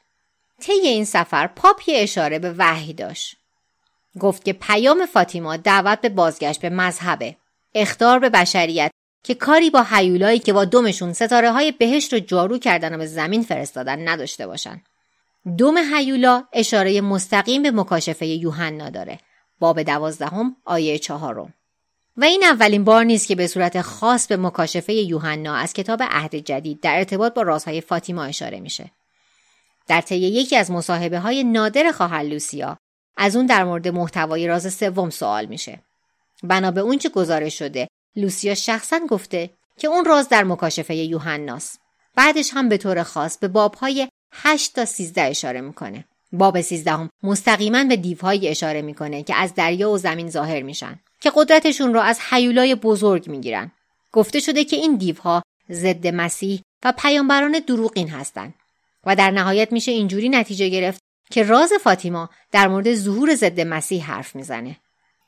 طی 0.61 0.73
این 0.73 1.05
سفر 1.05 1.47
پاپ 1.47 1.89
یه 1.89 2.03
اشاره 2.03 2.39
به 2.39 2.55
وحی 2.59 2.93
داشت. 2.93 3.37
گفت 4.21 4.45
که 4.45 4.53
پیام 4.53 5.07
فاطیما 5.07 5.57
دعوت 5.57 6.01
به 6.01 6.09
بازگشت 6.09 6.61
به 6.61 6.71
مذهبه. 6.71 7.37
اختار 7.75 8.19
به 8.19 8.29
بشریت 8.29 8.91
که 9.27 9.35
کاری 9.35 9.71
با 9.71 9.83
حیولایی 9.83 10.39
که 10.39 10.53
با 10.53 10.65
دمشون 10.65 11.13
ستاره 11.13 11.53
های 11.53 11.73
بهشت 11.73 12.13
رو 12.13 12.19
جارو 12.19 12.59
کردن 12.59 12.95
و 12.95 12.99
به 12.99 13.07
زمین 13.07 13.43
فرستادن 13.43 14.09
نداشته 14.09 14.47
باشن. 14.47 14.83
دم 15.59 15.95
حیولا 15.95 16.45
اشاره 16.53 17.01
مستقیم 17.01 17.63
به 17.63 17.71
مکاشفه 17.71 18.27
یوحنا 18.27 18.91
داره. 18.91 19.19
باب 19.59 19.83
دوازدهم 19.83 20.57
آیه 20.65 20.99
چهارم. 20.99 21.55
و 22.17 22.25
این 22.25 22.45
اولین 22.45 22.85
بار 22.85 23.05
نیست 23.05 23.29
که 23.29 23.35
به 23.35 23.47
صورت 23.47 23.81
خاص 23.81 24.27
به 24.27 24.37
مکاشفه 24.37 24.93
یوحنا 24.93 25.55
از 25.55 25.73
کتاب 25.73 26.03
عهد 26.03 26.35
جدید 26.35 26.81
در 26.81 26.97
ارتباط 26.97 27.35
با 27.35 27.43
رازهای 27.43 27.81
فاطیما 27.81 28.25
اشاره 28.25 28.61
میشه. 28.61 28.91
در 29.89 30.01
طی 30.01 30.17
یکی 30.17 30.57
از 30.57 30.71
مصاحبه 30.71 31.19
های 31.19 31.45
نادر 31.45 31.93
خواهر 31.93 32.23
لوسیا 32.23 32.79
از 33.17 33.37
اون 33.37 33.47
در 33.47 33.65
مورد 33.65 33.89
محتوای 33.89 34.47
راز 34.47 34.75
سوم 34.75 35.11
سوال 35.11 35.47
میشه. 35.47 35.83
بنا 36.43 36.71
به 36.71 36.81
اون 36.81 36.99
چه 36.99 37.09
گزارش 37.09 37.59
شده 37.59 37.89
لوسیا 38.17 38.55
شخصا 38.55 38.99
گفته 38.99 39.51
که 39.79 39.89
اون 39.89 40.05
راز 40.05 40.29
در 40.29 40.45
مکاشفه 40.45 40.95
یوحناست 40.95 41.81
بعدش 42.15 42.51
هم 42.53 42.69
به 42.69 42.77
طور 42.77 43.03
خاص 43.03 43.39
به 43.39 43.49
بابهای 43.49 44.09
8 44.33 44.75
تا 44.75 44.85
13 44.85 45.23
اشاره 45.23 45.61
می‌کنه. 45.61 46.05
باب 46.33 46.61
13 46.61 46.91
هم 46.91 47.11
مستقیما 47.23 47.85
به 47.85 47.97
دیوهایی 47.97 48.49
اشاره 48.49 48.83
می‌کنه 48.83 49.23
که 49.23 49.35
از 49.35 49.55
دریا 49.55 49.91
و 49.91 49.99
زمین 49.99 50.31
ظاهر 50.31 50.63
میشن 50.63 51.01
که 51.21 51.33
قدرتشون 51.35 51.95
رو 51.95 52.01
از 52.01 52.21
حیولای 52.31 52.75
بزرگ 52.75 53.29
می‌گیرن. 53.29 53.73
گفته 54.13 54.41
شده 54.41 54.65
که 54.65 54.77
این 54.77 54.97
دیوها 54.97 55.43
ضد 55.71 56.07
مسیح 56.07 56.61
و 56.85 56.93
پیامبران 56.99 57.53
دروغین 57.67 58.09
هستند 58.09 58.55
و 59.07 59.17
در 59.17 59.31
نهایت 59.31 59.73
میشه 59.73 59.93
اینجوری 59.93 60.29
نتیجه 60.29 60.69
گرفت 60.69 61.01
که 61.31 61.43
راز 61.43 61.73
فاطیما 61.83 62.31
در 62.53 62.69
مورد 62.69 62.95
ظهور 62.95 63.35
ضد 63.35 63.61
مسیح 63.61 64.05
حرف 64.05 64.37
می‌زنه. 64.37 64.77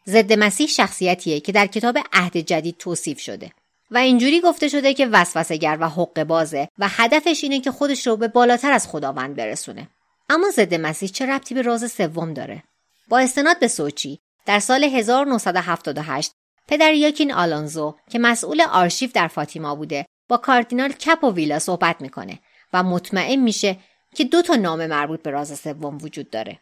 ضد 0.09 0.32
مسیح 0.32 0.66
شخصیتیه 0.66 1.40
که 1.40 1.52
در 1.52 1.66
کتاب 1.66 1.98
عهد 2.12 2.36
جدید 2.36 2.76
توصیف 2.78 3.20
شده. 3.20 3.52
و 3.90 3.98
اینجوری 3.98 4.40
گفته 4.40 4.68
شده 4.68 4.94
که 4.94 5.06
وسوسهگر 5.06 5.78
و 5.80 5.88
حق 5.88 6.24
بازه 6.24 6.68
و 6.78 6.88
هدفش 6.88 7.44
اینه 7.44 7.61
که 7.61 7.70
خودش 7.70 8.06
رو 8.06 8.16
به 8.16 8.28
بالاتر 8.28 8.72
از 8.72 8.88
خداوند 8.88 9.36
برسونه. 9.36 9.88
اما 10.28 10.50
ضد 10.50 10.74
مسیح 10.74 11.09
چه 11.09 11.26
ربطی 11.26 11.54
به 11.54 11.62
راز 11.62 11.92
سوم 11.92 12.34
داره؟ 12.34 12.62
با 13.09 13.18
استناد 13.18 13.59
به 13.59 13.68
سوچی 13.68 14.18
در 14.46 14.59
سال 14.59 14.84
1978 14.84 16.32
پدر 16.68 16.94
یاکین 16.94 17.32
آلانزو 17.32 17.94
که 18.11 18.18
مسئول 18.18 18.61
آرشیو 18.61 19.11
در 19.14 19.28
فاطیما 19.28 19.74
بوده 19.74 20.06
با 20.28 20.36
کاردینال 20.36 20.92
کپوویلا 20.92 21.59
صحبت 21.59 22.00
می‌کنه 22.00 22.38
و 22.72 22.82
مطمئن 22.82 23.36
میشه 23.36 23.76
که 24.14 24.24
دو 24.24 24.42
تا 24.42 24.54
نام 24.54 24.86
مربوط 24.86 25.22
به 25.22 25.30
راز 25.30 25.59
سوم 25.59 25.98
وجود 26.02 26.30
داره. 26.30 26.59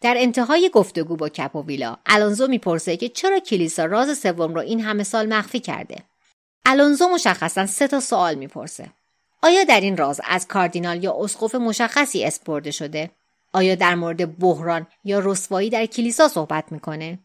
در 0.00 0.14
انتهای 0.18 0.70
گفتگو 0.72 1.16
با 1.16 1.28
کپوویلا 1.28 1.96
الانزو 2.06 2.46
می‌پرسه 2.46 2.96
که 2.96 3.08
چرا 3.08 3.38
کلیسا 3.38 3.84
راز 3.84 4.18
سوم 4.18 4.54
رو 4.54 4.60
این 4.60 4.80
همه 4.80 5.02
سال 5.02 5.34
مخفی 5.34 5.60
کرده؟ 5.60 5.96
الانزو 6.66 7.08
مشخصا 7.08 7.66
سه 7.66 7.88
تا 7.88 8.00
سوال 8.00 8.34
می‌پرسه. 8.34 8.90
آیا 9.42 9.64
در 9.64 9.80
این 9.80 9.96
راز 9.96 10.20
از 10.24 10.48
کاردینال 10.48 11.04
یا 11.04 11.16
اسقف 11.20 11.54
مشخصی 11.54 12.24
اسپرده 12.24 12.70
شده؟ 12.70 13.10
آیا 13.52 13.74
در 13.74 13.94
مورد 13.94 14.38
بحران 14.38 14.86
یا 15.04 15.18
رسوایی 15.18 15.70
در 15.70 15.86
کلیسا 15.86 16.28
صحبت 16.28 16.72
می‌کنه؟ 16.72 17.18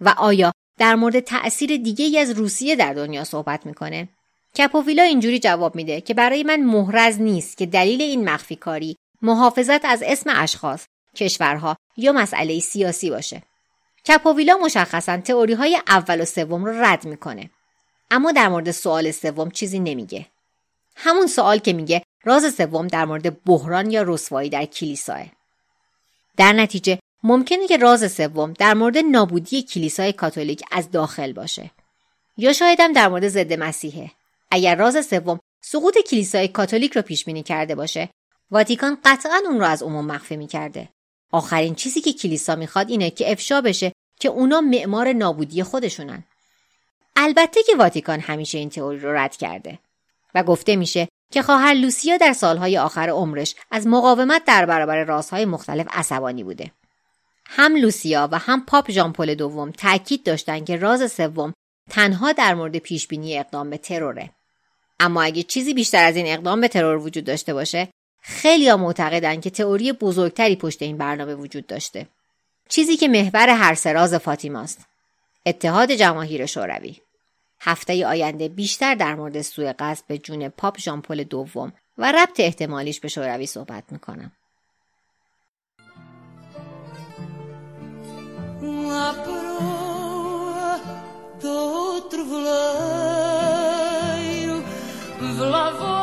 و 0.00 0.08
آیا 0.08 0.52
در 0.78 0.94
مورد 0.94 1.20
تأثیر 1.20 1.76
دیگه 1.76 2.04
ای 2.04 2.18
از 2.18 2.30
روسیه 2.30 2.76
در 2.76 2.92
دنیا 2.94 3.24
صحبت 3.24 3.66
می‌کنه؟ 3.66 4.08
کپوویلا 4.58 5.02
اینجوری 5.02 5.38
جواب 5.38 5.76
میده 5.76 6.00
که 6.00 6.14
برای 6.14 6.42
من 6.42 6.60
محرز 6.60 7.20
نیست 7.20 7.56
که 7.56 7.66
دلیل 7.66 8.02
این 8.02 8.30
مخفی 8.30 8.56
کاری 8.56 8.96
محافظت 9.22 9.84
از 9.84 10.02
اسم 10.06 10.30
اشخاص 10.36 10.86
کشورها 11.16 11.76
یا 11.96 12.12
مسئله 12.12 12.60
سیاسی 12.60 13.10
باشه. 13.10 13.42
کپوویلا 14.08 14.56
مشخصا 14.56 15.16
تئوری 15.16 15.52
های 15.52 15.80
اول 15.88 16.20
و 16.20 16.24
سوم 16.24 16.64
رو 16.64 16.84
رد 16.84 17.04
می‌کنه. 17.04 17.50
اما 18.10 18.32
در 18.32 18.48
مورد 18.48 18.70
سوال 18.70 19.10
سوم 19.10 19.50
چیزی 19.50 19.78
نمیگه. 19.78 20.26
همون 20.96 21.26
سوال 21.26 21.58
که 21.58 21.72
میگه 21.72 22.02
راز 22.24 22.54
سوم 22.54 22.86
در 22.86 23.04
مورد 23.04 23.44
بحران 23.44 23.90
یا 23.90 24.02
رسوایی 24.06 24.50
در 24.50 24.64
کلیساه. 24.64 25.26
در 26.36 26.52
نتیجه 26.52 26.98
ممکنه 27.22 27.66
که 27.68 27.76
راز 27.76 28.12
سوم 28.12 28.52
در 28.52 28.74
مورد 28.74 28.98
نابودی 28.98 29.62
کلیسای 29.62 30.12
کاتولیک 30.12 30.62
از 30.70 30.90
داخل 30.90 31.32
باشه. 31.32 31.70
یا 32.36 32.52
شایدم 32.52 32.92
در 32.92 33.08
مورد 33.08 33.28
ضد 33.28 33.52
مسیحه. 33.52 34.10
اگر 34.50 34.74
راز 34.74 35.06
سوم 35.06 35.40
سقوط 35.60 35.98
کلیسای 35.98 36.48
کاتولیک 36.48 36.92
رو 36.92 37.02
پیش 37.02 37.24
بینی 37.24 37.42
کرده 37.42 37.74
باشه 37.74 38.08
واتیکان 38.50 38.98
قطعا 39.04 39.40
اون 39.46 39.58
رو 39.58 39.66
از 39.66 39.82
عموم 39.82 40.06
مخفی 40.06 40.36
می‌کرده. 40.36 40.88
آخرین 41.32 41.74
چیزی 41.74 42.00
که 42.00 42.12
کلیسا 42.12 42.56
می‌خواد 42.56 42.90
اینه 42.90 43.10
که 43.10 43.32
افشا 43.32 43.60
بشه 43.60 43.92
که 44.20 44.28
اونا 44.28 44.60
معمار 44.60 45.12
نابودی 45.12 45.62
خودشونن. 45.62 46.24
البته 47.16 47.62
که 47.62 47.76
واتیکان 47.76 48.20
همیشه 48.20 48.58
این 48.58 48.70
تئوری 48.70 48.98
رو 48.98 49.12
رد 49.12 49.36
کرده 49.36 49.78
و 50.34 50.42
گفته 50.42 50.76
میشه 50.76 51.08
که 51.32 51.42
خواهر 51.42 51.74
لوسیا 51.74 52.16
در 52.16 52.32
سالهای 52.32 52.78
آخر 52.78 53.08
عمرش 53.08 53.54
از 53.70 53.86
مقاومت 53.86 54.44
در 54.44 54.66
برابر 54.66 55.04
رازهای 55.04 55.44
مختلف 55.44 55.86
عصبانی 55.90 56.44
بوده. 56.44 56.72
هم 57.46 57.76
لوسیا 57.76 58.28
و 58.32 58.38
هم 58.38 58.64
پاپ 58.66 58.90
ژان 58.90 59.12
پل 59.12 59.34
دوم 59.34 59.70
تاکید 59.70 60.24
داشتن 60.24 60.64
که 60.64 60.76
راز 60.76 61.12
سوم 61.12 61.52
تنها 61.90 62.32
در 62.32 62.54
مورد 62.54 62.78
پیشبینی 62.78 63.38
اقدام 63.38 63.70
به 63.70 63.78
تروره. 63.78 64.30
اما 65.00 65.22
اگه 65.22 65.42
چیزی 65.42 65.74
بیشتر 65.74 66.04
از 66.04 66.16
این 66.16 66.26
اقدام 66.26 66.60
به 66.60 66.68
ترور 66.68 66.96
وجود 66.96 67.24
داشته 67.24 67.54
باشه 67.54 67.88
خیلی 68.22 68.74
معتقدن 68.74 69.40
که 69.40 69.50
تئوری 69.50 69.92
بزرگتری 69.92 70.56
پشت 70.56 70.82
این 70.82 70.98
برنامه 70.98 71.34
وجود 71.34 71.66
داشته. 71.66 72.06
چیزی 72.68 72.96
که 72.96 73.08
محور 73.08 73.48
هر 73.48 73.74
سراز 73.74 74.14
فاطیماست 74.14 74.86
اتحاد 75.46 75.92
جماهیر 75.92 76.46
شوروی. 76.46 76.96
هفته 77.60 78.06
آینده 78.06 78.48
بیشتر 78.48 78.94
در 78.94 79.14
مورد 79.14 79.42
سوء 79.42 79.72
قصد 79.78 80.04
به 80.06 80.18
جون 80.18 80.48
پاپ 80.48 80.78
ژان 80.78 81.00
پل 81.00 81.24
دوم 81.24 81.72
و 81.98 82.12
ربط 82.12 82.40
احتمالیش 82.40 83.00
به 83.00 83.08
شوروی 83.08 83.46
صحبت 83.46 83.84
می‌کنم. 83.90 84.32
Do 91.42 91.48
outro 91.48 92.22
velava 95.38 96.01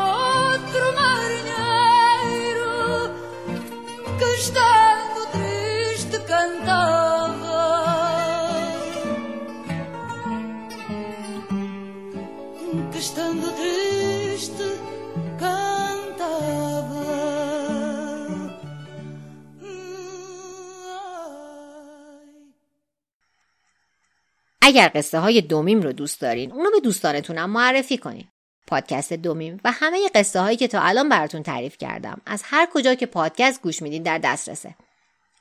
اگر 24.61 24.91
قصه 24.95 25.19
های 25.19 25.41
دومیم 25.41 25.81
رو 25.81 25.91
دوست 25.91 26.21
دارین 26.21 26.51
اونو 26.51 26.71
به 26.71 26.79
دوستانتونم 26.79 27.49
معرفی 27.49 27.97
کنین. 27.97 28.27
پادکست 28.69 29.13
دومیم 29.13 29.59
و 29.63 29.71
همه 29.71 30.09
قصه 30.15 30.39
هایی 30.39 30.57
که 30.57 30.67
تا 30.67 30.81
الان 30.81 31.09
براتون 31.09 31.43
تعریف 31.43 31.77
کردم 31.77 32.21
از 32.25 32.43
هر 32.45 32.67
کجا 32.73 32.95
که 32.95 33.05
پادکست 33.05 33.61
گوش 33.61 33.81
میدین 33.81 34.03
در 34.03 34.17
دسترسه. 34.17 34.75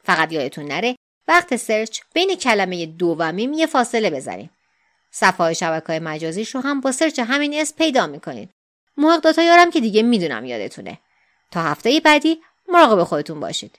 فقط 0.04 0.32
یادتون 0.32 0.64
نره 0.64 0.96
وقت 1.28 1.56
search 1.56 2.00
بین 2.14 2.34
کلمه 2.34 2.86
دو 2.86 3.16
و 3.18 3.32
میم 3.32 3.52
یه 3.52 3.66
فاصله 3.66 4.10
بذارین. 4.10 4.50
صفحه 5.10 5.36
های 5.38 5.54
شبکه 5.54 5.86
های 5.86 5.98
مجازیش 5.98 6.54
رو 6.54 6.60
هم 6.60 6.80
با 6.80 6.92
search 6.92 7.18
همین 7.18 7.54
اسم 7.54 7.76
پیدا 7.76 8.06
می‌کنید 8.06 8.50
محق 8.96 9.20
داتا 9.20 9.42
یارم 9.42 9.70
که 9.70 9.80
دیگه 9.80 10.02
می‌دونم 10.02 10.44
یادتونه. 10.44 10.98
تا 11.50 11.62
هفته 11.62 12.00
بعدی 12.00 12.40
مراقب 12.68 13.04
خودتون 13.04 13.40
باشید. 13.40 13.78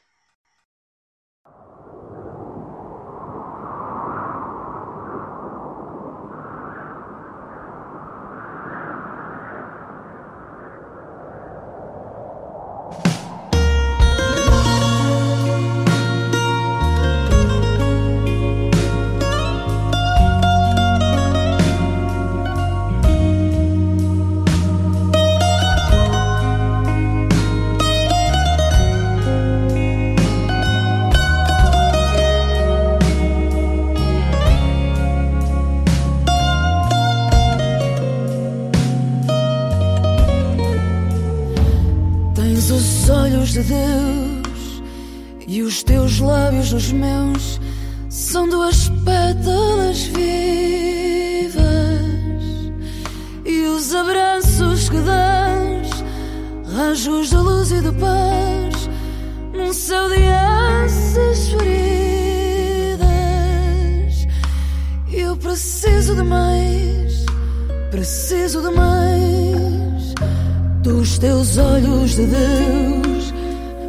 Dos 70.81 71.17
teus 71.17 71.57
olhos 71.57 72.11
de 72.11 72.25
Deus, 72.25 73.33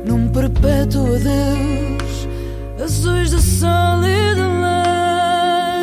num 0.05 0.28
perpétuo 0.28 1.07
adeus, 1.07 2.28
azuis 2.82 3.30
de 3.30 3.41
sol 3.41 4.05
e 4.05 4.34
de 4.34 4.41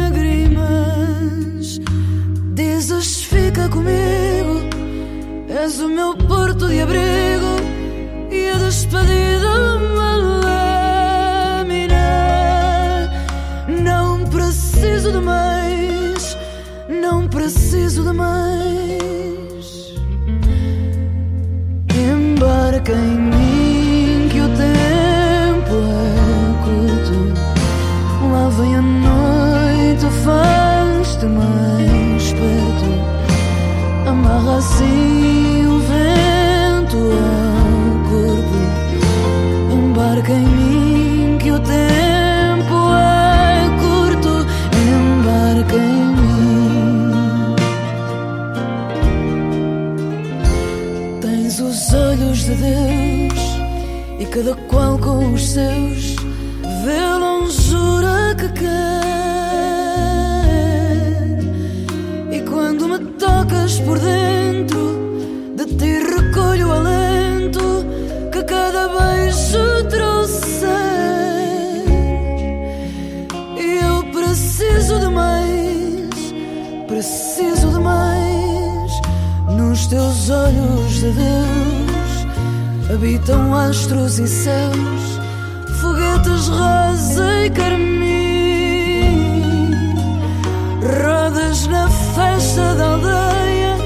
lágrimas. 0.10 1.80
Dizes 2.54 3.24
fica 3.24 3.70
comigo, 3.70 4.68
és 5.50 5.80
o 5.80 5.88
meu 5.88 6.18
porto 6.18 6.68
de 6.68 6.82
abrigo 6.82 7.56
e 8.32 8.50
a 8.50 8.58
despedida 8.58 9.78
uma 9.78 10.16
lâmina. 11.64 11.98
Não 13.82 14.26
preciso 14.26 15.12
de 15.14 15.20
mais, 15.20 16.38
não 17.02 17.28
preciso 17.30 18.04
de 18.04 18.14
mais. 18.14 19.17
Cada 54.32 54.56
qual 54.68 54.98
com 55.00 55.34
os 55.34 55.50
seus 55.50 56.16
vê 56.84 57.00
a 57.00 57.18
longura 57.18 58.36
que 58.36 58.50
quer. 58.60 59.08
E 62.32 62.42
quando 62.42 62.88
me 62.88 63.00
tocas 63.14 63.80
por 63.80 63.98
dentro, 64.00 65.56
de 65.56 65.66
ti 65.76 66.00
recolho 66.00 66.68
o 66.68 66.72
alento 66.72 67.86
que 68.32 68.44
cada 68.44 68.88
beijo 68.90 69.84
trouxer. 69.90 70.70
E 73.58 73.80
eu 73.84 74.04
preciso 74.12 75.00
de 75.00 75.10
mais, 75.10 76.34
preciso 76.88 77.70
de 77.72 77.80
mais. 77.80 78.92
Nos 79.58 79.88
teus 79.88 80.30
olhos 80.30 80.92
de 81.00 81.12
Deus 81.12 81.87
habitam 82.94 83.54
astros 83.54 84.20
e 84.20 84.28
céus, 84.28 85.20
foguetes 85.82 86.48
rosa 86.48 87.46
e 87.46 87.50
carmim. 87.50 87.98
Rodas 90.82 91.68
na 91.68 91.90
festa 91.90 92.76
da 92.76 92.94
aldeia, 92.94 93.78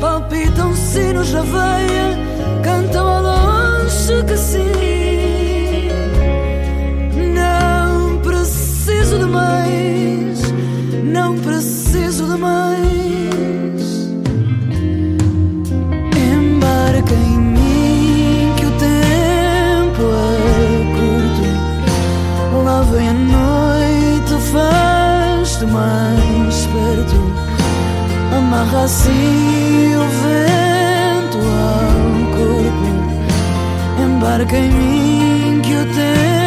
palpitam 0.00 0.74
sinos 0.74 1.32
na 1.32 1.42
veia, 1.42 2.18
cantam 2.62 3.06
ao 3.06 3.22
longe 3.22 4.24
que 4.26 4.36
sim. 4.36 5.88
Não 7.34 8.18
preciso 8.20 9.18
de 9.18 9.26
mais, 9.26 10.42
não 11.04 11.36
preciso 11.38 12.26
de 12.26 12.36
mais. 12.38 12.67
Amarra 28.58 28.84
assim 28.84 29.94
o 29.94 30.04
vento 30.20 31.38
ao 31.38 32.26
corpo. 32.36 32.88
Embarca 34.02 34.56
em 34.56 34.68
mim 34.68 35.62
que 35.62 35.74
o 35.74 35.84
tempo 35.94 36.37